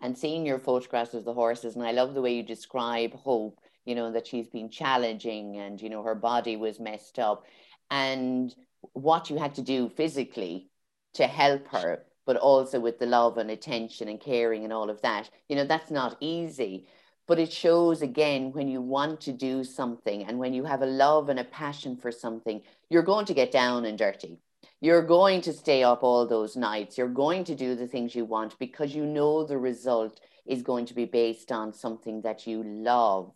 And 0.00 0.16
seeing 0.16 0.46
your 0.46 0.58
photographs 0.58 1.14
of 1.14 1.24
the 1.24 1.34
horses, 1.34 1.74
and 1.74 1.84
I 1.84 1.92
love 1.92 2.14
the 2.14 2.22
way 2.22 2.34
you 2.34 2.42
describe 2.42 3.12
Hope, 3.14 3.58
you 3.84 3.94
know, 3.94 4.12
that 4.12 4.26
she's 4.26 4.48
been 4.48 4.70
challenging 4.70 5.56
and, 5.56 5.80
you 5.80 5.90
know, 5.90 6.02
her 6.02 6.14
body 6.14 6.56
was 6.56 6.80
messed 6.80 7.18
up. 7.18 7.44
And 7.90 8.54
what 8.92 9.28
you 9.28 9.36
had 9.36 9.56
to 9.56 9.62
do 9.62 9.90
physically 9.90 10.70
to 11.14 11.26
help 11.26 11.68
her, 11.68 12.04
but 12.24 12.36
also 12.36 12.80
with 12.80 12.98
the 12.98 13.06
love 13.06 13.36
and 13.38 13.50
attention 13.50 14.08
and 14.08 14.20
caring 14.20 14.64
and 14.64 14.72
all 14.72 14.88
of 14.88 15.02
that, 15.02 15.28
you 15.48 15.56
know, 15.56 15.64
that's 15.64 15.90
not 15.90 16.16
easy 16.20 16.86
but 17.30 17.38
it 17.38 17.52
shows 17.52 18.02
again 18.02 18.50
when 18.50 18.66
you 18.66 18.80
want 18.80 19.20
to 19.20 19.30
do 19.30 19.62
something 19.62 20.24
and 20.24 20.36
when 20.36 20.52
you 20.52 20.64
have 20.64 20.82
a 20.82 20.86
love 21.04 21.28
and 21.28 21.38
a 21.38 21.44
passion 21.44 21.96
for 21.96 22.10
something, 22.10 22.60
you're 22.88 23.04
going 23.04 23.24
to 23.24 23.32
get 23.32 23.52
down 23.52 23.84
and 23.84 23.96
dirty. 23.96 24.36
You're 24.80 25.06
going 25.06 25.40
to 25.42 25.52
stay 25.52 25.84
up 25.84 26.02
all 26.02 26.26
those 26.26 26.56
nights. 26.56 26.98
You're 26.98 27.06
going 27.06 27.44
to 27.44 27.54
do 27.54 27.76
the 27.76 27.86
things 27.86 28.16
you 28.16 28.24
want 28.24 28.58
because 28.58 28.96
you 28.96 29.06
know 29.06 29.44
the 29.44 29.58
result 29.58 30.18
is 30.44 30.62
going 30.62 30.86
to 30.86 30.94
be 30.94 31.04
based 31.04 31.52
on 31.52 31.72
something 31.72 32.20
that 32.22 32.48
you 32.48 32.64
love. 32.64 33.30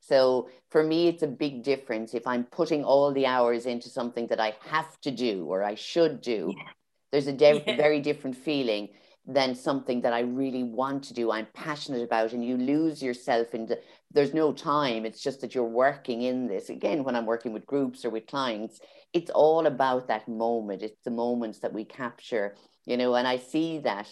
So 0.00 0.48
for 0.70 0.82
me, 0.82 1.08
it's 1.08 1.22
a 1.22 1.26
big 1.44 1.62
difference 1.62 2.14
if 2.14 2.26
I'm 2.26 2.44
putting 2.44 2.82
all 2.82 3.12
the 3.12 3.26
hours 3.26 3.66
into 3.66 3.90
something 3.90 4.26
that 4.28 4.40
I 4.40 4.54
have 4.70 4.98
to 5.02 5.10
do 5.10 5.44
or 5.44 5.62
I 5.62 5.74
should 5.74 6.22
do. 6.22 6.54
Yeah. 6.56 6.70
There's 7.12 7.26
a 7.26 7.32
de- 7.34 7.62
yeah. 7.66 7.76
very 7.76 8.00
different 8.00 8.38
feeling 8.38 8.88
than 9.26 9.54
something 9.54 10.02
that 10.02 10.12
I 10.12 10.20
really 10.20 10.62
want 10.62 11.04
to 11.04 11.14
do, 11.14 11.30
I'm 11.30 11.46
passionate 11.54 12.02
about, 12.02 12.32
and 12.32 12.44
you 12.44 12.56
lose 12.56 13.02
yourself 13.02 13.54
in 13.54 13.66
the, 13.66 13.80
there's 14.12 14.34
no 14.34 14.52
time. 14.52 15.06
It's 15.06 15.22
just 15.22 15.40
that 15.40 15.54
you're 15.54 15.64
working 15.64 16.22
in 16.22 16.46
this. 16.46 16.68
Again, 16.68 17.04
when 17.04 17.16
I'm 17.16 17.26
working 17.26 17.52
with 17.52 17.66
groups 17.66 18.04
or 18.04 18.10
with 18.10 18.26
clients, 18.26 18.80
it's 19.12 19.30
all 19.30 19.66
about 19.66 20.08
that 20.08 20.28
moment. 20.28 20.82
It's 20.82 21.02
the 21.04 21.10
moments 21.10 21.60
that 21.60 21.72
we 21.72 21.84
capture, 21.84 22.54
you 22.84 22.96
know, 22.96 23.14
and 23.14 23.26
I 23.26 23.38
see 23.38 23.78
that 23.80 24.08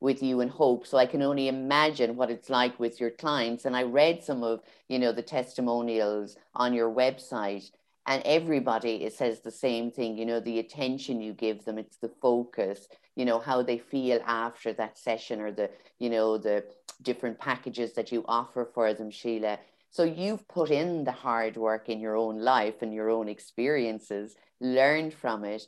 with 0.00 0.22
you 0.22 0.40
and 0.40 0.50
hope 0.50 0.86
so 0.86 0.98
i 0.98 1.06
can 1.06 1.22
only 1.22 1.48
imagine 1.48 2.16
what 2.16 2.30
it's 2.30 2.50
like 2.50 2.78
with 2.78 3.00
your 3.00 3.10
clients 3.10 3.64
and 3.64 3.74
i 3.74 3.82
read 3.82 4.22
some 4.22 4.42
of 4.42 4.60
you 4.88 4.98
know 4.98 5.10
the 5.10 5.22
testimonials 5.22 6.36
on 6.54 6.74
your 6.74 6.92
website 6.92 7.70
and 8.06 8.22
everybody 8.24 9.04
it 9.04 9.12
says 9.12 9.40
the 9.40 9.50
same 9.50 9.90
thing 9.90 10.16
you 10.16 10.24
know 10.24 10.40
the 10.40 10.58
attention 10.58 11.20
you 11.20 11.32
give 11.32 11.64
them 11.64 11.78
it's 11.78 11.96
the 11.98 12.10
focus 12.22 12.88
you 13.16 13.24
know 13.24 13.38
how 13.38 13.62
they 13.62 13.78
feel 13.78 14.20
after 14.26 14.72
that 14.72 14.96
session 14.98 15.40
or 15.40 15.50
the 15.50 15.70
you 15.98 16.10
know 16.10 16.38
the 16.38 16.64
different 17.02 17.38
packages 17.38 17.92
that 17.94 18.12
you 18.12 18.24
offer 18.26 18.68
for 18.74 18.92
them 18.94 19.10
sheila. 19.10 19.58
So 19.90 20.04
you've 20.04 20.46
put 20.48 20.70
in 20.70 21.04
the 21.04 21.12
hard 21.12 21.56
work 21.56 21.88
in 21.88 22.00
your 22.00 22.16
own 22.16 22.38
life 22.38 22.82
and 22.82 22.92
your 22.92 23.10
own 23.10 23.28
experiences 23.28 24.34
learned 24.60 25.14
from 25.14 25.44
it 25.44 25.66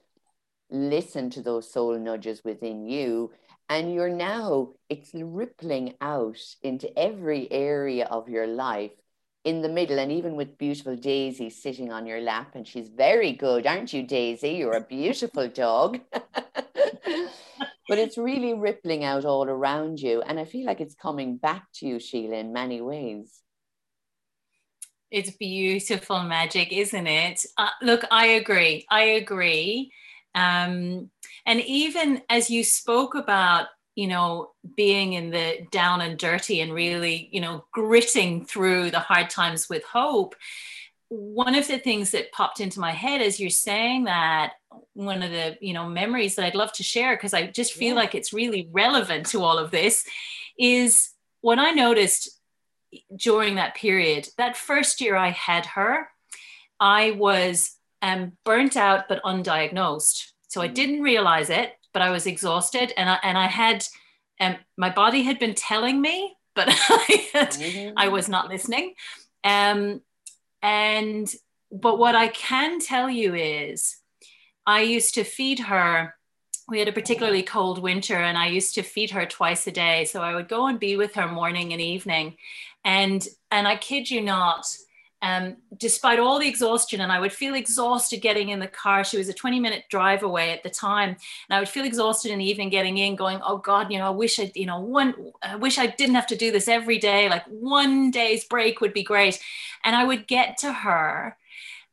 listen 0.71 1.31
to 1.31 1.43
those 1.43 1.73
soul 1.73 1.99
nudges 1.99 2.43
within 2.45 2.87
you 2.87 3.31
and 3.71 3.95
you're 3.95 4.11
now 4.11 4.69
it's 4.91 5.11
rippling 5.15 5.95
out 6.01 6.39
into 6.63 6.99
every 6.99 7.51
area 7.51 8.07
of 8.07 8.29
your 8.29 8.47
life 8.47 8.91
in 9.49 9.63
the 9.63 9.69
middle 9.69 9.99
and 9.99 10.13
even 10.13 10.37
with 10.37 10.59
beautiful 10.59 10.97
daisy 10.97 11.49
sitting 11.51 11.91
on 11.93 12.07
your 12.07 12.21
lap 12.21 12.55
and 12.55 12.67
she's 12.67 12.89
very 12.89 13.33
good 13.33 13.67
aren't 13.67 13.93
you 13.93 14.03
daisy 14.03 14.51
you're 14.51 14.77
a 14.77 14.81
beautiful 14.81 15.49
dog 15.49 16.01
but 17.89 17.99
it's 17.99 18.19
really 18.19 18.53
rippling 18.53 19.03
out 19.03 19.25
all 19.25 19.49
around 19.49 19.99
you. 19.99 20.21
And 20.21 20.39
I 20.39 20.45
feel 20.45 20.67
like 20.67 20.81
it's 20.81 20.95
coming 20.95 21.39
back 21.39 21.65
to 21.77 21.87
you, 21.87 21.99
Sheila, 21.99 22.37
in 22.37 22.53
many 22.53 22.83
ways. 22.83 23.41
It's 25.11 25.31
beautiful 25.31 26.23
magic, 26.23 26.71
isn't 26.71 27.07
it? 27.07 27.47
Uh, 27.57 27.71
look, 27.81 28.05
I 28.11 28.27
agree. 28.27 28.87
I 28.91 29.03
agree. 29.05 29.91
Um, 30.35 31.11
and 31.47 31.61
even 31.63 32.21
as 32.29 32.51
you 32.51 32.63
spoke 32.63 33.15
about, 33.15 33.69
you 33.99 34.07
know, 34.07 34.53
being 34.77 35.15
in 35.15 35.31
the 35.31 35.67
down 35.73 36.01
and 36.01 36.17
dirty 36.17 36.61
and 36.61 36.73
really, 36.73 37.29
you 37.33 37.41
know, 37.41 37.65
gritting 37.73 38.45
through 38.45 38.93
the 38.93 39.01
hard 39.01 39.29
times 39.29 39.69
with 39.69 39.83
hope, 39.83 40.37
one 41.09 41.57
of 41.57 41.67
the 41.67 41.81
things 41.81 42.13
that 42.13 42.31
popped 42.31 42.61
into 42.61 42.79
my 42.79 42.93
head 42.93 43.21
as 43.21 43.41
you're 43.41 43.51
saying 43.51 44.05
that 44.05 44.53
one 44.95 45.21
of 45.21 45.33
the 45.33 45.59
you 45.61 45.73
know 45.73 45.89
memories 45.89 46.37
that 46.37 46.45
I'd 46.45 46.55
love 46.55 46.73
to 46.75 46.85
share 46.85 47.17
because 47.17 47.35
I 47.35 47.49
just 47.49 47.73
feel 47.73 47.97
yeah. 47.97 48.01
like 48.01 48.15
it's 48.15 48.33
really 48.33 48.69
relevant 48.71 49.27
to 49.31 49.43
all 49.43 49.59
of 49.59 49.73
this 49.73 50.07
is 50.57 51.11
what 51.41 51.59
I 51.59 51.73
noticed 51.73 52.31
during 53.17 53.57
that 53.57 53.75
period 53.75 54.29
that 54.39 54.57
first 54.57 55.01
year 55.01 55.17
I 55.17 55.31
had 55.31 55.67
her 55.67 56.09
I 56.79 57.11
was 57.13 57.75
um, 58.01 58.35
burnt 58.45 58.77
out 58.77 59.09
but 59.09 59.25
undiagnosed 59.25 60.31
so 60.47 60.61
I 60.61 60.69
mm. 60.69 60.75
didn't 60.75 61.03
realize 61.03 61.51
it 61.51 61.73
but 61.93 62.03
I 62.03 62.11
was 62.11 62.27
exhausted 62.27 62.93
and 62.97 63.09
I, 63.09 63.19
and 63.23 63.39
I 63.39 63.47
had 63.47 63.85
um, 64.41 64.57
my 64.77 64.91
body 64.91 65.23
had 65.23 65.39
been 65.39 65.55
telling 65.55 66.01
me 66.01 66.35
but 66.55 66.69
I, 66.71 67.29
had, 67.33 67.51
mm-hmm. 67.51 67.95
I 67.97 68.09
was 68.09 68.29
not 68.29 68.49
listening 68.49 68.95
um, 69.45 70.01
and 70.63 71.33
but 71.71 71.99
what 71.99 72.15
I 72.15 72.29
can 72.29 72.81
tell 72.81 73.11
you 73.11 73.35
is 73.35 73.97
I 74.67 74.83
used 74.83 75.15
to 75.15 75.25
feed 75.25 75.59
her. 75.61 76.15
We 76.69 76.79
had 76.79 76.89
a 76.89 76.93
particularly 76.93 77.43
cold 77.43 77.79
winter, 77.81 78.17
and 78.17 78.37
I 78.37 78.49
used 78.49 78.75
to 78.75 78.83
feed 78.83 79.11
her 79.11 79.27
twice 79.27 79.67
a 79.67 79.73
day. 79.73 80.05
So 80.05 80.23
I 80.23 80.35
would 80.35 80.49
go 80.49 80.67
and 80.67 80.79
be 80.79 80.97
with 80.97 81.15
her 81.15 81.29
morning 81.29 81.73
and 81.73 81.81
evening. 81.81 82.37
And 82.85 83.27
and 83.51 83.67
I 83.67 83.77
kid 83.77 84.11
you 84.11 84.21
not, 84.21 84.67
um, 85.21 85.57
despite 85.79 86.19
all 86.19 86.39
the 86.39 86.49
exhaustion, 86.49 87.01
and 87.01 87.11
I 87.11 87.19
would 87.19 87.33
feel 87.33 87.55
exhausted 87.55 88.21
getting 88.21 88.51
in 88.51 88.61
the 88.61 88.69
car. 88.69 89.03
She 89.05 89.19
was 89.19 89.29
a 89.29 89.33
20 89.33 89.59
minute 89.59 89.85
drive 89.91 90.23
away 90.23 90.53
at 90.53 90.63
the 90.63 90.71
time. 90.71 91.11
And 91.11 91.57
I 91.57 91.59
would 91.59 91.69
feel 91.69 91.85
exhausted 91.85 92.31
in 92.31 92.39
the 92.39 92.45
evening 92.45 92.69
getting 92.69 92.99
in, 92.99 93.17
going, 93.17 93.41
Oh 93.45 93.59
God, 93.59 93.91
you 93.91 93.99
know, 93.99 94.07
I 94.07 94.11
wish 94.11 94.39
I, 94.39 94.53
you 94.55 94.67
know, 94.67 94.81
one, 94.81 95.15
I 95.43 95.57
wish 95.57 95.79
I 95.79 95.87
didn't 95.87 96.15
have 96.15 96.27
to 96.29 96.37
do 96.37 96.53
this 96.53 96.69
every 96.69 96.99
day. 96.99 97.29
Like 97.29 97.45
one 97.47 98.11
day's 98.11 98.45
break 98.45 98.81
would 98.81 98.93
be 98.93 99.03
great. 99.03 99.41
And 99.85 99.97
I 99.97 100.05
would 100.05 100.27
get 100.29 100.59
to 100.59 100.73
her 100.73 101.37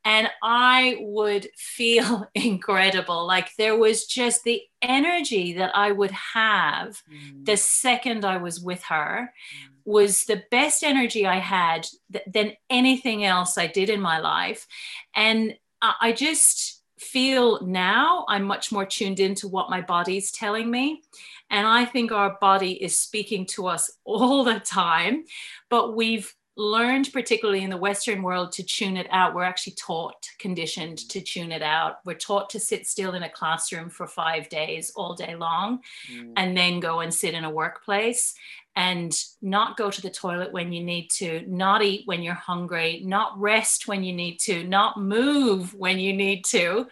and 0.06 0.30
I 0.42 0.98
would 1.02 1.48
feel 1.58 2.30
incredible. 2.36 3.26
Like 3.26 3.50
there 3.58 3.76
was 3.76 4.06
just 4.06 4.44
the 4.44 4.62
energy 4.82 5.54
that 5.54 5.76
I 5.76 5.92
would 5.92 6.12
have 6.12 7.02
mm. 7.12 7.44
the 7.44 7.58
second 7.58 8.24
I 8.24 8.38
was 8.38 8.62
with 8.62 8.84
her 8.84 9.34
mm. 9.34 9.70
was 9.84 10.26
the 10.26 10.44
best 10.52 10.84
energy 10.84 11.26
I 11.26 11.40
had 11.40 11.88
th- 12.14 12.26
than 12.32 12.54
anything 12.70 13.26
else 13.26 13.58
I 13.58 13.66
did 13.66 13.90
in 13.90 14.00
my 14.00 14.20
life. 14.20 14.68
And 15.16 15.56
I, 15.82 15.96
I 16.02 16.12
just 16.12 16.84
feel 17.00 17.66
now 17.66 18.26
I'm 18.30 18.44
much 18.44 18.72
more 18.72 18.86
tuned 18.86 19.20
into 19.20 19.48
what 19.48 19.70
my 19.70 19.82
body's 19.82 20.32
telling 20.32 20.70
me. 20.70 21.02
And 21.50 21.68
I 21.68 21.86
think 21.86 22.12
our 22.12 22.38
body 22.40 22.72
is 22.72 22.98
speaking 22.98 23.46
to 23.48 23.68
us 23.68 23.92
all 24.06 24.44
the 24.44 24.60
time, 24.60 25.26
but 25.70 25.96
we've 25.96 26.34
learned, 26.58 27.12
particularly 27.12 27.64
in 27.64 27.70
the 27.70 27.78
Western 27.78 28.24
world, 28.24 28.52
to 28.54 28.64
tune 28.64 28.96
it 28.98 29.08
out. 29.12 29.36
We're 29.36 29.44
actually 29.44 29.74
taught, 29.74 30.30
conditioned 30.40 30.98
to 31.10 31.20
tune 31.22 31.52
it 31.52 31.62
out. 31.62 31.98
We're 32.06 32.14
taught 32.14 32.50
to 32.52 32.60
sit 32.60 32.88
still 32.88 33.14
in 33.14 33.24
a 33.24 33.30
classroom 33.30 33.90
for 33.90 34.08
five 34.08 34.48
days, 34.48 34.92
all 34.96 35.16
day 35.16 35.36
long, 35.36 35.82
mm. 36.12 36.32
and 36.38 36.56
then 36.56 36.80
go 36.80 37.02
and 37.02 37.14
sit 37.14 37.34
in 37.34 37.44
a 37.44 37.50
workplace 37.50 38.36
and 38.78 39.14
not 39.42 39.78
go 39.78 39.90
to 39.90 40.02
the 40.02 40.10
toilet 40.10 40.52
when 40.52 40.72
you 40.72 40.84
need 40.84 41.10
to, 41.10 41.44
not 41.48 41.82
eat 41.82 42.04
when 42.06 42.22
you're 42.22 42.34
hungry, 42.34 43.02
not 43.06 43.40
rest 43.40 43.88
when 43.88 44.04
you 44.04 44.14
need 44.14 44.38
to, 44.40 44.64
not 44.64 45.00
move 45.00 45.74
when 45.74 46.00
you 46.00 46.14
need 46.14 46.44
to. 46.46 46.86
Mm. 46.86 46.88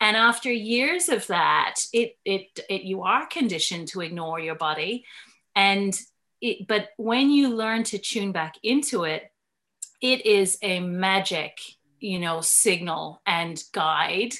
And 0.00 0.16
after 0.16 0.50
years 0.50 1.08
of 1.08 1.26
that, 1.28 1.76
it, 1.92 2.16
it, 2.24 2.58
it 2.68 2.82
you 2.82 3.02
are 3.02 3.26
conditioned 3.26 3.88
to 3.88 4.00
ignore 4.00 4.40
your 4.40 4.56
body. 4.56 5.04
And 5.54 5.98
it, 6.42 6.66
but 6.66 6.88
when 6.98 7.30
you 7.30 7.54
learn 7.54 7.84
to 7.84 7.98
tune 7.98 8.32
back 8.32 8.56
into 8.62 9.04
it, 9.04 9.30
it 10.02 10.26
is 10.26 10.58
a 10.60 10.80
magic, 10.80 11.58
you 12.00 12.18
know, 12.18 12.40
signal 12.40 13.22
and 13.24 13.62
guide. 13.72 14.34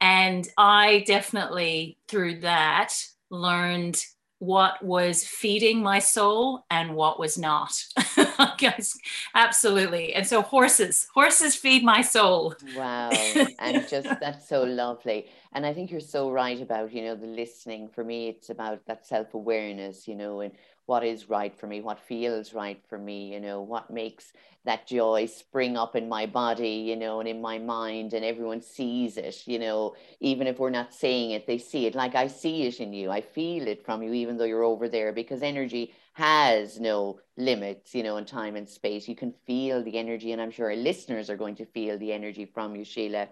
And 0.00 0.48
I 0.56 1.04
definitely, 1.06 1.98
through 2.08 2.40
that, 2.40 2.94
learned 3.30 4.02
what 4.38 4.82
was 4.84 5.24
feeding 5.24 5.82
my 5.82 5.98
soul 5.98 6.64
and 6.70 6.94
what 6.94 7.18
was 7.18 7.38
not. 7.38 7.72
Guys, 8.58 8.94
absolutely. 9.34 10.12
And 10.12 10.26
so 10.26 10.42
horses, 10.42 11.08
horses 11.14 11.56
feed 11.56 11.82
my 11.82 12.02
soul. 12.02 12.54
Wow. 12.76 13.10
And 13.58 13.88
just 13.88 14.08
that's 14.20 14.48
so 14.48 14.62
lovely. 14.64 15.26
And 15.54 15.64
I 15.64 15.72
think 15.72 15.90
you're 15.90 16.00
so 16.00 16.30
right 16.30 16.60
about, 16.60 16.92
you 16.92 17.02
know, 17.02 17.14
the 17.14 17.28
listening. 17.28 17.88
For 17.88 18.02
me, 18.02 18.28
it's 18.28 18.50
about 18.50 18.84
that 18.86 19.06
self-awareness, 19.06 20.08
you 20.08 20.16
know, 20.16 20.40
and 20.40 20.52
what 20.86 21.04
is 21.04 21.30
right 21.30 21.56
for 21.56 21.66
me, 21.66 21.80
what 21.80 22.00
feels 22.00 22.52
right 22.52 22.82
for 22.88 22.98
me, 22.98 23.32
you 23.32 23.40
know, 23.40 23.62
what 23.62 23.90
makes 23.90 24.32
that 24.64 24.86
joy 24.86 25.26
spring 25.26 25.76
up 25.76 25.94
in 25.94 26.08
my 26.08 26.26
body, 26.26 26.84
you 26.88 26.96
know, 26.96 27.20
and 27.20 27.28
in 27.28 27.40
my 27.40 27.58
mind, 27.58 28.12
and 28.12 28.24
everyone 28.24 28.60
sees 28.60 29.16
it, 29.16 29.46
you 29.46 29.58
know, 29.58 29.94
even 30.20 30.46
if 30.46 30.58
we're 30.58 30.70
not 30.70 30.92
saying 30.92 31.30
it, 31.30 31.46
they 31.46 31.56
see 31.56 31.86
it. 31.86 31.94
Like 31.94 32.14
I 32.14 32.26
see 32.26 32.64
it 32.64 32.80
in 32.80 32.92
you, 32.92 33.10
I 33.10 33.20
feel 33.20 33.66
it 33.66 33.84
from 33.84 34.02
you, 34.02 34.12
even 34.12 34.36
though 34.36 34.44
you're 34.44 34.62
over 34.62 34.88
there, 34.88 35.12
because 35.12 35.42
energy 35.42 35.94
has 36.14 36.80
no 36.80 37.20
limits, 37.36 37.94
you 37.94 38.02
know, 38.02 38.16
in 38.16 38.24
time 38.24 38.56
and 38.56 38.68
space. 38.68 39.08
You 39.08 39.16
can 39.16 39.32
feel 39.46 39.82
the 39.82 39.98
energy, 39.98 40.32
and 40.32 40.42
I'm 40.42 40.50
sure 40.50 40.70
our 40.70 40.76
listeners 40.76 41.30
are 41.30 41.36
going 41.36 41.56
to 41.56 41.66
feel 41.66 41.96
the 41.98 42.12
energy 42.12 42.44
from 42.44 42.76
you, 42.76 42.84
Sheila. 42.84 43.28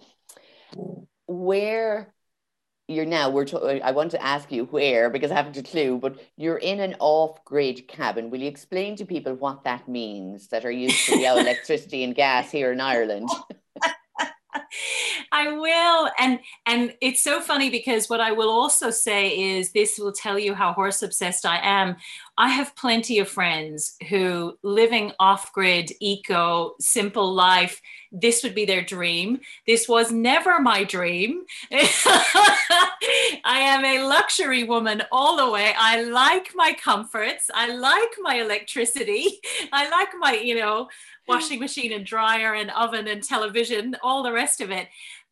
Where 1.33 2.13
you're 2.89 3.07
now 3.07 3.31
we're 3.31 3.45
to, 3.47 3.85
I 3.85 3.93
want 3.93 4.11
to 4.11 4.23
ask 4.23 4.51
you 4.53 4.65
where 4.67 5.09
because 5.09 5.31
I 5.31 5.37
haven't 5.37 5.57
a 5.57 5.63
clue, 5.63 5.99
but 5.99 6.19
you're 6.37 6.59
in 6.59 6.81
an 6.81 6.97
off-grid 6.99 7.89
cabin. 7.89 8.31
Will 8.31 8.41
you 8.41 8.49
explain 8.49 8.97
to 8.97 9.05
people 9.05 9.35
what 9.35 9.65
that 9.65 9.89
means 9.89 10.49
that 10.49 10.65
are 10.65 10.71
used 10.71 11.07
to 11.07 11.17
the 11.17 11.25
electricity 11.41 12.05
and 12.05 12.15
gas 12.15 12.51
here 12.51 12.73
in 12.73 12.81
Ireland? 12.81 13.29
I 15.33 15.53
will. 15.53 16.11
And 16.19 16.41
and 16.67 16.95
it's 17.01 17.23
so 17.23 17.41
funny 17.41 17.71
because 17.71 18.11
what 18.11 18.21
I 18.21 18.33
will 18.33 18.51
also 18.51 18.91
say 18.91 19.57
is 19.57 19.73
this 19.73 19.99
will 19.99 20.13
tell 20.13 20.39
you 20.39 20.55
how 20.55 20.73
horse 20.73 21.03
obsessed 21.03 21.47
I 21.47 21.59
am. 21.63 21.97
I 22.43 22.49
have 22.49 22.75
plenty 22.75 23.21
of 23.21 23.29
friends 23.29 23.95
who 24.09 24.59
living 24.65 25.13
off 25.21 25.53
grid, 25.53 25.93
eco, 26.01 26.75
simple 26.81 27.33
life, 27.33 27.81
this 28.11 28.43
would 28.43 28.53
be 28.53 28.65
their 28.65 28.83
dream. 28.83 29.39
This 29.65 29.89
was 29.89 30.11
never 30.11 30.61
my 30.61 30.83
dream. 30.83 31.45
I 31.73 32.89
am 33.45 33.85
a 33.85 34.03
luxury 34.09 34.65
woman 34.65 35.05
all 35.13 35.37
the 35.37 35.53
way. 35.53 35.73
I 35.79 36.03
like 36.03 36.51
my 36.57 36.73
comforts. 36.73 37.49
I 37.55 37.69
like 37.77 38.11
my 38.21 38.41
electricity. 38.41 39.39
I 39.73 39.89
like 39.89 40.09
my, 40.19 40.35
you 40.35 40.57
know, 40.57 40.89
washing 41.29 41.61
machine 41.61 41.93
and 41.93 42.05
dryer 42.05 42.55
and 42.55 42.73
oven 42.73 43.07
and 43.07 43.23
television, 43.23 43.95
all 44.03 44.25
the 44.25 44.33
rest 44.33 44.61
of 44.61 44.73
it. 44.73 44.89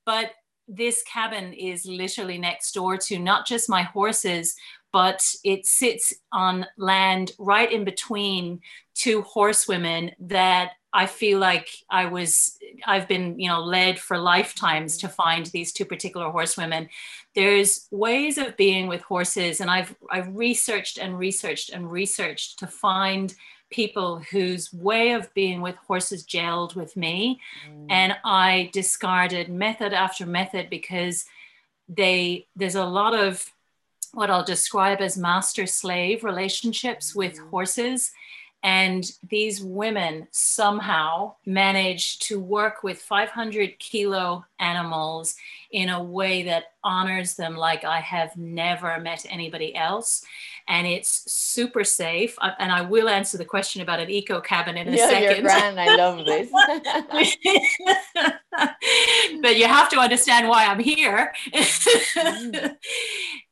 But 0.06 0.30
this 0.68 1.02
cabin 1.02 1.52
is 1.54 1.84
literally 1.86 2.38
next 2.38 2.70
door 2.72 2.96
to 2.96 3.18
not 3.18 3.48
just 3.48 3.68
my 3.68 3.82
horses, 3.82 4.54
but 4.93 5.34
it 5.45 5.66
sits 5.66 6.12
on 6.32 6.66
land 6.76 7.32
right 7.38 7.70
in 7.70 7.84
between 7.84 8.61
two 8.95 9.22
horsewomen 9.22 10.12
that 10.18 10.72
I 10.93 11.07
feel 11.07 11.38
like 11.38 11.68
I 11.88 12.07
was, 12.07 12.59
I've 12.84 13.07
been, 13.07 13.38
you 13.38 13.49
know, 13.49 13.61
led 13.61 13.99
for 13.99 14.18
lifetimes 14.18 14.99
to 14.99 15.09
find 15.09 15.47
these 15.47 15.72
two 15.72 15.84
particular 15.84 16.30
horsewomen. 16.30 16.88
There's 17.34 17.86
ways 17.93 18.38
of 18.38 18.57
being 18.57 18.88
with 18.88 19.03
horses, 19.03 19.61
and 19.61 19.70
I've 19.70 19.95
I've 20.11 20.34
researched 20.34 20.99
and 20.99 21.16
researched 21.16 21.70
and 21.70 21.91
researched 21.91 22.59
to 22.59 22.66
find 22.66 23.32
people 23.70 24.18
whose 24.32 24.72
way 24.72 25.12
of 25.12 25.32
being 25.32 25.61
with 25.61 25.76
horses 25.76 26.26
gelled 26.26 26.74
with 26.74 26.97
me. 26.97 27.41
Mm. 27.68 27.86
And 27.88 28.16
I 28.24 28.70
discarded 28.72 29.49
method 29.49 29.93
after 29.93 30.26
method 30.26 30.68
because 30.68 31.24
they 31.88 32.49
there's 32.57 32.74
a 32.74 32.84
lot 32.84 33.14
of 33.14 33.49
what 34.12 34.30
I'll 34.30 34.44
describe 34.44 35.00
as 35.00 35.16
master 35.16 35.66
slave 35.66 36.24
relationships 36.24 37.14
with 37.14 37.38
mm. 37.38 37.50
horses. 37.50 38.12
And 38.62 39.11
these 39.26 39.62
women 39.62 40.28
somehow 40.32 41.34
manage 41.46 42.18
to 42.20 42.38
work 42.38 42.82
with 42.82 43.00
500 43.00 43.78
kilo 43.78 44.44
animals 44.58 45.34
in 45.70 45.88
a 45.88 46.02
way 46.02 46.42
that 46.42 46.72
honors 46.84 47.36
them 47.36 47.56
like 47.56 47.84
I 47.84 48.00
have 48.00 48.36
never 48.36 49.00
met 49.00 49.24
anybody 49.30 49.74
else 49.74 50.22
and 50.71 50.87
it's 50.87 51.31
super 51.31 51.83
safe. 51.83 52.39
And 52.61 52.71
I 52.71 52.81
will 52.81 53.09
answer 53.09 53.37
the 53.37 53.45
question 53.45 53.83
about 53.83 53.99
an 53.99 54.09
eco 54.09 54.41
cabin 54.41 54.77
in 54.77 54.87
a 54.87 54.93
yeah, 54.93 55.09
second. 55.09 55.33
You're 55.33 55.43
grand. 55.43 55.81
I 55.81 55.97
love 55.97 56.25
this. 56.25 56.49
but 59.43 59.57
you 59.57 59.66
have 59.66 59.89
to 59.91 59.99
understand 59.99 60.49
why 60.49 60.66
I'm 60.66 60.79
here. 60.79 61.33
mm. 61.53 62.77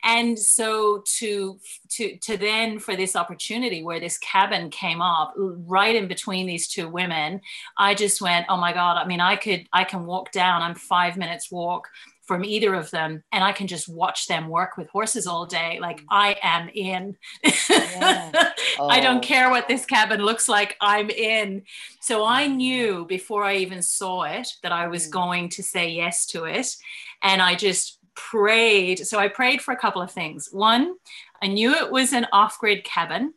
And 0.05 0.39
so 0.39 1.03
to 1.19 1.59
to 1.91 2.16
to 2.19 2.37
then 2.37 2.79
for 2.79 2.95
this 2.95 3.16
opportunity 3.16 3.83
where 3.83 3.99
this 3.99 4.16
cabin 4.19 4.71
came 4.71 5.03
up 5.03 5.35
right 5.37 5.95
in 5.95 6.07
between 6.07 6.47
these 6.47 6.69
two 6.69 6.89
women, 6.89 7.41
I 7.77 7.95
just 7.95 8.23
went, 8.23 8.47
oh 8.49 8.57
my 8.57 8.73
god! 8.73 8.97
I 8.97 9.07
mean, 9.07 9.21
I 9.21 9.35
could 9.35 9.66
I 9.73 9.83
can 9.83 10.07
walk 10.07 10.31
down. 10.31 10.62
I'm 10.62 10.77
five 10.77 11.16
minutes 11.16 11.51
walk 11.51 11.89
from 12.29 12.45
either 12.45 12.74
of 12.74 12.91
them 12.91 13.24
and 13.33 13.43
I 13.43 13.53
can 13.53 13.66
just 13.66 13.89
watch 13.89 14.29
them 14.29 14.49
work 14.49 14.76
with 14.76 14.91
horses 14.91 15.26
all 15.26 15.47
day. 15.47 15.79
Like 15.81 16.03
mm. 16.03 16.07
I 16.11 16.37
am 16.43 16.68
in. 16.72 17.16
Yeah. 17.68 18.53
Oh. 18.81 18.87
I 18.87 19.01
don't 19.01 19.24
care 19.24 19.51
what 19.51 19.66
this 19.66 19.85
cabin 19.85 20.20
looks 20.20 20.49
like, 20.49 20.76
I'm 20.81 21.11
in. 21.11 21.64
So 22.01 22.24
I 22.24 22.47
mm. 22.47 22.57
knew 22.57 23.07
before 23.07 23.43
I 23.43 23.57
even 23.57 23.83
saw 23.83 24.22
it 24.22 24.47
that 24.62 24.70
I 24.70 24.87
was 24.87 25.09
mm. 25.09 25.11
going 25.11 25.49
to 25.51 25.64
say 25.64 25.91
yes 25.91 26.26
to 26.26 26.45
it. 26.45 26.76
And 27.20 27.43
I 27.43 27.57
just 27.57 27.99
prayed. 28.14 29.05
So 29.05 29.18
I 29.18 29.26
prayed 29.26 29.62
for 29.62 29.72
a 29.72 29.76
couple 29.76 30.01
of 30.01 30.12
things. 30.12 30.49
One, 30.53 30.95
I 31.43 31.49
knew 31.49 31.74
it 31.74 31.91
was 31.91 32.12
an 32.12 32.29
off 32.33 32.61
grid 32.61 32.85
cabin. 32.85 33.35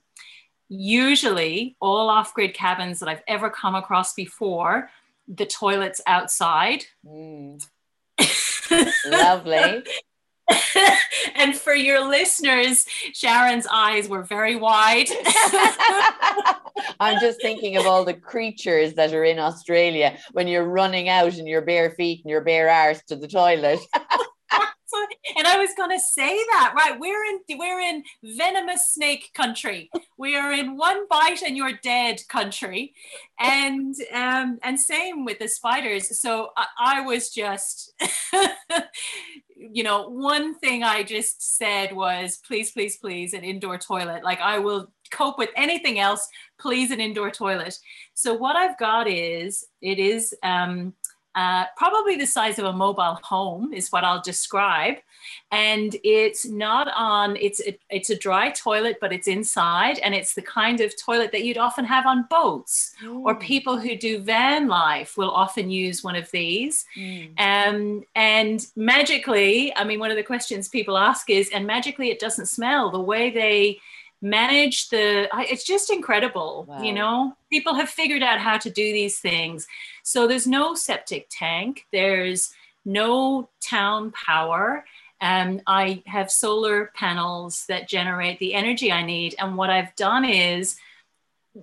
Usually, 0.70 1.76
all 1.80 2.08
off 2.08 2.36
grid 2.36 2.54
cabins 2.54 3.00
that 3.00 3.10
I've 3.10 3.24
ever 3.28 3.50
come 3.50 3.74
across 3.74 4.14
before, 4.14 4.92
the 5.28 5.48
toilet's 5.48 6.02
outside. 6.06 6.86
Mm. 7.04 7.66
Lovely. 9.10 9.84
and 11.36 11.56
for 11.56 11.74
your 11.74 12.08
listeners, 12.08 12.86
Sharon's 13.14 13.68
eyes 13.72 14.08
were 14.10 14.24
very 14.24 14.56
wide. 14.56 15.08
I'm 17.00 17.20
just 17.20 17.42
thinking 17.42 17.78
of 17.78 17.86
all 17.86 18.06
the 18.06 18.14
creatures 18.14 18.94
that 18.94 19.14
are 19.14 19.24
in 19.24 19.40
Australia 19.40 20.18
when 20.32 20.48
you're 20.48 20.68
running 20.68 21.10
out 21.10 21.38
in 21.38 21.48
your 21.48 21.62
bare 21.62 21.92
feet 21.92 22.22
and 22.24 22.30
your 22.30 22.42
bare 22.42 22.70
arse 22.70 23.02
to 23.08 23.16
the 23.16 23.28
toilet 23.28 23.80
and 25.38 25.48
I 25.48 25.58
was 25.58 25.72
going 25.76 25.92
to 25.92 26.00
say 26.00 26.38
that, 26.52 26.74
right? 26.76 27.00
We're 27.00 27.24
in 27.26 27.40
we're 27.58 27.80
in 27.80 28.04
venomous 28.24 28.92
snake 28.92 29.32
country. 29.34 29.90
We 30.18 30.36
are 30.36 30.52
in 30.52 30.78
one 30.78 31.08
bite 31.10 31.42
and 31.42 31.58
you're 31.58 31.80
dead 31.84 32.22
country, 32.30 32.94
and 33.40 33.96
um, 34.14 34.60
and 34.64 34.80
same 34.80 35.26
with 35.26 35.40
the 35.40 35.48
spiders. 35.48 36.20
So 36.20 36.50
I, 36.58 36.66
I 36.80 37.02
was 37.02 37.30
just, 37.30 37.94
you 39.56 39.84
know, 39.84 40.10
one 40.10 40.56
thing 40.60 40.84
I 40.84 41.04
just 41.04 41.58
said 41.58 41.96
was, 41.96 42.40
please, 42.46 42.72
please, 42.72 42.98
please, 42.98 43.34
an 43.34 43.44
indoor 43.44 43.78
toilet. 43.78 44.24
Like 44.24 44.40
I 44.40 44.60
will 44.60 44.92
cope 45.12 45.38
with 45.38 45.50
anything 45.56 46.00
else. 46.00 46.28
Please, 46.60 46.92
an 46.92 47.00
indoor 47.00 47.32
toilet. 47.32 47.78
So 48.14 48.34
what 48.34 48.56
I've 48.56 48.78
got 48.78 49.08
is 49.08 49.66
it 49.82 50.00
is. 50.00 50.36
Um, 50.44 50.94
uh, 51.36 51.66
probably 51.78 52.16
the 52.18 52.28
size 52.28 52.60
of 52.60 52.66
a 52.66 52.74
mobile 52.74 53.20
home 53.24 53.74
is 53.74 53.92
what 53.92 54.04
I'll 54.04 54.22
describe. 54.22 54.96
And 55.52 55.96
it's 56.04 56.46
not 56.46 56.90
on, 56.96 57.38
it's, 57.38 57.60
it, 57.60 57.80
it's 57.90 58.10
a 58.10 58.18
dry 58.18 58.50
toilet, 58.50 58.98
but 59.00 59.14
it's 59.14 59.28
inside. 59.28 60.00
And 60.00 60.14
it's 60.14 60.34
the 60.34 60.42
kind 60.42 60.82
of 60.82 60.94
toilet 61.00 61.32
that 61.32 61.44
you'd 61.44 61.58
often 61.58 61.86
have 61.86 62.06
on 62.06 62.26
boats 62.30 62.94
mm. 63.04 63.24
or 63.24 63.36
people 63.36 63.78
who 63.78 63.96
do 63.96 64.20
van 64.20 64.68
life 64.68 65.18
will 65.18 65.32
often 65.32 65.70
use 65.70 66.04
one 66.04 66.16
of 66.16 66.30
these. 66.32 66.86
Mm. 66.98 67.40
Um, 67.40 68.04
and 68.16 68.66
magically, 68.76 69.76
I 69.76 69.84
mean, 69.84 70.00
one 70.00 70.12
of 70.12 70.18
the 70.18 70.24
questions 70.24 70.68
people 70.68 70.98
ask 70.98 71.30
is, 71.30 71.50
and 71.54 71.66
magically 71.66 72.10
it 72.10 72.20
doesn't 72.20 72.48
smell 72.48 72.90
the 72.90 73.00
way 73.00 73.30
they, 73.30 73.80
manage 74.22 74.90
the 74.90 75.28
it's 75.50 75.64
just 75.64 75.90
incredible 75.90 76.66
wow. 76.68 76.82
you 76.82 76.94
know? 76.94 77.36
People 77.50 77.74
have 77.76 77.90
figured 77.90 78.22
out 78.22 78.40
how 78.40 78.58
to 78.58 78.70
do 78.70 78.94
these 78.94 79.20
things. 79.20 79.68
So 80.04 80.28
there's 80.28 80.48
no 80.48 80.76
septic 80.76 81.28
tank. 81.30 81.86
There's 81.92 82.54
no 82.86 83.50
town 83.62 84.12
power. 84.12 84.86
And 85.20 85.62
i 85.68 86.02
have 86.06 86.32
solar 86.32 86.92
panels 86.96 87.66
that 87.68 87.88
generate 87.88 88.40
the 88.40 88.54
energy 88.54 88.92
i 88.92 89.04
need. 89.04 89.36
And 89.40 89.58
what 89.58 89.70
i've 89.70 89.96
done 89.96 90.26
is 90.26 90.78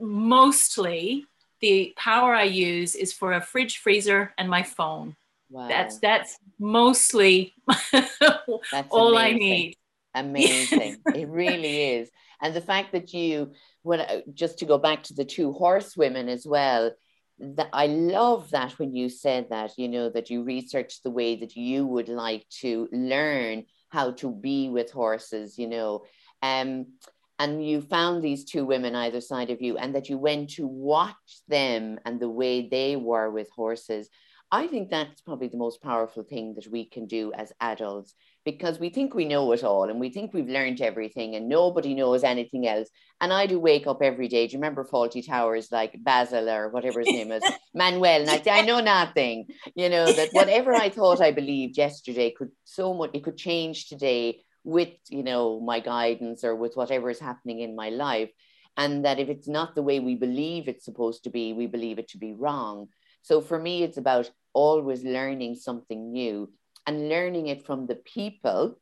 mostly 0.01 1.25
the 1.61 1.93
power 1.97 2.35
i 2.35 2.45
use 2.45 2.95
is 2.95 3.13
for 3.13 3.33
a 3.33 3.41
fridge 3.41 3.79
freezer 3.79 4.33
and 4.37 4.49
my 4.49 4.63
phone. 4.63 5.17
Wow. 5.51 5.67
that's 5.69 5.99
that's 5.99 6.39
mostly 6.59 7.55
that's 7.93 8.89
all 8.91 9.17
amazing. 9.17 9.37
i 9.37 9.39
need. 9.39 9.75
Amazing. 10.15 10.97
It 11.15 11.29
really 11.29 11.83
is 11.83 12.11
and 12.43 12.55
the 12.55 12.61
fact 12.61 12.93
that 12.93 13.13
you 13.13 13.53
when 13.83 14.01
uh, 14.01 14.21
just 14.35 14.59
to 14.59 14.67
go 14.67 14.79
back 14.79 15.03
to 15.05 15.15
the 15.15 15.25
two 15.25 15.53
horsewomen 15.53 16.29
as 16.29 16.47
well 16.47 16.93
that 17.41 17.69
I 17.73 17.87
love 17.87 18.51
that 18.51 18.73
when 18.81 18.97
you 18.97 19.09
said 19.09 19.51
that, 19.51 19.73
you 19.79 19.89
know, 19.89 20.11
that 20.11 20.29
you 20.29 20.43
researched 20.43 21.05
the 21.05 21.11
way 21.11 21.37
that 21.37 21.55
you 21.55 21.87
would 21.87 22.09
like 22.09 22.45
to 22.63 22.89
learn 22.91 23.65
how 23.91 24.11
to 24.13 24.33
be 24.33 24.69
with 24.69 24.91
horses, 24.91 25.57
you 25.57 25.69
know, 25.69 26.03
Um, 26.43 26.87
and 27.39 27.65
you 27.65 27.81
found 27.81 28.23
these 28.23 28.45
two 28.45 28.65
women 28.65 28.95
either 28.95 29.21
side 29.21 29.51
of 29.51 29.63
you, 29.63 29.79
and 29.79 29.95
that 29.95 30.09
you 30.09 30.19
went 30.19 30.51
to 30.51 30.67
watch 30.67 31.43
them 31.47 31.99
and 32.05 32.19
the 32.19 32.29
way 32.29 32.69
they 32.69 32.97
were 32.97 33.31
with 33.31 33.49
horses. 33.51 34.09
I 34.51 34.67
think 34.67 34.91
that's 34.91 35.21
probably 35.21 35.49
the 35.49 35.57
most 35.57 35.83
powerful 35.83 36.25
thing 36.25 36.55
that 36.55 36.67
we 36.67 36.87
can 36.87 37.07
do 37.07 37.33
as 37.33 37.53
adults 37.61 38.15
because 38.53 38.79
we 38.79 38.89
think 38.89 39.13
we 39.13 39.27
know 39.27 39.53
it 39.53 39.63
all 39.63 39.91
and 39.91 40.01
we 40.01 40.09
think 40.09 40.33
we've 40.33 40.49
learned 40.49 40.81
everything 40.81 41.35
and 41.35 41.51
nobody 41.51 41.95
knows 41.95 42.25
anything 42.25 42.67
else. 42.67 42.89
And 43.21 43.31
I 43.31 43.45
do 43.45 43.61
wake 43.61 43.87
up 43.87 44.01
every 44.03 44.27
day. 44.27 44.47
Do 44.47 44.53
you 44.53 44.59
remember 44.59 44.85
Fawlty 44.85 45.27
Towers 45.27 45.71
like 45.71 46.03
Basil 46.03 46.49
or 46.49 46.71
whatever 46.71 47.01
his 47.01 47.09
name 47.09 47.31
is, 47.31 47.43
Manuel? 47.75 48.23
And 48.23 48.31
I 48.31 48.41
say, 48.41 48.51
I 48.51 48.63
know 48.63 48.81
nothing, 48.81 49.49
you 49.75 49.91
know, 49.91 50.11
that 50.11 50.31
whatever 50.33 50.73
I 50.75 50.89
thought 50.89 51.21
I 51.21 51.31
believed 51.31 51.77
yesterday 51.77 52.31
could 52.31 52.51
so 52.65 52.95
much, 52.95 53.11
it 53.13 53.23
could 53.23 53.37
change 53.37 53.87
today 53.87 54.41
with, 54.65 54.95
you 55.11 55.23
know, 55.23 55.61
my 55.61 55.81
guidance 55.81 56.43
or 56.43 56.57
with 56.57 56.75
whatever 56.75 57.11
is 57.11 57.21
happening 57.21 57.61
in 57.61 57.77
my 57.77 57.91
life. 57.91 58.31
And 58.79 59.05
that 59.05 59.19
if 59.19 59.29
it's 59.29 59.49
not 59.49 59.75
the 59.75 59.83
way 59.83 60.01
we 60.01 60.15
believe 60.15 60.69
it's 60.69 60.87
supposed 60.87 61.25
to 61.25 61.31
be, 61.31 61.53
we 61.53 61.67
believe 61.67 61.99
it 61.99 62.09
to 62.09 62.19
be 62.19 62.33
wrong. 62.33 62.89
So 63.21 63.43
for 63.43 63.59
me, 63.59 63.83
it's 63.83 63.99
about 63.99 64.31
always 64.55 65.05
learning 65.05 65.57
something 65.57 66.13
new 66.13 66.51
and 66.89 67.11
learning 67.11 67.49
it 67.49 67.67
from 67.67 67.87
the 67.87 67.97
people 67.97 68.79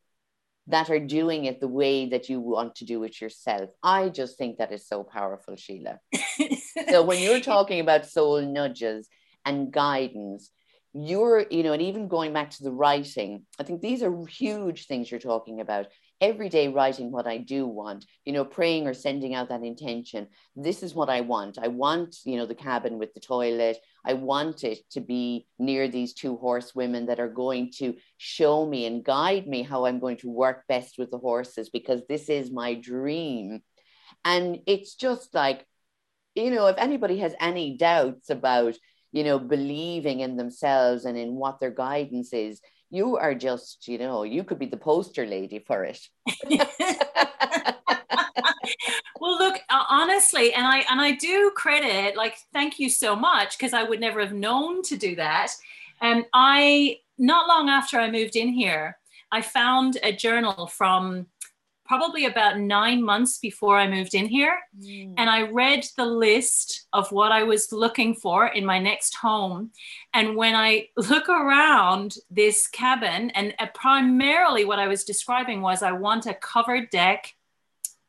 that 0.69 0.91
are 0.91 1.01
doing 1.01 1.47
it 1.47 1.59
the 1.59 1.67
way 1.67 2.09
that 2.11 2.29
you 2.29 2.39
want 2.39 2.77
to 2.77 2.85
do 2.85 3.03
it 3.03 3.21
yourself. 3.21 3.69
I 3.83 4.11
just 4.11 4.39
think 4.39 4.59
that 4.59 4.73
is 4.73 4.87
so 4.87 5.03
powerful, 5.03 5.57
Sheila. 5.57 5.99
so 6.89 7.03
when 7.03 7.21
you're 7.21 7.41
talking 7.41 7.81
about 7.81 8.07
soul 8.07 8.41
nudges 8.41 9.09
and 9.45 9.73
guidance, 9.73 10.53
you're, 10.93 11.47
you 11.51 11.65
know, 11.65 11.73
and 11.73 11.83
even 11.83 12.07
going 12.07 12.33
back 12.33 12.51
to 12.51 12.63
the 12.63 12.71
writing, 12.71 13.45
I 13.59 13.65
think 13.65 13.81
these 13.81 14.05
are 14.05 14.27
huge 14.27 14.87
things 14.87 15.11
you're 15.11 15.19
talking 15.19 15.61
about 15.61 15.89
every 16.21 16.49
day 16.49 16.69
writing 16.69 17.11
what 17.11 17.27
I 17.27 17.39
do 17.39 17.67
want, 17.67 18.07
you 18.25 18.33
know, 18.33 18.45
praying 18.45 18.87
or 18.87 18.95
sending 18.95 19.35
out 19.35 19.49
that 19.49 19.65
intention. 19.65 20.29
This 20.55 20.85
is 20.85 20.95
what 20.95 21.11
I 21.11 21.23
want. 21.23 21.59
I 21.61 21.69
want, 21.69 22.19
you 22.25 22.37
know, 22.37 22.47
the 22.47 22.55
cabin 22.55 22.99
with 22.99 23.15
the 23.15 23.21
toilet. 23.21 23.79
I 24.07 24.15
want 24.15 24.65
it 24.65 24.79
to 24.93 25.01
be 25.01 25.47
near 25.59 25.89
these 25.89 26.15
two 26.15 26.37
horsewomen 26.37 27.07
that 27.07 27.21
are 27.21 27.29
going 27.29 27.73
to 27.79 27.95
show 28.17 28.65
me 28.65 28.87
and 28.87 29.05
guide 29.05 29.47
me 29.47 29.63
how 29.63 29.85
I'm 29.85 29.99
going 29.99 30.19
to 30.19 30.31
work 30.31 30.63
best 30.69 30.97
with 30.99 31.11
the 31.11 31.19
horses 31.19 31.71
because 31.71 32.03
this 32.09 32.29
is 32.29 32.51
my 32.51 32.75
dream. 32.75 33.63
And 34.25 34.61
it's 34.67 34.95
just 34.95 35.35
like, 35.35 35.67
you 36.35 36.51
know, 36.51 36.67
if 36.67 36.77
anybody 36.79 37.19
has 37.19 37.35
any 37.41 37.77
doubts 37.77 38.31
about, 38.31 38.75
you 39.13 39.25
know, 39.25 39.39
believing 39.39 40.21
in 40.21 40.37
themselves 40.37 41.05
and 41.05 41.19
in 41.19 41.35
what 41.35 41.59
their 41.59 41.71
guidance 41.71 42.33
is, 42.33 42.61
you 42.91 43.17
are 43.17 43.35
just, 43.35 43.89
you 43.89 43.99
know, 43.99 44.23
you 44.23 44.45
could 44.45 44.59
be 44.59 44.67
the 44.67 44.77
poster 44.77 45.27
lady 45.27 45.65
for 45.67 45.85
it. 45.85 46.01
well 49.21 49.37
look 49.39 49.61
honestly 49.71 50.53
and 50.53 50.67
i 50.67 50.85
and 50.91 51.01
i 51.01 51.13
do 51.13 51.51
credit 51.57 52.17
like 52.17 52.37
thank 52.53 52.79
you 52.79 52.89
so 52.89 53.15
much 53.15 53.59
because 53.59 53.73
i 53.73 53.83
would 53.83 54.01
never 54.01 54.21
have 54.21 54.33
known 54.33 54.83
to 54.83 54.97
do 54.97 55.15
that 55.17 55.53
and 56.01 56.21
um, 56.21 56.27
i 56.35 56.99
not 57.19 57.49
long 57.49 57.69
after 57.69 57.99
i 57.99 58.11
moved 58.11 58.37
in 58.37 58.49
here 58.49 58.99
i 59.33 59.41
found 59.41 59.99
a 60.03 60.13
journal 60.13 60.67
from 60.67 61.27
probably 61.87 62.27
about 62.27 62.59
nine 62.59 63.03
months 63.03 63.39
before 63.39 63.79
I 63.79 63.89
moved 63.89 64.15
in 64.15 64.27
here. 64.27 64.59
Mm. 64.81 65.15
And 65.17 65.31
I 65.31 65.43
read 65.43 65.87
the 65.97 66.05
list 66.05 66.87
of 66.93 67.11
what 67.13 67.33
I 67.33 67.45
was 67.45 67.73
looking 67.73 68.15
for 68.15 68.49
in 68.49 68.65
my 68.65 68.79
next 68.79 69.15
home. 69.15 69.71
And 70.13 70.37
when 70.37 70.55
I 70.55 70.89
look 70.97 71.29
around 71.29 72.17
this 72.31 72.67
cabin, 72.67 73.31
and 73.31 73.55
uh, 73.59 73.67
primarily 73.75 74.65
what 74.65 74.79
I 74.79 74.89
was 74.89 75.05
describing 75.05 75.63
was 75.63 75.83
I 75.83 75.93
want 75.93 76.27
a 76.27 76.35
covered 76.35 76.91
deck 76.91 77.35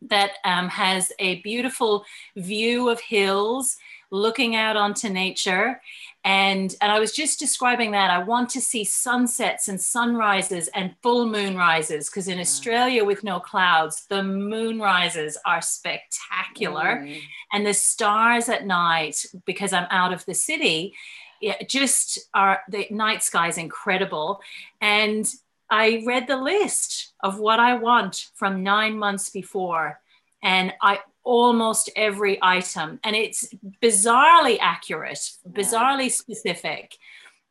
that 0.01 0.31
um, 0.43 0.69
has 0.69 1.11
a 1.19 1.41
beautiful 1.41 2.05
view 2.35 2.89
of 2.89 2.99
hills 2.99 3.77
looking 4.11 4.55
out 4.55 4.77
onto 4.77 5.09
nature. 5.09 5.81
And 6.23 6.75
and 6.81 6.91
i 6.91 6.99
was 6.99 7.13
just 7.13 7.39
describing 7.39 7.91
that 7.91 8.09
i 8.09 8.21
want 8.21 8.49
to 8.49 8.59
see 8.59 8.83
sunsets 8.83 9.69
and 9.69 9.79
sunrises 9.79 10.67
and 10.73 10.93
full 11.01 11.25
moon 11.25 11.55
rises 11.55 12.09
because 12.09 12.27
in 12.27 12.37
australia 12.37 13.05
with 13.05 13.23
no 13.23 13.39
clouds 13.39 14.05
the 14.09 14.23
moon 14.23 14.77
rises 14.79 15.37
are 15.45 15.61
spectacular. 15.61 17.05
Mm. 17.05 17.21
and 17.53 17.65
the 17.65 17.73
stars 17.73 18.49
at 18.49 18.65
night 18.65 19.25
because 19.45 19.71
i'm 19.71 19.87
out 19.89 20.11
of 20.11 20.25
the 20.25 20.33
city 20.33 20.93
it 21.41 21.69
just 21.69 22.19
are 22.33 22.61
the 22.69 22.87
night 22.89 23.23
sky 23.23 23.47
is 23.47 23.57
incredible. 23.57 24.41
And 24.81 25.27
i 25.69 26.03
read 26.05 26.27
the 26.27 26.37
list 26.37 27.13
of 27.21 27.39
what 27.39 27.59
i 27.59 27.75
want 27.75 28.27
from 28.35 28.63
nine 28.63 28.97
months 28.97 29.29
before 29.29 29.99
and 30.41 30.73
i 30.81 30.99
almost 31.27 31.89
every 31.97 32.39
item 32.41 33.01
and 33.03 33.13
it's 33.13 33.53
bizarrely 33.83 34.57
accurate 34.61 35.31
bizarrely 35.51 36.09
specific. 36.09 36.97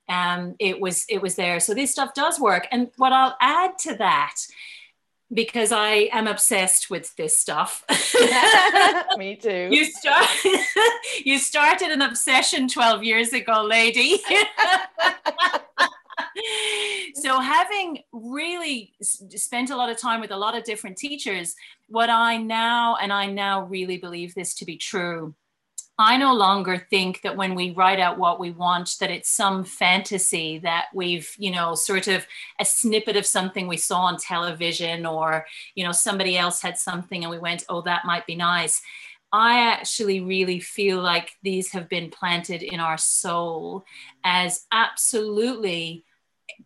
Um, 0.08 0.54
it 0.58 0.80
was 0.80 1.04
it 1.10 1.20
was 1.20 1.34
there. 1.34 1.60
So 1.60 1.74
this 1.74 1.90
stuff 1.90 2.14
does 2.14 2.40
work. 2.40 2.66
And 2.70 2.90
what 2.96 3.12
i'll 3.12 3.36
add 3.38 3.76
to 3.80 3.94
that 3.96 4.36
because 5.32 5.72
i 5.72 6.08
am 6.12 6.26
obsessed 6.26 6.88
with 6.88 7.14
this 7.16 7.38
stuff. 7.38 7.84
Me 9.18 9.36
too. 9.42 9.68
You 9.70 9.84
start 9.84 10.26
you 11.24 11.38
started 11.38 11.90
an 11.90 12.00
obsession 12.00 12.68
12 12.68 13.04
years 13.04 13.32
ago 13.34 13.62
lady 13.62 14.22
so 17.14 17.40
having 17.40 17.98
really 18.12 18.94
spent 19.00 19.70
a 19.70 19.76
lot 19.76 19.90
of 19.90 19.98
time 19.98 20.20
with 20.20 20.30
a 20.30 20.36
lot 20.36 20.56
of 20.56 20.64
different 20.64 20.96
teachers 20.96 21.54
what 21.88 22.08
i 22.08 22.36
now 22.36 22.96
and 22.96 23.12
i 23.12 23.26
now 23.26 23.64
really 23.64 23.98
believe 23.98 24.34
this 24.34 24.54
to 24.54 24.64
be 24.64 24.76
true 24.76 25.34
I 25.98 26.18
no 26.18 26.34
longer 26.34 26.76
think 26.90 27.22
that 27.22 27.36
when 27.36 27.54
we 27.54 27.70
write 27.70 27.98
out 27.98 28.18
what 28.18 28.38
we 28.38 28.50
want, 28.50 28.96
that 29.00 29.10
it's 29.10 29.30
some 29.30 29.64
fantasy 29.64 30.58
that 30.58 30.86
we've, 30.92 31.34
you 31.38 31.50
know, 31.50 31.74
sort 31.74 32.06
of 32.06 32.26
a 32.60 32.66
snippet 32.66 33.16
of 33.16 33.24
something 33.24 33.66
we 33.66 33.78
saw 33.78 34.02
on 34.02 34.18
television 34.18 35.06
or, 35.06 35.46
you 35.74 35.84
know, 35.84 35.92
somebody 35.92 36.36
else 36.36 36.60
had 36.60 36.76
something 36.76 37.24
and 37.24 37.30
we 37.30 37.38
went, 37.38 37.64
oh, 37.70 37.80
that 37.82 38.04
might 38.04 38.26
be 38.26 38.34
nice. 38.34 38.82
I 39.32 39.60
actually 39.70 40.20
really 40.20 40.60
feel 40.60 41.00
like 41.00 41.32
these 41.42 41.72
have 41.72 41.88
been 41.88 42.10
planted 42.10 42.62
in 42.62 42.78
our 42.78 42.98
soul 42.98 43.84
as 44.22 44.66
absolutely 44.72 46.04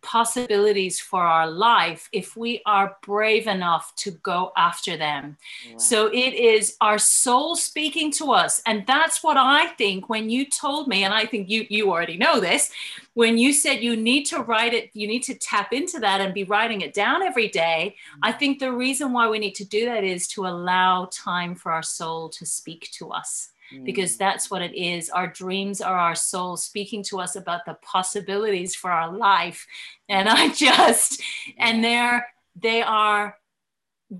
possibilities 0.01 0.99
for 0.99 1.21
our 1.21 1.49
life 1.49 2.09
if 2.11 2.35
we 2.35 2.61
are 2.65 2.97
brave 3.03 3.47
enough 3.47 3.93
to 3.95 4.11
go 4.11 4.51
after 4.57 4.97
them. 4.97 5.37
Wow. 5.71 5.77
So 5.77 6.07
it 6.07 6.33
is 6.33 6.75
our 6.81 6.97
soul 6.97 7.55
speaking 7.55 8.11
to 8.13 8.31
us. 8.31 8.61
And 8.65 8.85
that's 8.87 9.23
what 9.23 9.37
I 9.37 9.67
think 9.67 10.09
when 10.09 10.29
you 10.29 10.49
told 10.49 10.87
me, 10.87 11.03
and 11.03 11.13
I 11.13 11.25
think 11.25 11.49
you, 11.49 11.65
you 11.69 11.91
already 11.91 12.17
know 12.17 12.39
this, 12.39 12.71
when 13.13 13.37
you 13.37 13.53
said 13.53 13.83
you 13.83 13.95
need 13.95 14.25
to 14.27 14.39
write 14.39 14.73
it, 14.73 14.89
you 14.93 15.07
need 15.07 15.23
to 15.23 15.35
tap 15.35 15.73
into 15.73 15.99
that 15.99 16.21
and 16.21 16.33
be 16.33 16.43
writing 16.43 16.81
it 16.81 16.93
down 16.93 17.21
every 17.21 17.49
day. 17.49 17.95
Mm-hmm. 17.95 18.19
I 18.23 18.31
think 18.31 18.59
the 18.59 18.71
reason 18.71 19.13
why 19.13 19.29
we 19.29 19.39
need 19.39 19.55
to 19.55 19.65
do 19.65 19.85
that 19.85 20.03
is 20.03 20.27
to 20.29 20.47
allow 20.47 21.09
time 21.11 21.55
for 21.55 21.71
our 21.71 21.83
soul 21.83 22.29
to 22.29 22.45
speak 22.45 22.89
to 22.93 23.11
us 23.11 23.49
because 23.83 24.15
mm. 24.15 24.17
that's 24.17 24.49
what 24.49 24.61
it 24.61 24.75
is. 24.75 25.09
Our 25.09 25.27
dreams 25.27 25.81
are 25.81 25.97
our 25.97 26.15
soul 26.15 26.57
speaking 26.57 27.03
to 27.05 27.19
us 27.19 27.35
about 27.35 27.65
the 27.65 27.77
possibilities 27.81 28.75
for 28.75 28.91
our 28.91 29.15
life. 29.15 29.67
And 30.09 30.29
I 30.29 30.49
just, 30.53 31.21
and 31.57 31.83
they're, 31.83 32.27
they 32.55 32.81
are 32.81 33.37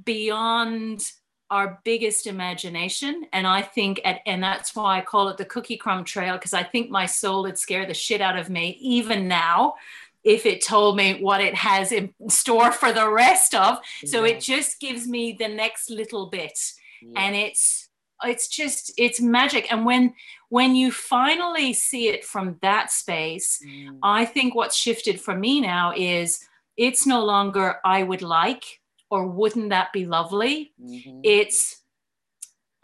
beyond 0.04 1.12
our 1.50 1.82
biggest 1.84 2.28
imagination. 2.28 3.26
And 3.34 3.46
I 3.46 3.62
think, 3.62 4.00
at, 4.06 4.22
and 4.26 4.42
that's 4.42 4.74
why 4.74 4.98
I 4.98 5.02
call 5.02 5.28
it 5.28 5.38
the 5.38 5.46
cookie 5.46 5.76
crumb 5.76 6.06
trail, 6.06 6.36
because 6.36 6.54
I 6.54 6.64
think 6.64 6.90
my 6.90 7.06
soul 7.06 7.44
would 7.44 7.58
scare 7.58 7.86
the 7.86 7.94
shit 7.94 8.22
out 8.22 8.38
of 8.38 8.50
me 8.50 8.78
even 8.80 9.28
now 9.28 9.76
if 10.24 10.46
it 10.46 10.64
told 10.64 10.96
me 10.96 11.22
what 11.22 11.42
it 11.42 11.56
has 11.56 11.92
in 11.92 12.14
store 12.30 12.72
for 12.72 12.94
the 12.94 13.10
rest 13.10 13.56
of. 13.56 13.80
So 14.06 14.24
it 14.24 14.40
just 14.40 14.80
gives 14.80 15.08
me 15.08 15.36
the 15.38 15.48
next 15.48 15.90
little 15.90 16.28
bit. 16.28 16.58
Yeah. 17.02 17.20
And 17.20 17.36
it's 17.36 17.81
it's 18.24 18.48
just 18.48 18.92
it's 18.98 19.20
magic 19.20 19.72
and 19.72 19.86
when 19.86 20.14
when 20.50 20.76
you 20.76 20.92
finally 20.92 21.74
see 21.74 22.08
it 22.08 22.24
from 22.24 22.58
that 22.62 22.92
space 22.92 23.64
mm. 23.66 23.98
i 24.04 24.26
think 24.26 24.56
what's 24.56 24.76
shifted 24.76 25.20
for 25.20 25.36
me 25.36 25.62
now 25.62 25.94
is 25.96 26.46
it's 26.78 27.06
no 27.06 27.24
longer 27.24 27.78
i 27.84 28.04
would 28.04 28.22
like 28.22 28.64
or 29.10 29.28
wouldn't 29.28 29.70
that 29.70 29.92
be 29.94 30.06
lovely 30.06 30.72
mm-hmm. 30.82 31.20
it's 31.24 31.82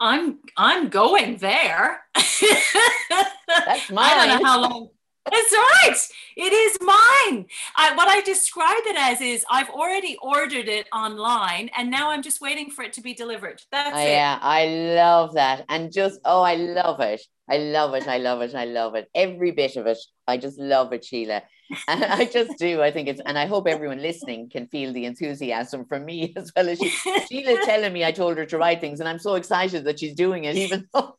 i'm 0.00 0.38
i'm 0.56 0.88
going 0.88 1.36
there 1.36 2.00
that's 2.14 3.90
mine 3.90 4.18
i 4.18 4.26
don't 4.26 4.42
know 4.42 4.48
how 4.48 4.60
long 4.60 4.88
that's 5.30 5.52
right. 5.52 5.96
It 6.36 6.52
is 6.52 6.78
mine. 6.80 7.46
I, 7.76 7.94
what 7.94 8.08
I 8.08 8.20
describe 8.22 8.82
it 8.86 8.96
as 8.98 9.20
is 9.20 9.44
I've 9.50 9.70
already 9.70 10.16
ordered 10.22 10.68
it 10.68 10.86
online 10.92 11.70
and 11.76 11.90
now 11.90 12.10
I'm 12.10 12.22
just 12.22 12.40
waiting 12.40 12.70
for 12.70 12.82
it 12.82 12.92
to 12.94 13.00
be 13.00 13.14
delivered. 13.14 13.62
That's 13.72 13.96
oh, 13.96 14.00
it. 14.00 14.10
Yeah, 14.10 14.38
I 14.40 14.66
love 14.66 15.34
that. 15.34 15.64
And 15.68 15.92
just, 15.92 16.20
oh, 16.24 16.42
I 16.42 16.54
love 16.54 17.00
it. 17.00 17.22
I 17.50 17.58
love 17.58 17.94
it. 17.94 18.06
I 18.06 18.18
love 18.18 18.42
it. 18.42 18.54
I 18.54 18.64
love 18.64 18.94
it. 18.94 19.08
Every 19.14 19.52
bit 19.52 19.76
of 19.76 19.86
it. 19.86 19.98
I 20.26 20.36
just 20.36 20.58
love 20.58 20.92
it, 20.92 21.04
Sheila. 21.04 21.42
And 21.86 22.02
I 22.02 22.24
just 22.24 22.58
do. 22.58 22.80
I 22.80 22.90
think 22.90 23.08
it's, 23.08 23.20
and 23.26 23.38
I 23.38 23.44
hope 23.44 23.66
everyone 23.68 24.00
listening 24.00 24.48
can 24.48 24.68
feel 24.68 24.90
the 24.90 25.04
enthusiasm 25.04 25.84
from 25.84 26.06
me 26.06 26.32
as 26.36 26.50
well 26.56 26.68
as 26.68 26.78
she. 26.78 26.88
Sheila's 27.30 27.66
telling 27.66 27.92
me 27.92 28.06
I 28.06 28.12
told 28.12 28.38
her 28.38 28.46
to 28.46 28.56
write 28.56 28.80
things, 28.80 29.00
and 29.00 29.08
I'm 29.08 29.18
so 29.18 29.34
excited 29.34 29.84
that 29.84 29.98
she's 29.98 30.14
doing 30.14 30.44
it, 30.44 30.56
even 30.56 30.88
though, 30.94 31.18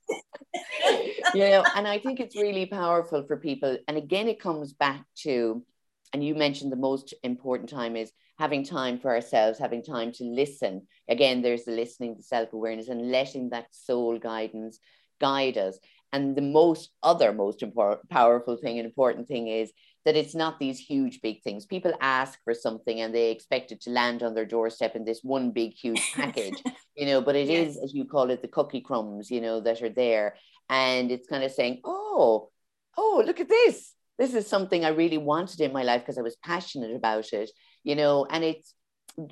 you 1.36 1.41
know, 1.41 1.63
and 1.75 1.88
I 1.88 1.99
think 1.99 2.19
it's 2.19 2.36
really 2.36 2.65
powerful 2.65 3.23
for 3.27 3.38
people. 3.38 3.77
And 3.88 3.95
again, 3.95 4.27
it 4.27 4.39
comes 4.39 4.73
back 4.73 5.05
to, 5.17 5.63
and 6.13 6.23
you 6.23 6.34
mentioned 6.34 6.71
the 6.71 6.77
most 6.77 7.13
important 7.21 7.69
time 7.69 7.95
is 7.95 8.11
having 8.39 8.63
time 8.63 8.97
for 8.97 9.11
ourselves, 9.11 9.59
having 9.59 9.84
time 9.84 10.11
to 10.13 10.23
listen. 10.23 10.88
Again, 11.07 11.43
there's 11.43 11.65
the 11.65 11.73
listening, 11.73 12.15
the 12.15 12.23
self 12.23 12.53
awareness, 12.53 12.88
and 12.88 13.11
letting 13.11 13.49
that 13.49 13.67
soul 13.69 14.17
guidance 14.17 14.80
guide 15.19 15.57
us. 15.57 15.77
And 16.12 16.36
the 16.36 16.41
most 16.41 16.91
other 17.03 17.32
most 17.34 17.62
important, 17.62 18.10
powerful 18.10 18.57
thing 18.57 18.80
and 18.80 18.86
important 18.86 19.28
thing 19.28 19.47
is 19.47 19.72
that 20.05 20.16
it's 20.16 20.34
not 20.34 20.60
these 20.60 20.80
huge 20.80 21.22
big 21.22 21.43
things. 21.43 21.66
People 21.66 21.93
ask 22.01 22.39
for 22.43 22.53
something 22.53 22.99
and 22.99 23.14
they 23.14 23.32
expect 23.32 23.72
it 23.72 23.82
to 23.82 23.91
land 23.91 24.24
on 24.24 24.34
their 24.34 24.45
doorstep 24.45 24.95
in 24.95 25.05
this 25.05 25.20
one 25.24 25.51
big 25.51 25.74
huge 25.74 26.01
package, 26.16 26.62
you 26.95 27.05
know. 27.05 27.22
But 27.22 27.36
it 27.36 27.47
yes. 27.47 27.70
is, 27.70 27.84
as 27.84 27.93
you 27.93 28.05
call 28.05 28.30
it, 28.32 28.41
the 28.41 28.47
cookie 28.47 28.82
crumbs, 28.82 29.30
you 29.30 29.41
know, 29.41 29.60
that 29.62 29.82
are 29.82 29.89
there, 29.89 30.36
and 30.70 31.12
it's 31.12 31.28
kind 31.28 31.43
of 31.43 31.51
saying, 31.51 31.82
"Oh, 31.84 32.49
oh, 32.97 33.24
look 33.26 33.39
at 33.39 33.49
this! 33.49 33.93
This 34.18 34.34
is 34.34 34.47
something 34.47 34.84
I 34.84 34.89
really 34.89 35.18
wanted 35.18 35.62
in 35.62 35.72
my 35.72 35.84
life 35.84 36.01
because 36.01 36.18
I 36.18 36.24
was 36.24 36.38
passionate 36.43 36.95
about 36.95 37.32
it." 37.34 37.51
you 37.84 37.95
know, 37.95 38.26
and 38.30 38.43
it's 38.43 38.74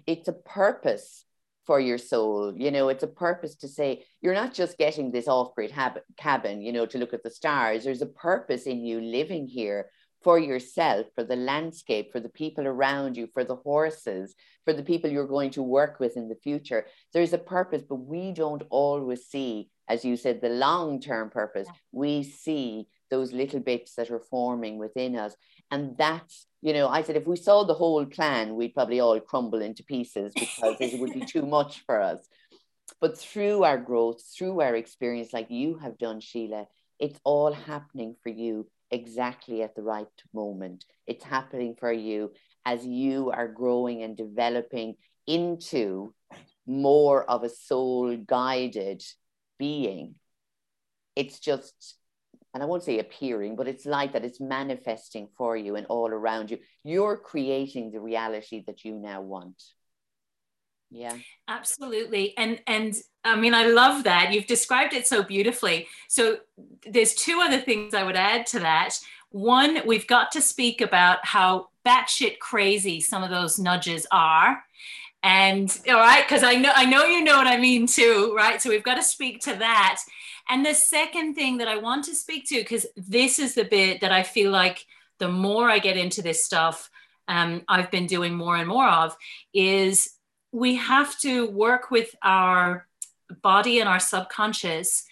it's 0.05 0.27
a 0.27 0.33
purpose 0.33 1.25
for 1.67 1.79
your 1.79 1.99
soul. 1.99 2.53
You 2.55 2.71
know, 2.71 2.87
it's 2.89 3.03
a 3.03 3.07
purpose 3.07 3.55
to 3.57 3.67
say 3.67 4.05
you're 4.21 4.33
not 4.33 4.53
just 4.53 4.77
getting 4.77 5.11
this 5.11 5.27
off-grid 5.27 5.69
hab- 5.69 6.01
cabin, 6.17 6.61
you 6.61 6.71
know, 6.71 6.87
to 6.87 6.97
look 6.97 7.13
at 7.13 7.23
the 7.23 7.29
stars. 7.29 7.83
There's 7.83 8.01
a 8.01 8.07
purpose 8.07 8.63
in 8.63 8.83
you 8.83 9.01
living 9.01 9.45
here 9.45 9.89
for 10.23 10.39
yourself, 10.39 11.05
for 11.13 11.23
the 11.23 11.35
landscape, 11.35 12.11
for 12.11 12.19
the 12.19 12.29
people 12.29 12.65
around 12.65 13.15
you, 13.15 13.27
for 13.31 13.43
the 13.43 13.57
horses, 13.57 14.33
for 14.65 14.73
the 14.73 14.81
people 14.81 15.11
you're 15.11 15.27
going 15.27 15.51
to 15.51 15.61
work 15.61 15.99
with 15.99 16.17
in 16.17 16.27
the 16.27 16.35
future. 16.43 16.87
There's 17.13 17.33
a 17.33 17.37
purpose, 17.37 17.83
but 17.87 17.97
we 17.97 18.31
don't 18.31 18.63
always 18.69 19.27
see, 19.27 19.69
as 19.87 20.03
you 20.03 20.17
said, 20.17 20.41
the 20.41 20.49
long-term 20.49 21.29
purpose. 21.29 21.67
We 21.91 22.23
see 22.23 22.87
those 23.11 23.31
little 23.31 23.59
bits 23.59 23.93
that 23.95 24.09
are 24.09 24.19
forming 24.19 24.79
within 24.79 25.15
us. 25.15 25.35
And 25.69 25.95
that's, 25.97 26.46
you 26.61 26.73
know, 26.73 26.87
I 26.87 27.03
said, 27.03 27.15
if 27.15 27.27
we 27.27 27.35
saw 27.35 27.63
the 27.63 27.73
whole 27.73 28.05
plan, 28.05 28.55
we'd 28.55 28.73
probably 28.73 28.99
all 28.99 29.19
crumble 29.19 29.61
into 29.61 29.83
pieces 29.83 30.33
because 30.33 30.75
it 30.79 30.99
would 30.99 31.13
be 31.13 31.25
too 31.25 31.45
much 31.57 31.83
for 31.85 32.01
us. 32.01 32.27
But 32.99 33.17
through 33.17 33.63
our 33.63 33.77
growth, 33.77 34.23
through 34.35 34.61
our 34.61 34.75
experience, 34.75 35.33
like 35.33 35.51
you 35.51 35.77
have 35.77 35.97
done, 35.97 36.19
Sheila, 36.19 36.67
it's 36.99 37.19
all 37.23 37.53
happening 37.53 38.15
for 38.23 38.29
you 38.29 38.67
exactly 38.89 39.61
at 39.61 39.75
the 39.75 39.83
right 39.83 40.07
moment. 40.33 40.85
It's 41.05 41.23
happening 41.23 41.75
for 41.79 41.91
you 41.91 42.31
as 42.65 42.85
you 42.85 43.31
are 43.31 43.47
growing 43.47 44.01
and 44.01 44.17
developing 44.17 44.95
into 45.27 46.13
more 46.65 47.23
of 47.29 47.43
a 47.43 47.49
soul 47.49 48.15
guided 48.17 49.03
being. 49.59 50.15
It's 51.15 51.39
just 51.39 51.96
and 52.57 52.63
I 52.63 52.65
won't 52.65 52.81
say 52.81 52.97
appearing, 52.97 53.55
but 53.55 53.67
it's 53.67 53.85
like 53.85 54.13
that 54.13 54.25
it's 54.25 54.41
manifesting 54.41 55.27
for 55.37 55.55
you 55.55 55.75
and 55.75 55.85
all 55.89 56.09
around 56.09 56.49
you. 56.49 56.57
You're 56.83 57.15
creating 57.15 57.91
the 57.91 57.99
reality 57.99 58.63
that 58.65 58.83
you 58.83 58.95
now 58.95 59.21
want. 59.21 59.61
Yeah. 60.89 61.15
Absolutely. 61.47 62.35
And 62.35 62.59
and 62.65 62.95
I 63.23 63.35
mean 63.35 63.53
I 63.53 63.67
love 63.67 64.05
that. 64.05 64.33
You've 64.33 64.47
described 64.47 64.93
it 64.93 65.05
so 65.05 65.21
beautifully. 65.21 65.87
So 66.09 66.37
there's 66.83 67.13
two 67.13 67.41
other 67.43 67.59
things 67.59 67.93
I 67.93 68.01
would 68.01 68.15
add 68.15 68.47
to 68.47 68.59
that. 68.61 68.97
One, 69.29 69.85
we've 69.85 70.07
got 70.07 70.31
to 70.31 70.41
speak 70.41 70.81
about 70.81 71.19
how 71.27 71.67
batshit 71.85 72.39
crazy 72.39 73.01
some 73.01 73.21
of 73.21 73.29
those 73.29 73.59
nudges 73.59 74.07
are. 74.11 74.63
And 75.21 75.69
all 75.87 75.93
right, 75.99 76.25
because 76.27 76.41
I 76.41 76.55
know 76.55 76.71
I 76.73 76.85
know 76.85 77.03
you 77.03 77.23
know 77.23 77.37
what 77.37 77.45
I 77.45 77.57
mean 77.57 77.85
too, 77.85 78.33
right? 78.35 78.59
So 78.59 78.71
we've 78.71 78.81
got 78.81 78.95
to 78.95 79.03
speak 79.03 79.41
to 79.41 79.53
that. 79.57 79.99
And 80.49 80.65
the 80.65 80.73
second 80.73 81.35
thing 81.35 81.57
that 81.57 81.67
I 81.67 81.77
want 81.77 82.05
to 82.05 82.15
speak 82.15 82.47
to, 82.49 82.55
because 82.57 82.85
this 82.95 83.39
is 83.39 83.55
the 83.55 83.65
bit 83.65 84.01
that 84.01 84.11
I 84.11 84.23
feel 84.23 84.51
like 84.51 84.85
the 85.19 85.27
more 85.27 85.69
I 85.69 85.79
get 85.79 85.97
into 85.97 86.21
this 86.21 86.43
stuff, 86.43 86.89
um, 87.27 87.63
I've 87.67 87.91
been 87.91 88.07
doing 88.07 88.33
more 88.33 88.55
and 88.55 88.67
more 88.67 88.87
of, 88.87 89.15
is 89.53 90.09
we 90.51 90.75
have 90.75 91.19
to 91.19 91.49
work 91.49 91.91
with 91.91 92.15
our 92.23 92.87
body 93.41 93.79
and 93.79 93.89
our 93.89 93.99
subconscious 93.99 95.03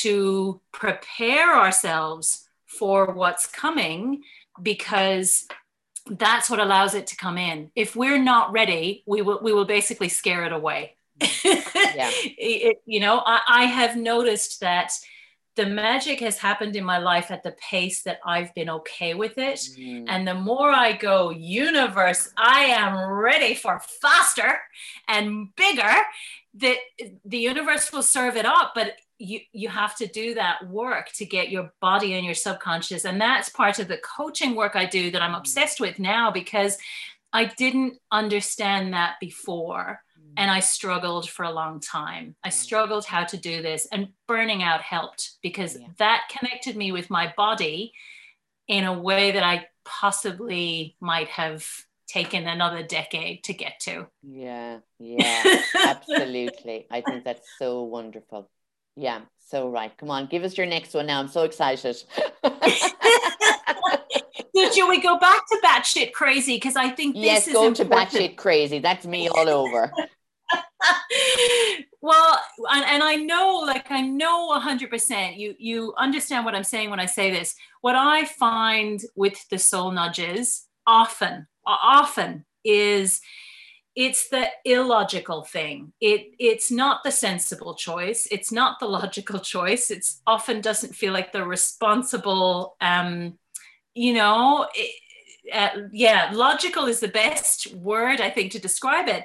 to 0.00 0.60
prepare 0.72 1.54
ourselves 1.54 2.48
for 2.66 3.12
what's 3.12 3.46
coming 3.46 4.22
because 4.60 5.46
that's 6.10 6.50
what 6.50 6.58
allows 6.58 6.94
it 6.94 7.06
to 7.08 7.16
come 7.16 7.38
in. 7.38 7.70
If 7.76 7.94
we're 7.94 8.22
not 8.22 8.52
ready, 8.52 9.04
we 9.06 9.22
will 9.22 9.40
we 9.42 9.52
will 9.52 9.64
basically 9.64 10.08
scare 10.08 10.44
it 10.44 10.52
away 10.52 10.96
yeah. 11.74 12.10
it, 12.38 12.82
you 12.86 13.00
know, 13.00 13.22
I, 13.24 13.40
I 13.48 13.64
have 13.64 13.96
noticed 13.96 14.60
that 14.60 14.92
the 15.54 15.66
magic 15.66 16.20
has 16.20 16.38
happened 16.38 16.76
in 16.76 16.84
my 16.84 16.98
life 16.98 17.30
at 17.30 17.42
the 17.42 17.54
pace 17.70 18.02
that 18.04 18.20
I've 18.24 18.54
been 18.54 18.70
okay 18.70 19.12
with 19.14 19.36
it. 19.36 19.60
Mm. 19.78 20.06
And 20.08 20.26
the 20.26 20.34
more 20.34 20.70
I 20.70 20.92
go, 20.92 21.30
universe, 21.30 22.30
I 22.38 22.60
am 22.60 23.10
ready 23.10 23.54
for 23.54 23.80
faster 24.00 24.58
and 25.08 25.54
bigger, 25.56 25.92
that 26.54 26.76
the 27.24 27.38
universe 27.38 27.92
will 27.92 28.02
serve 28.02 28.36
it 28.36 28.46
up. 28.46 28.72
But 28.74 28.94
you, 29.18 29.40
you 29.52 29.68
have 29.68 29.94
to 29.96 30.06
do 30.06 30.34
that 30.34 30.66
work 30.68 31.12
to 31.12 31.26
get 31.26 31.50
your 31.50 31.72
body 31.80 32.14
and 32.14 32.24
your 32.24 32.34
subconscious. 32.34 33.04
And 33.04 33.20
that's 33.20 33.50
part 33.50 33.78
of 33.78 33.88
the 33.88 33.98
coaching 33.98 34.54
work 34.54 34.74
I 34.74 34.86
do 34.86 35.10
that 35.10 35.22
I'm 35.22 35.34
mm. 35.34 35.38
obsessed 35.38 35.80
with 35.80 35.98
now 35.98 36.30
because 36.30 36.78
I 37.34 37.44
didn't 37.44 37.98
understand 38.10 38.94
that 38.94 39.16
before 39.20 40.00
and 40.36 40.50
I 40.50 40.60
struggled 40.60 41.28
for 41.28 41.44
a 41.44 41.50
long 41.50 41.80
time. 41.80 42.36
I 42.44 42.48
mm. 42.48 42.52
struggled 42.52 43.04
how 43.04 43.24
to 43.24 43.36
do 43.36 43.62
this, 43.62 43.86
and 43.92 44.08
burning 44.26 44.62
out 44.62 44.80
helped 44.80 45.32
because 45.42 45.78
yeah. 45.78 45.86
that 45.98 46.22
connected 46.36 46.76
me 46.76 46.92
with 46.92 47.10
my 47.10 47.32
body 47.36 47.92
in 48.68 48.84
a 48.84 48.98
way 48.98 49.32
that 49.32 49.42
I 49.42 49.66
possibly 49.84 50.96
might 51.00 51.28
have 51.28 51.66
taken 52.06 52.46
another 52.46 52.82
decade 52.82 53.44
to 53.44 53.52
get 53.54 53.80
to. 53.80 54.06
Yeah, 54.22 54.78
yeah, 54.98 55.62
absolutely. 55.84 56.86
I 56.90 57.00
think 57.00 57.24
that's 57.24 57.48
so 57.58 57.82
wonderful. 57.84 58.50
Yeah, 58.96 59.20
so 59.48 59.68
right. 59.68 59.96
Come 59.96 60.10
on, 60.10 60.26
give 60.26 60.44
us 60.44 60.56
your 60.56 60.66
next 60.66 60.94
one 60.94 61.06
now. 61.06 61.20
I'm 61.20 61.28
so 61.28 61.42
excited. 61.42 61.96
Should 64.74 64.88
we 64.88 65.00
go 65.00 65.18
back 65.18 65.46
to 65.48 65.58
batshit 65.64 66.12
crazy? 66.12 66.56
Because 66.56 66.76
I 66.76 66.90
think 66.90 67.14
this 67.14 67.24
yes, 67.24 67.46
is 67.46 67.52
go 67.52 67.66
important. 67.66 67.90
to 67.90 68.18
batshit 68.18 68.36
crazy. 68.36 68.78
That's 68.78 69.06
me 69.06 69.28
all 69.28 69.48
over. 69.48 69.92
well 72.00 72.38
and, 72.70 72.84
and, 72.84 73.02
i 73.02 73.16
know 73.16 73.62
like 73.64 73.90
i 73.90 74.00
know 74.00 74.50
100% 74.58 75.38
you 75.38 75.54
you 75.58 75.94
understand 75.96 76.44
what 76.44 76.54
i'm 76.54 76.64
saying 76.64 76.90
when 76.90 77.00
i 77.00 77.06
say 77.06 77.30
this. 77.30 77.54
What 77.80 77.96
i 77.96 78.24
find 78.24 79.00
with 79.14 79.48
the 79.48 79.58
soul 79.58 79.90
nudges 79.90 80.66
often 80.86 81.46
often 81.66 82.44
is 82.64 83.20
it's 83.94 84.30
the 84.30 84.46
illogical 84.64 85.44
thing. 85.44 85.92
It 86.00 86.32
it's 86.38 86.70
not 86.70 87.04
the 87.04 87.10
sensible 87.10 87.74
choice. 87.74 88.26
It's 88.30 88.50
not 88.50 88.80
the 88.80 88.86
logical 89.00 89.38
choice. 89.38 89.90
It's 89.90 90.22
often 90.26 90.60
doesn't 90.60 90.94
feel 90.94 91.12
like 91.12 91.32
the 91.32 91.44
responsible 91.44 92.76
um 92.80 93.38
you 93.94 94.14
know 94.14 94.66
it, 94.74 94.94
uh, 95.52 95.68
yeah 95.92 96.30
logical 96.32 96.86
is 96.86 97.00
the 97.00 97.08
best 97.08 97.74
word 97.74 98.20
i 98.20 98.30
think 98.30 98.52
to 98.52 98.58
describe 98.58 99.08
it 99.08 99.24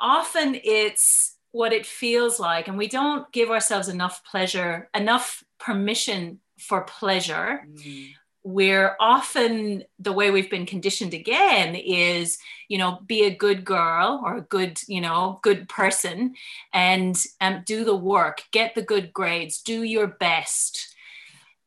often 0.00 0.58
it's 0.62 1.36
what 1.52 1.72
it 1.72 1.86
feels 1.86 2.38
like, 2.38 2.68
and 2.68 2.78
we 2.78 2.88
don't 2.88 3.30
give 3.32 3.50
ourselves 3.50 3.88
enough 3.88 4.22
pleasure, 4.24 4.88
enough 4.94 5.42
permission 5.58 6.40
for 6.58 6.82
pleasure. 6.82 7.66
Mm. 7.68 8.12
We're 8.42 8.96
often 8.98 9.84
the 9.98 10.12
way 10.12 10.30
we've 10.30 10.48
been 10.48 10.64
conditioned 10.64 11.12
again 11.12 11.74
is, 11.74 12.38
you 12.68 12.78
know, 12.78 13.00
be 13.04 13.24
a 13.24 13.34
good 13.34 13.64
girl 13.64 14.22
or 14.24 14.38
a 14.38 14.42
good, 14.42 14.80
you 14.88 15.00
know, 15.00 15.40
good 15.42 15.68
person 15.68 16.34
and 16.72 17.22
um, 17.40 17.62
do 17.66 17.84
the 17.84 17.94
work, 17.94 18.42
get 18.50 18.74
the 18.74 18.82
good 18.82 19.12
grades, 19.12 19.60
do 19.60 19.82
your 19.82 20.06
best. 20.06 20.94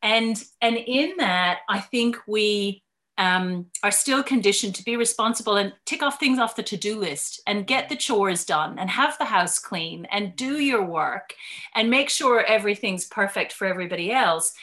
And 0.02 0.44
and 0.62 0.76
in 0.78 1.18
that, 1.18 1.60
I 1.70 1.80
think 1.80 2.18
we 2.28 2.83
um, 3.18 3.68
are 3.84 3.92
still 3.92 4.24
conditioned 4.24 4.76
to 4.76 4.84
be 4.84 4.96
responsible 4.96 5.56
and 5.56 5.74
tick 5.86 6.02
off 6.02 6.20
things 6.20 6.40
off 6.40 6.56
the 6.56 6.64
to-do 6.64 7.00
list 7.00 7.42
and 7.46 7.68
get 7.68 7.90
the 7.90 7.96
chores 7.96 8.44
done 8.44 8.80
and 8.80 8.90
have 8.90 9.18
the 9.18 9.26
house 9.26 9.60
clean 9.60 10.06
and 10.12 10.36
do 10.36 10.60
your 10.60 10.84
work 10.84 11.34
and 11.76 11.90
make 11.90 12.10
sure 12.10 12.44
everything's 12.44 13.06
perfect 13.06 13.54
for 13.54 13.66
everybody 13.68 14.12
else. 14.12 14.54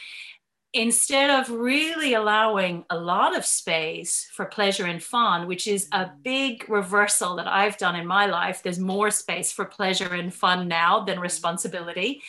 Instead 0.73 1.29
of 1.29 1.49
really 1.49 2.13
allowing 2.13 2.85
a 2.89 2.97
lot 2.97 3.37
of 3.37 3.45
space 3.45 4.29
for 4.33 4.45
pleasure 4.45 4.85
and 4.85 5.03
fun 5.03 5.45
which 5.45 5.67
is 5.67 5.89
a 5.91 6.09
big 6.23 6.63
reversal 6.69 7.35
that 7.35 7.47
i've 7.47 7.75
done 7.75 7.93
in 7.93 8.07
my 8.07 8.25
life 8.25 8.63
there's 8.63 8.79
more 8.79 9.11
space 9.11 9.51
for 9.51 9.65
pleasure 9.65 10.13
and 10.13 10.33
fun 10.33 10.69
now 10.69 11.01
than 11.01 11.19
responsibility. 11.19 12.21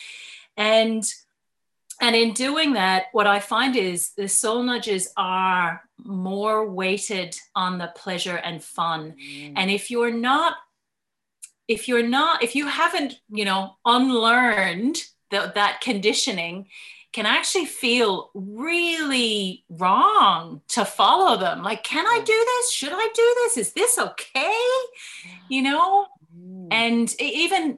And 0.57 1.03
and 2.03 2.17
in 2.17 2.33
doing 2.33 2.73
that, 2.73 3.05
what 3.13 3.27
I 3.27 3.39
find 3.39 3.77
is 3.77 4.11
the 4.17 4.27
soul 4.27 4.61
nudges 4.61 5.13
are 5.15 5.81
more 6.03 6.69
weighted 6.69 7.33
on 7.55 7.77
the 7.77 7.93
pleasure 7.95 8.35
and 8.35 8.61
fun. 8.61 9.13
Mm. 9.13 9.53
And 9.55 9.71
if 9.71 9.89
you're 9.89 10.11
not, 10.11 10.57
if 11.69 11.87
you're 11.87 12.05
not, 12.05 12.43
if 12.43 12.57
you 12.57 12.67
haven't, 12.67 13.15
you 13.29 13.45
know, 13.45 13.77
unlearned 13.85 15.01
the, 15.31 15.53
that 15.55 15.79
conditioning, 15.79 16.67
can 17.13 17.25
actually 17.25 17.67
feel 17.67 18.31
really 18.33 19.63
wrong 19.69 20.59
to 20.67 20.83
follow 20.83 21.37
them. 21.37 21.63
Like, 21.63 21.85
can 21.85 22.05
I 22.05 22.19
do 22.19 22.33
this? 22.33 22.73
Should 22.73 22.91
I 22.91 23.09
do 23.15 23.35
this? 23.43 23.57
Is 23.57 23.71
this 23.71 23.97
okay? 23.97 24.65
You 25.47 25.61
know? 25.61 26.07
Mm. 26.63 26.73
And 26.73 27.21
even, 27.21 27.77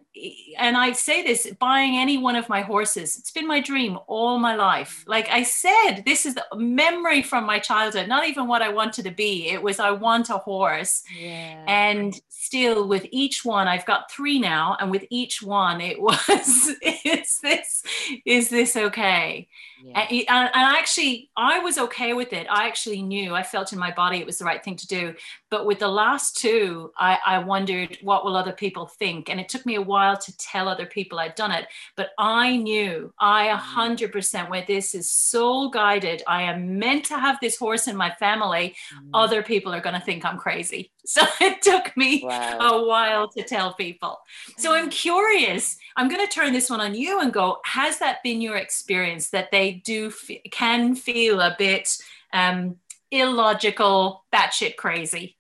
and 0.57 0.77
I 0.77 0.91
say 0.91 1.23
this 1.23 1.51
buying 1.59 1.97
any 1.97 2.17
one 2.17 2.35
of 2.35 2.49
my 2.49 2.61
horses, 2.61 3.17
it's 3.17 3.31
been 3.31 3.47
my 3.47 3.59
dream 3.59 3.97
all 4.07 4.39
my 4.39 4.55
life. 4.55 5.03
Like 5.07 5.29
I 5.29 5.43
said, 5.43 6.01
this 6.05 6.25
is 6.25 6.35
a 6.51 6.55
memory 6.57 7.21
from 7.21 7.45
my 7.45 7.59
childhood, 7.59 8.07
not 8.07 8.27
even 8.27 8.47
what 8.47 8.61
I 8.61 8.69
wanted 8.69 9.05
to 9.05 9.11
be. 9.11 9.49
It 9.49 9.61
was, 9.61 9.79
I 9.79 9.91
want 9.91 10.29
a 10.29 10.37
horse. 10.37 11.03
Yeah. 11.17 11.63
And 11.67 12.19
still, 12.29 12.87
with 12.87 13.05
each 13.11 13.43
one, 13.43 13.67
I've 13.67 13.85
got 13.85 14.11
three 14.11 14.39
now. 14.39 14.77
And 14.79 14.91
with 14.91 15.05
each 15.09 15.41
one, 15.41 15.81
it 15.81 16.01
was, 16.01 16.71
is 16.81 17.39
this, 17.41 17.83
is 18.25 18.49
this 18.49 18.75
okay? 18.75 19.47
Yeah. 19.85 19.99
And, 20.09 20.27
and, 20.29 20.49
actually, 20.55 21.29
I 21.37 21.59
was 21.59 21.77
okay 21.77 22.13
with 22.13 22.33
it. 22.33 22.47
I 22.49 22.67
actually 22.67 23.03
knew, 23.03 23.35
I 23.35 23.43
felt 23.43 23.71
in 23.71 23.77
my 23.77 23.91
body 23.91 24.17
it 24.17 24.25
was 24.25 24.39
the 24.39 24.45
right 24.45 24.63
thing 24.63 24.75
to 24.77 24.87
do. 24.87 25.13
But 25.51 25.67
with 25.67 25.77
the 25.77 25.87
last 25.87 26.37
two, 26.37 26.91
I, 26.97 27.19
I 27.23 27.37
wondered 27.37 27.99
what 28.01 28.25
will 28.25 28.35
other 28.35 28.51
people 28.51 28.87
think. 28.87 29.29
And 29.29 29.39
it 29.39 29.47
took 29.47 29.63
me 29.63 29.75
a 29.75 29.81
while 29.81 30.17
to 30.17 30.37
tell 30.37 30.67
other 30.67 30.87
people 30.87 31.19
I'd 31.19 31.35
done 31.35 31.51
it. 31.51 31.67
But 31.95 32.09
I 32.17 32.57
knew, 32.57 33.13
I 33.19 33.47
100% 33.49 34.11
mm. 34.11 34.49
went, 34.49 34.65
this 34.65 34.95
is 34.95 35.11
soul 35.11 35.69
guided. 35.69 36.23
I 36.25 36.41
am 36.41 36.79
meant 36.79 37.05
to 37.05 37.19
have 37.19 37.37
this 37.39 37.55
horse 37.55 37.87
in 37.87 37.95
my 37.95 38.09
family. 38.15 38.75
Mm. 38.95 39.09
Other 39.13 39.43
people 39.43 39.71
are 39.71 39.81
going 39.81 39.95
to 39.95 40.01
think 40.01 40.25
I'm 40.25 40.39
crazy. 40.39 40.91
So 41.07 41.21
it 41.39 41.61
took 41.61 41.95
me 41.95 42.23
wow. 42.25 42.57
a 42.59 42.83
while 42.83 43.29
to 43.29 43.43
tell 43.43 43.75
people. 43.75 44.17
So 44.57 44.73
I'm 44.73 44.89
curious. 44.89 45.77
I'm 45.97 46.09
going 46.09 46.25
to 46.25 46.31
turn 46.31 46.51
this 46.51 46.69
one 46.69 46.81
on 46.81 46.93
you 46.93 47.21
and 47.21 47.31
go, 47.31 47.59
has 47.63 47.99
that 47.99 48.21
been 48.21 48.41
your 48.41 48.57
experience 48.57 49.29
that 49.29 49.51
they 49.51 49.71
do 49.85 50.07
f- 50.07 50.51
can 50.51 50.93
feel 50.93 51.39
a 51.39 51.55
bit 51.57 51.97
um, 52.33 52.77
illogical, 53.11 54.25
batshit 54.33 54.75
crazy? 54.75 55.37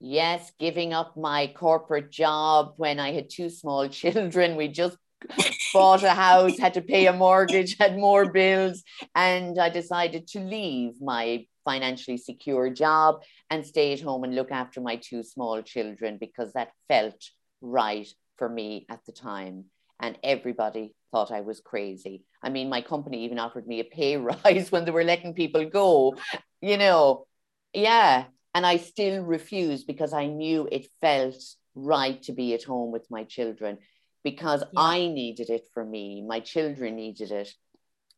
Yes, 0.00 0.50
giving 0.58 0.92
up 0.92 1.16
my 1.16 1.52
corporate 1.54 2.10
job 2.10 2.74
when 2.76 2.98
I 2.98 3.12
had 3.12 3.30
two 3.30 3.48
small 3.48 3.88
children. 4.00 4.56
We 4.56 4.68
just 4.68 4.96
bought 5.72 6.02
a 6.02 6.10
house, 6.10 6.58
had 6.58 6.74
to 6.74 6.80
pay 6.80 7.06
a 7.06 7.12
mortgage, 7.12 7.76
had 7.78 7.96
more 7.96 8.32
bills, 8.32 8.82
and 9.14 9.56
I 9.56 9.68
decided 9.68 10.26
to 10.28 10.40
leave 10.40 11.00
my 11.00 11.46
financially 11.64 12.16
secure 12.16 12.70
job 12.70 13.22
and 13.50 13.64
stay 13.64 13.92
at 13.92 14.00
home 14.00 14.24
and 14.24 14.34
look 14.34 14.50
after 14.50 14.80
my 14.80 14.96
two 14.96 15.22
small 15.22 15.62
children 15.62 16.18
because 16.18 16.52
that 16.54 16.72
felt 16.88 17.22
right 17.60 18.08
for 18.36 18.48
me 18.48 18.84
at 18.90 18.98
the 19.06 19.12
time. 19.12 19.66
And 20.02 20.18
everybody 20.22 20.94
thought 21.12 21.30
I 21.30 21.42
was 21.42 21.60
crazy. 21.60 22.24
I 22.42 22.50
mean, 22.50 22.68
my 22.68 22.82
company 22.82 23.24
even 23.24 23.38
offered 23.38 23.66
me 23.66 23.80
a 23.80 23.84
pay 23.84 24.16
rise 24.44 24.70
when 24.70 24.84
they 24.84 24.90
were 24.90 25.04
letting 25.04 25.34
people 25.34 25.64
go, 25.64 26.16
you 26.60 26.76
know. 26.76 27.26
Yeah. 27.72 28.24
And 28.54 28.66
I 28.66 28.76
still 28.76 29.22
refused 29.22 29.86
because 29.86 30.12
I 30.12 30.26
knew 30.26 30.68
it 30.70 30.88
felt 31.00 31.42
right 31.74 32.20
to 32.24 32.32
be 32.32 32.52
at 32.52 32.64
home 32.64 32.92
with 32.92 33.10
my 33.10 33.24
children 33.24 33.78
because 34.24 34.60
yeah. 34.60 34.80
I 34.80 34.98
needed 35.06 35.48
it 35.48 35.68
for 35.72 35.84
me. 35.84 36.22
My 36.26 36.40
children 36.40 36.96
needed 36.96 37.30
it. 37.30 37.50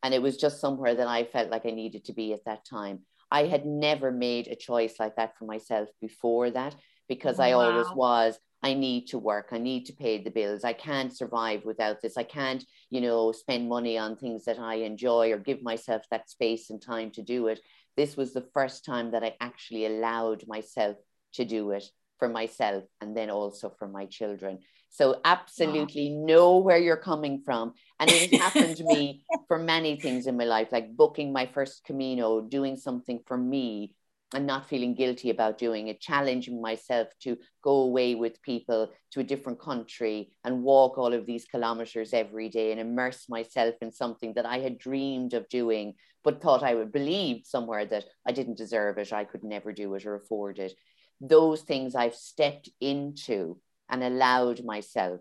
And 0.03 0.13
it 0.13 0.23
was 0.23 0.37
just 0.37 0.61
somewhere 0.61 0.95
that 0.95 1.07
I 1.07 1.25
felt 1.25 1.51
like 1.51 1.65
I 1.67 1.71
needed 1.71 2.07
to 2.07 2.13
be 2.13 2.33
at 2.33 2.45
that 2.47 2.65
time. 2.65 3.01
I 3.31 3.45
had 3.45 3.65
never 3.65 4.11
made 4.11 4.49
a 4.49 4.57
choice 4.57 4.95
like 4.99 5.17
that 5.17 5.37
for 5.39 5.45
myself 5.45 5.89
before 6.01 6.51
that 6.51 6.75
because 7.09 7.39
I 7.39 7.53
always 7.53 7.87
was 7.95 8.39
I 8.65 8.73
need 8.73 9.09
to 9.09 9.19
work. 9.19 9.49
I 9.53 9.59
need 9.59 9.85
to 9.87 9.93
pay 9.93 10.23
the 10.23 10.31
bills. 10.31 10.65
I 10.65 10.73
can't 10.73 11.15
survive 11.15 11.67
without 11.67 12.01
this. 12.01 12.17
I 12.17 12.23
can't, 12.23 12.65
you 12.89 13.03
know, 13.03 13.31
spend 13.31 13.69
money 13.69 13.99
on 13.99 14.17
things 14.17 14.47
that 14.47 14.59
I 14.59 14.77
enjoy 14.77 15.33
or 15.33 15.39
give 15.39 15.63
myself 15.63 16.03
that 16.11 16.31
space 16.31 16.71
and 16.71 16.81
time 16.81 17.11
to 17.11 17.23
do 17.23 17.49
it. 17.49 17.61
This 17.95 18.17
was 18.17 18.33
the 18.33 18.49
first 18.55 18.87
time 18.87 19.11
that 19.11 19.23
I 19.23 19.37
actually 19.39 19.85
allowed 19.85 20.49
myself 20.49 20.97
to 21.35 21.45
do 21.45 21.73
it 21.73 21.85
for 22.19 22.31
myself 22.31 22.85
and 23.03 23.15
then 23.15 23.29
also 23.29 23.71
for 23.79 23.87
my 23.87 24.07
children. 24.07 24.61
So 24.89 25.21
absolutely 25.27 26.15
wow. 26.15 26.27
know 26.27 26.57
where 26.57 26.79
you're 26.79 26.97
coming 26.97 27.43
from. 27.45 27.75
And 28.01 28.11
it 28.11 28.33
happened 28.41 28.79
to 28.79 28.85
me 28.85 29.25
for 29.49 29.59
many 29.59 29.97
things 29.97 30.27
in 30.27 30.39
my 30.39 30.45
life, 30.45 30.69
like 30.73 30.97
booking 30.97 31.35
my 31.35 31.51
first 31.53 31.85
Camino, 31.85 32.41
doing 32.41 32.79
something 32.79 33.21
for 33.27 33.37
me 33.37 33.93
and 34.35 34.47
not 34.47 34.69
feeling 34.69 34.95
guilty 34.95 35.31
about 35.31 35.59
doing 35.59 35.87
it, 35.89 36.01
challenging 36.01 36.61
myself 36.61 37.09
to 37.21 37.39
go 37.63 37.83
away 37.83 38.17
with 38.17 38.43
people 38.43 38.91
to 39.13 39.21
a 39.21 39.25
different 39.25 39.61
country 39.61 40.33
and 40.45 40.65
walk 40.65 40.99
all 40.99 41.15
of 41.15 41.25
these 41.25 41.45
kilometers 41.45 42.13
every 42.13 42.49
day 42.49 42.73
and 42.73 42.81
immerse 42.81 43.29
myself 43.29 43.77
in 43.81 43.93
something 43.93 44.35
that 44.35 44.45
I 44.45 44.59
had 44.59 44.79
dreamed 44.79 45.35
of 45.35 45.49
doing, 45.49 45.95
but 46.25 46.43
thought 46.43 46.65
I 46.65 46.75
would 46.75 46.91
believe 46.91 47.43
somewhere 47.45 47.87
that 47.87 48.07
I 48.27 48.33
didn't 48.33 48.59
deserve 48.59 48.99
it, 48.99 49.13
I 49.13 49.25
could 49.25 49.45
never 49.45 49.73
do 49.73 49.95
it 49.95 50.05
or 50.05 50.17
afford 50.17 50.59
it. 50.59 50.75
Those 51.21 51.63
things 51.63 51.95
I've 51.95 52.17
stepped 52.17 52.69
into 52.81 53.59
and 53.89 54.03
allowed 54.03 54.65
myself 54.65 55.21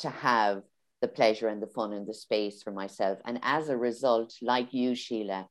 to 0.00 0.08
have 0.08 0.62
the 1.00 1.08
pleasure 1.08 1.48
and 1.48 1.60
the 1.60 1.66
fun 1.66 1.92
and 1.92 2.06
the 2.06 2.14
space 2.14 2.62
for 2.62 2.70
myself. 2.70 3.18
And 3.24 3.40
as 3.42 3.68
a 3.68 3.76
result, 3.76 4.34
like 4.40 4.72
you, 4.72 4.94
Sheila, 4.94 5.48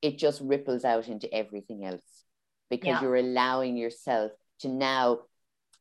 it 0.00 0.16
just 0.16 0.40
ripples 0.40 0.84
out 0.84 1.08
into 1.08 1.32
everything 1.34 1.84
else 1.84 2.25
because 2.70 2.88
yeah. 2.88 3.02
you're 3.02 3.16
allowing 3.16 3.76
yourself 3.76 4.32
to 4.60 4.68
now, 4.68 5.20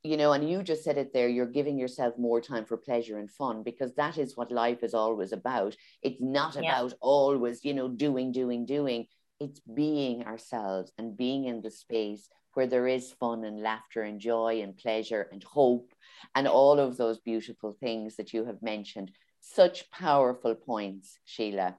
you 0.03 0.17
know, 0.17 0.33
and 0.33 0.49
you 0.49 0.63
just 0.63 0.83
said 0.83 0.97
it 0.97 1.13
there, 1.13 1.27
you're 1.27 1.45
giving 1.45 1.77
yourself 1.77 2.17
more 2.17 2.41
time 2.41 2.65
for 2.65 2.77
pleasure 2.77 3.17
and 3.17 3.31
fun 3.31 3.63
because 3.63 3.93
that 3.95 4.17
is 4.17 4.38
what 4.38 4.51
life 4.51 4.83
is 4.83 4.93
always 4.93 5.31
about. 5.31 5.75
It's 6.01 6.21
not 6.21 6.55
yeah. 6.55 6.69
about 6.69 6.93
always, 7.01 7.65
you 7.65 7.73
know, 7.73 7.88
doing, 7.88 8.31
doing, 8.31 8.65
doing. 8.65 9.07
It's 9.39 9.59
being 9.59 10.23
ourselves 10.23 10.91
and 10.97 11.17
being 11.17 11.45
in 11.45 11.61
the 11.61 11.71
space 11.71 12.29
where 12.53 12.67
there 12.67 12.88
is 12.88 13.11
fun 13.19 13.43
and 13.43 13.61
laughter 13.61 14.01
and 14.01 14.19
joy 14.19 14.61
and 14.61 14.77
pleasure 14.77 15.27
and 15.31 15.43
hope 15.43 15.91
and 16.33 16.47
all 16.47 16.79
of 16.79 16.97
those 16.97 17.19
beautiful 17.19 17.75
things 17.79 18.15
that 18.15 18.33
you 18.33 18.45
have 18.45 18.61
mentioned. 18.61 19.11
Such 19.41 19.91
powerful 19.91 20.55
points, 20.55 21.19
Sheila. 21.25 21.77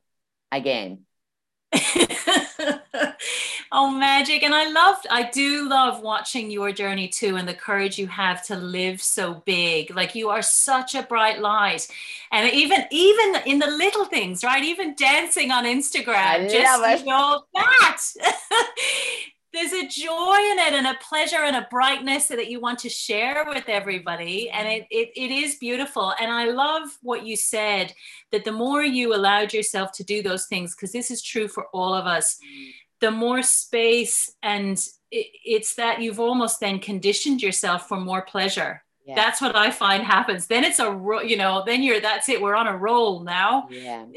Again. 0.53 1.05
oh 3.73 3.91
magic. 3.91 4.43
And 4.43 4.55
i 4.55 4.69
loved 4.69 5.07
i 5.11 5.29
do 5.31 5.69
love 5.69 6.03
watching 6.03 6.51
your 6.51 6.73
journey 6.73 7.09
too 7.09 7.37
and 7.37 7.49
the 7.49 7.55
courage 7.55 7.99
you 7.99 8.07
have 8.07 8.45
to 8.47 8.57
live 8.57 9.03
so 9.03 9.43
big. 9.47 9.95
Like 9.95 10.15
you 10.15 10.29
are 10.29 10.43
such 10.43 10.95
a 10.95 11.03
bright 11.03 11.41
light. 11.41 11.89
And 12.33 12.53
even 12.53 12.85
even 12.91 13.37
in 13.47 13.59
the 13.59 13.67
little 13.67 14.05
things 14.05 14.45
right? 14.45 14.63
Even 14.65 14.95
dancing 14.95 15.51
on 15.51 15.65
instagram 15.65 16.17
I 16.17 16.49
just 16.49 17.05
you 17.05 17.07
know 17.07 17.43
that 17.55 18.03
there's 19.57 19.73
a 19.73 19.89
joy 19.89 20.37
in 20.53 20.59
it 20.59 20.75
and 20.75 20.87
a 20.87 20.99
pleasure 21.01 21.39
and 21.39 21.57
a 21.57 21.67
brightness 21.71 22.27
that 22.29 22.51
you 22.51 22.61
want 22.61 22.79
to 22.81 22.91
share 22.91 23.43
with 23.49 23.65
everybody. 23.69 24.51
And 24.51 24.69
it, 24.69 24.87
it, 24.91 25.09
it 25.17 25.31
is 25.31 25.55
beautiful. 25.55 26.13
And 26.21 26.31
i 26.31 26.45
love 26.51 26.91
what 27.03 27.25
you 27.25 27.37
said 27.37 27.95
that 28.33 28.45
the 28.45 28.53
more 28.53 28.85
you 28.85 29.15
allowed 29.15 29.55
yourself 29.55 29.93
to 29.93 30.05
do 30.05 30.23
those 30.23 30.47
things 30.47 30.75
because 30.75 30.93
this 30.93 31.11
is 31.11 31.23
true 31.23 31.49
for 31.49 31.67
all 31.73 31.95
of 31.95 32.07
us 32.07 32.39
the 33.01 33.11
more 33.11 33.43
space 33.43 34.33
and 34.43 34.79
it, 35.11 35.27
it's 35.45 35.75
that 35.77 36.01
you've 36.01 36.21
almost 36.21 36.61
then 36.61 36.79
conditioned 36.79 37.43
yourself 37.43 37.89
for 37.89 37.99
more 38.01 38.23
pleasure. 38.23 38.83
Yeah. 39.05 39.15
that's 39.15 39.41
what 39.41 39.55
i 39.55 39.71
find 39.71 40.03
happens. 40.03 40.49
Then 40.49 40.65
it's 40.65 40.81
a 40.81 40.91
ro- 40.91 41.21
you 41.21 41.37
know 41.37 41.63
then 41.65 41.81
you're 41.85 42.01
that's 42.01 42.29
it 42.29 42.43
we're 42.43 42.57
on 42.57 42.67
a 42.67 42.77
roll 42.77 43.23
now. 43.23 43.69
Yeah. 43.71 44.05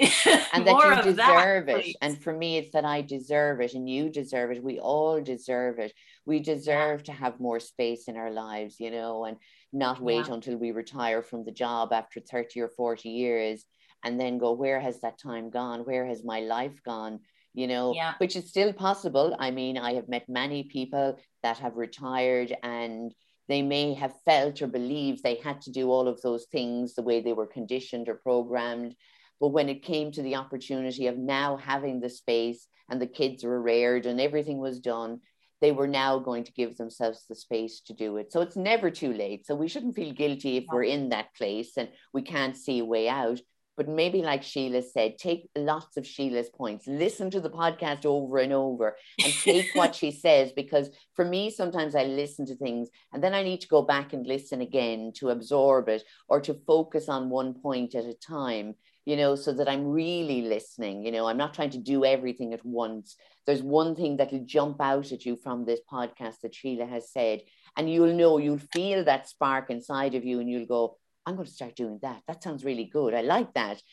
And 0.52 0.66
that 0.66 1.06
you 1.06 1.14
deserve 1.14 1.68
that, 1.68 1.78
it. 1.78 1.84
please. 1.84 1.96
and 2.02 2.20
for 2.20 2.34
me 2.34 2.58
it's 2.58 2.72
that 2.72 2.86
i 2.86 3.02
deserve 3.02 3.62
it 3.62 3.76
and 3.76 3.88
you 3.88 4.10
deserve 4.10 4.50
it. 4.50 4.64
We 4.64 4.80
all 4.80 5.22
deserve 5.22 5.78
it. 5.78 5.94
We 6.26 6.40
deserve 6.40 7.02
yeah. 7.02 7.06
to 7.06 7.12
have 7.12 7.40
more 7.40 7.60
space 7.60 8.08
in 8.08 8.18
our 8.18 8.32
lives 8.32 8.80
you 8.80 8.90
know 8.90 9.26
and 9.26 9.38
not 9.72 10.02
wait 10.02 10.26
yeah. 10.28 10.34
until 10.34 10.58
we 10.58 10.72
retire 10.72 11.22
from 11.22 11.46
the 11.46 11.52
job 11.52 11.94
after 11.94 12.20
30 12.20 12.62
or 12.62 12.70
40 12.70 13.10
years 13.10 13.66
and 14.04 14.20
then 14.20 14.38
go 14.38 14.54
where 14.54 14.80
has 14.80 15.02
that 15.02 15.20
time 15.20 15.50
gone? 15.50 15.82
Where 15.82 16.06
has 16.06 16.24
my 16.24 16.40
life 16.40 16.82
gone 16.84 17.20
you 17.54 17.68
know, 17.68 17.94
yeah. 17.96 18.14
which 18.18 18.36
is 18.36 18.50
still 18.50 18.74
possible. 18.74 19.36
I 19.40 19.52
mean, 19.52 19.78
I 19.78 19.94
have 19.94 20.08
met 20.08 20.30
many 20.30 20.64
people 20.64 21.18
that 21.44 21.58
have 21.60 21.76
retired 21.76 22.56
and 22.64 23.14
they 23.48 23.62
may 23.62 23.96
have 23.96 24.14
felt 24.26 24.62
or 24.62 24.68
believed 24.68 25.24
they 25.24 25.36
had 25.36 25.62
to 25.62 25.72
do 25.72 25.90
all 25.90 26.08
of 26.08 26.22
those 26.22 26.46
things 26.52 26.94
the 26.94 27.02
way 27.02 27.20
they 27.20 27.34
were 27.34 27.48
conditioned 27.48 28.08
or 28.08 28.16
programmed. 28.16 28.96
But 29.40 29.50
when 29.50 29.70
it 29.70 29.84
came 29.84 30.12
to 30.12 30.22
the 30.22 30.36
opportunity 30.36 31.08
of 31.08 31.18
now 31.18 31.58
having 31.58 32.00
the 32.00 32.10
space 32.10 32.68
and 32.90 33.02
the 33.02 33.08
kids 33.08 33.44
were 33.44 33.62
reared 33.62 34.06
and 34.06 34.22
everything 34.22 34.60
was 34.60 34.80
done, 34.80 35.22
they 35.62 35.72
were 35.72 35.88
now 35.88 36.20
going 36.20 36.44
to 36.44 36.54
give 36.54 36.78
themselves 36.78 37.26
the 37.28 37.36
space 37.36 37.82
to 37.82 37.94
do 37.94 38.18
it. 38.18 38.32
So 38.32 38.42
it's 38.42 38.56
never 38.56 38.92
too 38.92 39.14
late. 39.14 39.46
So 39.46 39.56
we 39.56 39.68
shouldn't 39.68 39.96
feel 39.96 40.14
guilty 40.14 40.58
if 40.58 40.66
we're 40.72 40.84
in 40.84 41.10
that 41.10 41.34
place 41.36 41.76
and 41.78 41.90
we 42.14 42.22
can't 42.22 42.56
see 42.56 42.80
a 42.80 42.86
way 42.86 43.10
out 43.10 43.42
But 43.80 43.88
maybe, 43.88 44.22
like 44.22 44.44
Sheila 44.44 44.82
said, 44.82 45.18
take 45.18 45.50
lots 45.56 45.96
of 45.96 46.06
Sheila's 46.06 46.50
points, 46.50 46.86
listen 46.86 47.32
to 47.32 47.40
the 47.40 47.50
podcast 47.50 48.06
over 48.06 48.38
and 48.40 48.52
over, 48.52 48.98
and 49.24 49.32
take 49.32 49.68
what 49.74 49.96
she 49.96 50.12
says. 50.12 50.52
Because 50.52 50.90
for 51.16 51.24
me, 51.24 51.50
sometimes 51.50 51.96
I 51.96 52.04
listen 52.04 52.46
to 52.48 52.56
things 52.58 52.90
and 53.14 53.24
then 53.24 53.34
I 53.34 53.42
need 53.42 53.62
to 53.62 53.70
go 53.70 53.82
back 53.82 54.12
and 54.12 54.28
listen 54.28 54.60
again 54.60 55.14
to 55.16 55.30
absorb 55.30 55.88
it 55.88 56.04
or 56.28 56.42
to 56.42 56.56
focus 56.68 57.08
on 57.08 57.30
one 57.30 57.54
point 57.54 57.96
at 57.96 58.04
a 58.04 58.14
time 58.14 58.76
you 59.06 59.16
know, 59.16 59.34
so 59.34 59.52
that 59.54 59.68
I'm 59.68 59.88
really 59.88 60.44
listening. 60.44 61.04
You 61.04 61.12
know, 61.12 61.26
I'm 61.26 61.38
not 61.38 61.56
trying 61.56 61.72
to 61.72 61.80
do 61.80 62.06
everything 62.06 62.54
at 62.54 62.64
once. 62.64 63.16
There's 63.48 63.64
one 63.64 63.96
thing 63.96 64.18
that 64.18 64.32
will 64.32 64.46
jump 64.46 64.80
out 64.80 65.12
at 65.12 65.26
you 65.26 65.36
from 65.36 65.66
this 65.66 65.80
podcast 65.92 66.42
that 66.42 66.54
Sheila 66.54 66.86
has 66.86 67.12
said, 67.12 67.42
and 67.76 67.92
you'll 67.92 68.14
know, 68.14 68.38
you'll 68.38 68.60
feel 68.60 69.04
that 69.06 69.28
spark 69.28 69.72
inside 69.72 70.14
of 70.14 70.26
you, 70.26 70.40
and 70.40 70.48
you'll 70.48 70.68
go, 70.68 70.99
I'm 71.30 71.36
going 71.36 71.46
to 71.46 71.54
start 71.54 71.76
doing 71.76 72.00
that. 72.02 72.24
That 72.28 72.42
sounds 72.42 72.66
really 72.66 72.86
good. 72.86 73.14
I 73.14 73.22
like 73.22 73.54
that. 73.54 73.84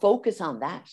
Focus 0.00 0.40
on 0.40 0.58
that. 0.60 0.90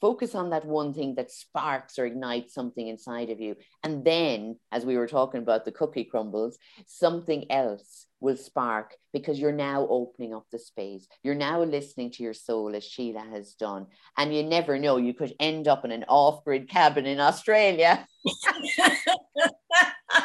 Focus 0.00 0.36
on 0.36 0.50
that 0.50 0.64
one 0.64 0.94
thing 0.94 1.16
that 1.16 1.32
sparks 1.32 1.98
or 1.98 2.06
ignites 2.06 2.54
something 2.54 2.86
inside 2.86 3.30
of 3.30 3.40
you. 3.40 3.56
And 3.82 4.04
then, 4.04 4.58
as 4.70 4.86
we 4.86 4.96
were 4.96 5.08
talking 5.08 5.42
about 5.42 5.64
the 5.64 5.72
cookie 5.72 6.04
crumbles, 6.04 6.58
something 6.86 7.50
else 7.50 8.06
will 8.20 8.36
spark 8.36 8.94
because 9.12 9.40
you're 9.40 9.50
now 9.50 9.86
opening 9.88 10.32
up 10.32 10.46
the 10.52 10.60
space. 10.60 11.08
You're 11.24 11.34
now 11.34 11.64
listening 11.64 12.12
to 12.12 12.22
your 12.22 12.34
soul 12.34 12.76
as 12.76 12.84
Sheila 12.84 13.24
has 13.32 13.54
done. 13.54 13.86
And 14.16 14.32
you 14.34 14.44
never 14.44 14.78
know, 14.78 14.96
you 14.96 15.12
could 15.12 15.34
end 15.40 15.66
up 15.66 15.84
in 15.84 15.90
an 15.90 16.04
off 16.06 16.44
grid 16.44 16.68
cabin 16.68 17.06
in 17.06 17.18
Australia. 17.18 18.06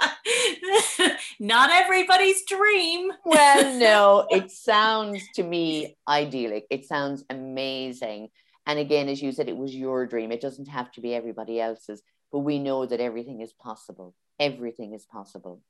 Not 1.40 1.70
everybody's 1.70 2.44
dream. 2.44 3.10
well, 3.24 3.78
no, 3.78 4.26
it 4.30 4.50
sounds 4.50 5.22
to 5.34 5.42
me 5.42 5.96
idyllic. 6.08 6.66
It 6.70 6.86
sounds 6.86 7.24
amazing. 7.30 8.28
And 8.66 8.78
again, 8.78 9.08
as 9.08 9.22
you 9.22 9.32
said, 9.32 9.48
it 9.48 9.56
was 9.56 9.74
your 9.74 10.06
dream. 10.06 10.32
It 10.32 10.40
doesn't 10.40 10.68
have 10.68 10.92
to 10.92 11.00
be 11.00 11.14
everybody 11.14 11.60
else's, 11.60 12.02
but 12.30 12.40
we 12.40 12.58
know 12.58 12.86
that 12.86 13.00
everything 13.00 13.40
is 13.40 13.52
possible. 13.52 14.14
Everything 14.38 14.94
is 14.94 15.06
possible. 15.06 15.62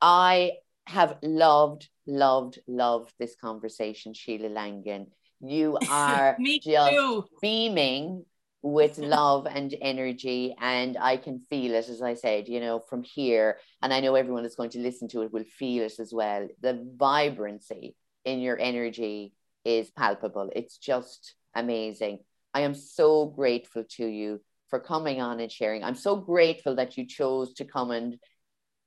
I 0.00 0.52
have 0.86 1.18
loved, 1.22 1.88
loved, 2.06 2.58
loved 2.66 3.12
this 3.18 3.36
conversation, 3.40 4.14
Sheila 4.14 4.48
Langan. 4.48 5.08
You 5.40 5.78
are 5.90 6.36
just 6.62 6.90
too. 6.90 7.24
beaming 7.40 8.24
with 8.62 8.98
love 8.98 9.46
and 9.46 9.74
energy, 9.80 10.54
and 10.60 10.96
I 11.00 11.16
can 11.16 11.40
feel 11.48 11.74
it, 11.74 11.88
as 11.88 12.02
I 12.02 12.14
said, 12.14 12.48
you 12.48 12.60
know, 12.60 12.80
from 12.80 13.02
here. 13.02 13.58
And 13.82 13.92
I 13.92 14.00
know 14.00 14.14
everyone 14.14 14.42
that's 14.42 14.56
going 14.56 14.70
to 14.70 14.80
listen 14.80 15.08
to 15.08 15.22
it 15.22 15.32
will 15.32 15.44
feel 15.44 15.84
it 15.84 16.00
as 16.00 16.12
well. 16.12 16.48
The 16.60 16.86
vibrancy 16.96 17.94
in 18.24 18.40
your 18.40 18.58
energy 18.58 19.32
is 19.64 19.90
palpable. 19.90 20.50
It's 20.54 20.76
just 20.78 21.34
amazing. 21.54 22.20
I 22.52 22.62
am 22.62 22.74
so 22.74 23.26
grateful 23.26 23.84
to 23.96 24.06
you 24.06 24.40
for 24.70 24.80
coming 24.80 25.20
on 25.20 25.40
and 25.40 25.50
sharing. 25.50 25.84
I'm 25.84 25.94
so 25.94 26.16
grateful 26.16 26.76
that 26.76 26.96
you 26.96 27.06
chose 27.06 27.54
to 27.54 27.64
come 27.64 27.90
and 27.90 28.16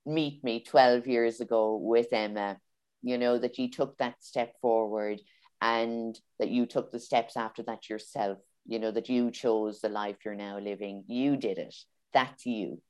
meet 0.05 0.43
me 0.43 0.63
12 0.63 1.07
years 1.07 1.39
ago 1.41 1.77
with 1.77 2.07
Emma, 2.11 2.57
you 3.01 3.17
know, 3.17 3.37
that 3.37 3.57
you 3.57 3.69
took 3.69 3.97
that 3.97 4.15
step 4.19 4.53
forward 4.61 5.21
and 5.61 6.19
that 6.39 6.49
you 6.49 6.65
took 6.65 6.91
the 6.91 6.99
steps 6.99 7.37
after 7.37 7.63
that 7.63 7.89
yourself, 7.89 8.39
you 8.65 8.79
know, 8.79 8.91
that 8.91 9.09
you 9.09 9.31
chose 9.31 9.81
the 9.81 9.89
life 9.89 10.17
you're 10.23 10.35
now 10.35 10.59
living. 10.59 11.03
You 11.07 11.37
did 11.37 11.57
it. 11.57 11.75
That's 12.13 12.45
you. 12.45 12.81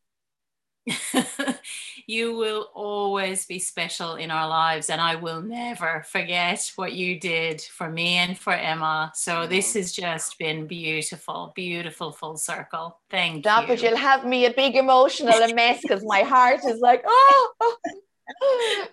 you 2.07 2.35
will 2.35 2.67
always 2.73 3.45
be 3.45 3.59
special 3.59 4.15
in 4.15 4.31
our 4.31 4.47
lives, 4.47 4.89
and 4.89 4.99
I 4.99 5.15
will 5.15 5.41
never 5.41 6.03
forget 6.07 6.71
what 6.75 6.93
you 6.93 7.19
did 7.19 7.61
for 7.61 7.89
me 7.89 8.15
and 8.17 8.37
for 8.37 8.53
Emma. 8.53 9.11
So 9.13 9.33
mm-hmm. 9.33 9.51
this 9.51 9.75
has 9.75 9.91
just 9.91 10.39
been 10.39 10.67
beautiful, 10.67 11.53
beautiful 11.55 12.11
full 12.11 12.37
circle. 12.37 12.99
Thank 13.09 13.43
Stop 13.43 13.67
you. 13.67 13.75
it, 13.75 13.83
you'll 13.83 13.95
have 13.95 14.25
me 14.25 14.45
a 14.45 14.53
big 14.53 14.75
emotional 14.75 15.47
mess 15.53 15.81
because 15.81 16.03
my 16.03 16.21
heart 16.21 16.61
is 16.65 16.79
like, 16.79 17.03
oh, 17.05 17.53
oh, 17.61 17.77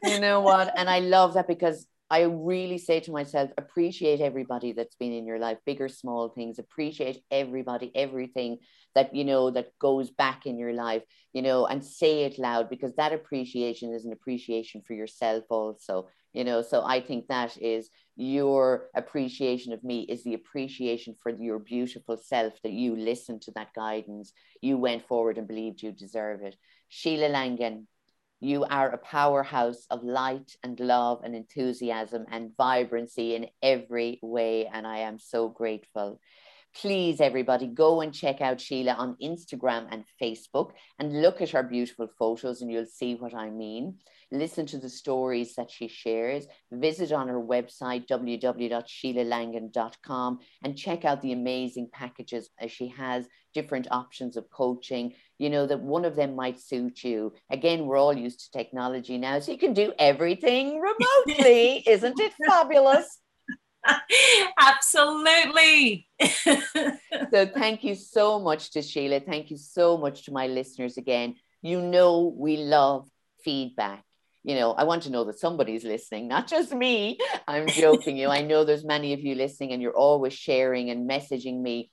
you 0.05 0.21
know 0.21 0.41
what? 0.41 0.73
And 0.77 0.91
I 0.91 0.99
love 1.01 1.35
that 1.35 1.49
because 1.49 1.87
I 2.11 2.23
really 2.23 2.79
say 2.79 3.01
to 3.01 3.13
myself, 3.13 3.51
appreciate 3.59 4.21
everybody 4.21 4.73
that's 4.73 4.97
been 4.97 5.13
in 5.13 5.27
your 5.27 5.39
life, 5.39 5.59
big 5.67 5.81
or 5.81 5.89
small 5.89 6.31
things, 6.31 6.59
appreciate 6.59 7.23
everybody, 7.31 7.93
everything 7.95 8.59
that, 8.95 9.15
you 9.15 9.25
know, 9.25 9.51
that 9.51 9.79
goes 9.79 10.11
back 10.11 10.47
in 10.47 10.59
your 10.59 10.73
life, 10.73 11.03
you 11.35 11.43
know, 11.43 11.67
and 11.67 11.85
say 11.85 12.25
it 12.25 12.39
loud 12.39 12.71
because 12.71 12.95
that 12.97 13.13
appreciation 13.13 13.93
is 13.93 14.07
an 14.07 14.13
appreciation 14.13 14.81
for 14.87 14.95
yourself 14.95 15.45
also, 15.51 16.09
you 16.33 16.45
know. 16.45 16.63
So 16.63 16.83
I 16.83 17.03
think 17.03 17.29
that 17.29 17.61
is 17.61 17.91
your 18.17 18.89
appreciation 18.97 19.75
of 19.75 19.85
me 19.85 20.01
is 20.01 20.25
the 20.25 20.35
appreciation 20.35 21.15
for 21.23 21.31
your 21.31 21.59
beautiful 21.59 22.17
self 22.17 22.55
that 22.63 22.73
you 22.73 22.97
listened 22.97 23.43
to 23.43 23.53
that 23.53 23.75
guidance, 23.75 24.33
you 24.63 24.79
went 24.79 25.07
forward 25.07 25.37
and 25.37 25.47
believed 25.47 25.83
you 25.83 25.93
deserve 25.93 26.43
it. 26.43 26.57
Sheila 26.89 27.29
Langan, 27.29 27.87
you 28.41 28.65
are 28.65 28.91
a 28.91 28.99
powerhouse 28.99 29.87
of 29.91 30.05
light 30.05 30.57
and 30.63 30.79
love 30.79 31.21
and 31.25 31.35
enthusiasm 31.35 32.25
and 32.31 32.57
vibrancy 32.57 33.35
in 33.35 33.49
every 33.63 34.19
way. 34.23 34.67
And 34.67 34.87
I 34.87 34.99
am 34.99 35.19
so 35.19 35.49
grateful. 35.49 36.21
Please, 36.81 37.21
everybody, 37.21 37.67
go 37.67 38.01
and 38.01 38.15
check 38.15 38.41
out 38.41 38.61
Sheila 38.61 38.93
on 38.93 39.17
Instagram 39.23 39.89
and 39.91 40.05
Facebook 40.23 40.73
and 40.99 41.23
look 41.23 41.41
at 41.41 41.51
her 41.51 41.63
beautiful 41.63 42.09
photos, 42.19 42.63
and 42.63 42.71
you'll 42.71 42.87
see 42.87 43.17
what 43.17 43.35
I 43.35 43.51
mean 43.51 43.99
listen 44.31 44.67
to 44.67 44.79
the 44.79 44.89
stories 44.89 45.55
that 45.55 45.71
she 45.71 45.87
shares, 45.89 46.47
visit 46.71 47.11
on 47.13 47.29
her 47.29 47.41
website, 47.41 48.07
www.sheilalangan.com, 48.09 50.39
and 50.63 50.77
check 50.77 51.05
out 51.05 51.21
the 51.23 51.33
amazing 51.33 51.89
packages 51.93 52.51
as 52.61 52.71
she 52.71 52.87
has 52.89 53.27
different 53.55 53.89
options 53.91 54.37
of 54.37 54.49
coaching. 54.51 55.15
You 55.39 55.49
know, 55.51 55.67
that 55.67 55.81
one 55.81 56.05
of 56.05 56.15
them 56.17 56.37
might 56.37 56.61
suit 56.61 57.03
you. 57.05 57.33
Again, 57.51 57.87
we're 57.87 57.97
all 57.97 58.17
used 58.17 58.41
to 58.41 58.51
technology 58.59 59.19
now, 59.19 59.41
so 59.41 59.53
you 59.53 59.59
can 59.59 59.73
do 59.73 59.93
everything 59.99 60.81
remotely. 61.27 61.83
Isn't 61.87 62.21
it 62.21 62.35
fabulous? 62.47 63.19
Absolutely. 64.59 66.07
so, 66.23 67.47
thank 67.47 67.85
you 67.85 67.95
so 67.95 68.41
much 68.41 68.71
to 68.73 68.83
Sheila. 68.83 69.21
Thank 69.21 69.51
you 69.51 69.57
so 69.57 69.97
much 69.97 70.25
to 70.25 70.33
my 70.33 70.47
listeners 70.47 70.97
again. 70.97 71.37
You 71.63 71.81
know, 71.81 72.33
we 72.37 72.57
love 72.57 73.09
feedback 73.45 74.05
you 74.49 74.55
know, 74.55 74.73
I 74.73 74.85
want 74.85 75.03
to 75.03 75.11
know 75.11 75.25
that 75.25 75.39
somebody's 75.39 75.85
listening, 75.85 76.27
not 76.27 76.47
just 76.47 76.73
me. 76.73 77.19
I'm 77.47 77.67
joking 77.67 78.17
you. 78.17 78.29
I 78.29 78.41
know 78.41 78.65
there's 78.65 78.83
many 78.83 79.13
of 79.13 79.21
you 79.21 79.35
listening 79.35 79.73
and 79.73 79.83
you're 79.83 79.97
always 79.97 80.33
sharing 80.33 80.89
and 80.89 81.09
messaging 81.09 81.61
me. 81.61 81.91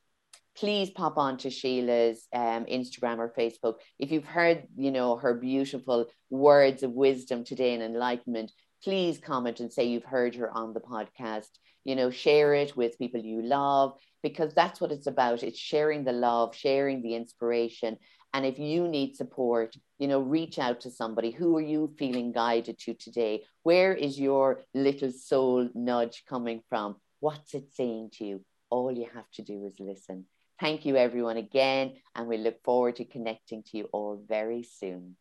Please 0.55 0.89
pop 0.89 1.17
on 1.17 1.35
to 1.39 1.49
Sheila's 1.49 2.25
um, 2.33 2.65
Instagram 2.65 3.17
or 3.17 3.33
Facebook. 3.37 3.75
If 3.99 4.11
you've 4.11 4.23
heard, 4.23 4.63
you 4.77 4.91
know, 4.91 5.17
her 5.17 5.33
beautiful 5.33 6.05
words 6.29 6.81
of 6.83 6.91
wisdom 6.91 7.43
today 7.43 7.73
and 7.73 7.83
enlightenment, 7.83 8.53
please 8.83 9.17
comment 9.17 9.59
and 9.59 9.73
say 9.73 9.85
you've 9.85 10.05
heard 10.05 10.35
her 10.35 10.49
on 10.49 10.73
the 10.73 10.79
podcast. 10.79 11.49
You 11.85 11.95
know, 11.95 12.09
share 12.09 12.53
it 12.53 12.75
with 12.75 12.99
people 12.99 13.21
you 13.21 13.41
love 13.41 13.93
because 14.21 14.53
that's 14.53 14.81
what 14.81 14.91
it's 14.91 15.07
about. 15.07 15.43
It's 15.43 15.57
sharing 15.57 16.03
the 16.03 16.11
love, 16.11 16.53
sharing 16.53 17.01
the 17.01 17.15
inspiration, 17.15 17.97
and 18.35 18.45
if 18.45 18.59
you 18.59 18.89
need 18.89 19.15
support, 19.15 19.77
you 19.97 20.09
know, 20.09 20.19
reach 20.19 20.59
out 20.59 20.81
to 20.81 20.91
somebody. 20.91 21.31
Who 21.31 21.55
are 21.55 21.61
you 21.61 21.93
feeling 21.97 22.33
guided 22.33 22.77
to 22.79 22.93
today? 22.93 23.43
Where 23.63 23.93
is 23.93 24.19
your 24.19 24.65
little 24.73 25.13
soul 25.13 25.69
nudge 25.73 26.25
coming 26.27 26.61
from? 26.67 26.97
What's 27.21 27.53
it 27.53 27.73
saying 27.73 28.09
to 28.15 28.25
you? 28.25 28.45
All 28.69 28.91
you 28.91 29.07
have 29.13 29.31
to 29.35 29.41
do 29.41 29.65
is 29.65 29.79
listen. 29.79 30.25
Thank 30.59 30.85
you, 30.85 30.97
everyone, 30.97 31.37
again. 31.37 31.93
And 32.13 32.27
we 32.27 32.37
look 32.37 32.61
forward 32.61 32.97
to 32.97 33.05
connecting 33.05 33.63
to 33.67 33.77
you 33.77 33.87
all 33.93 34.21
very 34.27 34.63
soon. 34.63 35.15